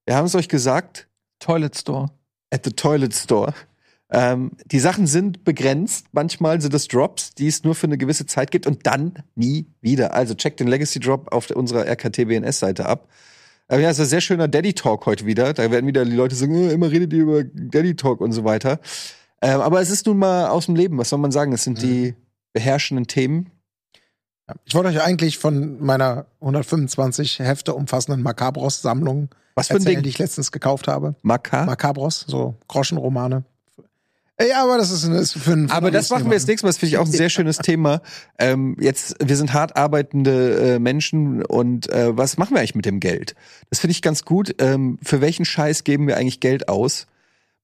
[0.05, 1.07] wir haben es euch gesagt,
[1.39, 2.11] Toilet Store.
[2.51, 3.55] at the Toilet Store.
[4.11, 6.07] Ähm, die Sachen sind begrenzt.
[6.13, 9.67] Manchmal sind es Drops, die es nur für eine gewisse Zeit gibt und dann nie
[9.81, 10.13] wieder.
[10.15, 13.09] Also checkt den Legacy Drop auf unserer RKTBNS-Seite ab.
[13.69, 15.53] Aber ja, es ist ein sehr schöner Daddy Talk heute wieder.
[15.55, 18.45] Da werden wieder die Leute sagen, "Äh, immer redet ihr über Daddy Talk und so
[18.45, 18.79] weiter.
[19.41, 20.99] Ähm, aber es ist nun mal aus dem Leben.
[20.99, 21.53] Was soll man sagen?
[21.53, 22.15] Es sind die
[22.53, 23.51] beherrschenden Themen.
[24.67, 30.03] Ich wollte euch eigentlich von meiner 125 Hefte umfassenden Macabros-Sammlung Was für ein erzählen, Ding?
[30.03, 31.15] die ich letztens gekauft habe.
[31.23, 31.65] Maka.
[31.65, 33.45] Macabros, so Groschenromane.
[34.41, 36.71] Ja, aber das ist, das ist für einen Aber das machen wir jetzt nächstes Mal.
[36.71, 38.03] Das finde ich auch ein sehr schönes Thema.
[38.39, 42.85] Ähm, jetzt, wir sind hart arbeitende äh, Menschen und äh, was machen wir eigentlich mit
[42.85, 43.37] dem Geld?
[43.71, 44.57] Das finde ich ganz gut.
[44.59, 47.07] Ähm, für welchen Scheiß geben wir eigentlich Geld aus?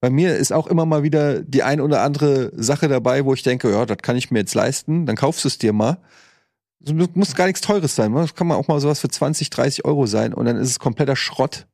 [0.01, 3.42] Bei mir ist auch immer mal wieder die ein oder andere Sache dabei, wo ich
[3.42, 5.06] denke, ja, das kann ich mir jetzt leisten.
[5.06, 5.98] Dann kaufst du es dir mal.
[6.82, 8.14] Es muss gar nichts Teures sein.
[8.14, 10.78] Das kann man auch mal sowas für 20, 30 Euro sein und dann ist es
[10.78, 11.66] kompletter Schrott.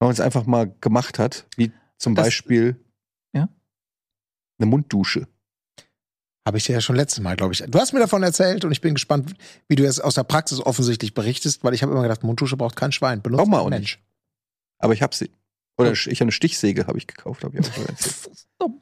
[0.00, 2.81] Wenn man es einfach mal gemacht hat, wie zum Das- Beispiel?
[4.62, 5.26] Eine Munddusche.
[6.46, 7.62] Habe ich dir ja schon letztes Mal, glaube ich.
[7.68, 9.34] Du hast mir davon erzählt und ich bin gespannt,
[9.68, 12.74] wie du es aus der Praxis offensichtlich berichtest, weil ich habe immer gedacht, Mundtusche braucht
[12.74, 13.22] kein Schwein.
[13.22, 14.02] Benutzt auch Mensch.
[14.78, 15.30] Aber ich hab sie.
[15.78, 18.14] Oder ich habe eine Stichsäge habe ich gekauft, habe ich auch schon erzählt.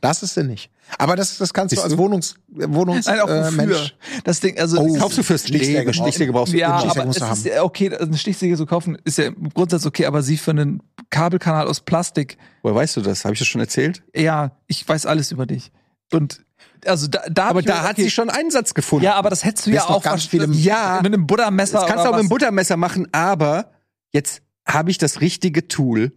[0.03, 0.71] Das ist sie nicht.
[0.99, 1.99] Aber das, das kannst du Siehst als du?
[1.99, 3.51] Wohnungs, Wohnungs Nein, auch äh?
[3.51, 3.97] Mensch.
[4.25, 6.03] Das Ding, also Oh, Kaufst du fürs Stichsäge Nee, eine brauchst du.
[6.03, 7.57] Stichsäge brauchst du ja, Stichsäge aber musst es du ist haben.
[7.57, 10.83] ja okay, eine Stichsäge zu kaufen ist ja im Grundsatz okay, aber sie für einen
[11.09, 13.25] Kabelkanal aus Plastik, Woher weißt du das?
[13.25, 14.03] Habe ich das schon erzählt?
[14.15, 15.73] ja, ich weiß alles über dich.
[16.13, 16.45] Und
[16.85, 19.07] also da, da Aber da hat okay, sie schon Einsatz gefunden.
[19.07, 21.01] Ja, aber das hättest du Du ja auch ganz was- viele- Ja.
[21.03, 22.29] mit einem Buttermesser das kannst du auch mit dem was.
[22.29, 23.71] Buttermesser machen, aber
[24.13, 26.13] jetzt habe ich das richtige Tool.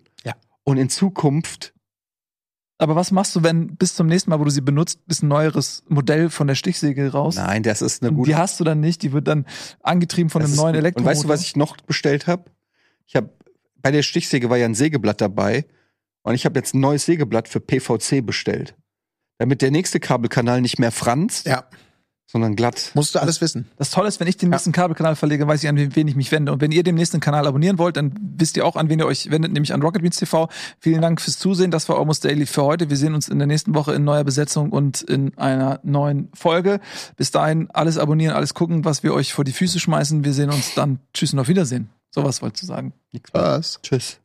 [0.64, 1.74] Und in Zukunft
[2.78, 5.28] Aber was machst du, wenn bis zum nächsten Mal, wo du sie benutzt, ist ein
[5.28, 7.36] neueres Modell von der Stichsäge raus?
[7.36, 9.46] Nein, das ist eine Und gute die hast du dann nicht, die wird dann
[9.82, 10.76] angetrieben von Das einem neuen.
[10.76, 11.10] Elektromotor.
[11.12, 12.46] Und weißt du, was ich noch bestellt habe?
[13.06, 13.30] Ich habe
[13.82, 15.66] bei der Stichsäge war ja ein Sägeblatt dabei
[16.24, 18.76] und ich habe jetzt ein neues Sägeblatt für PVC bestellt,
[19.38, 21.66] damit der nächste Kabelkanal nicht mehr franzt, Ja,
[22.34, 22.92] sondern glatt.
[22.96, 23.70] musst du alles wissen.
[23.78, 26.32] Das Tolle ist, wenn ich den nächsten Kabelkanal verlege, weiß ich, an wen ich mich
[26.32, 26.52] wende.
[26.52, 29.06] Und wenn ihr den nächsten Kanal abonnieren wollt, dann wisst ihr auch, an wen ihr
[29.06, 30.50] euch wendet, nämlich an Rocket Beans TV.
[30.80, 31.70] Vielen Dank fürs Zusehen.
[31.70, 32.90] Das war Almost Daily für heute.
[32.90, 36.80] Wir sehen uns in der nächsten Woche in neuer Besetzung und in einer neuen Folge.
[37.18, 40.26] Bis dahin alles abonnieren, alles gucken, was wir euch vor die Füße schmeißen.
[40.26, 41.00] Wir sehen uns dann.
[41.14, 41.90] Tschüss und auf Wiedersehen.
[42.10, 42.94] Sowas wolltest du sagen.
[43.12, 43.22] Mehr.
[43.32, 43.80] Was?
[43.84, 44.20] Tschüss.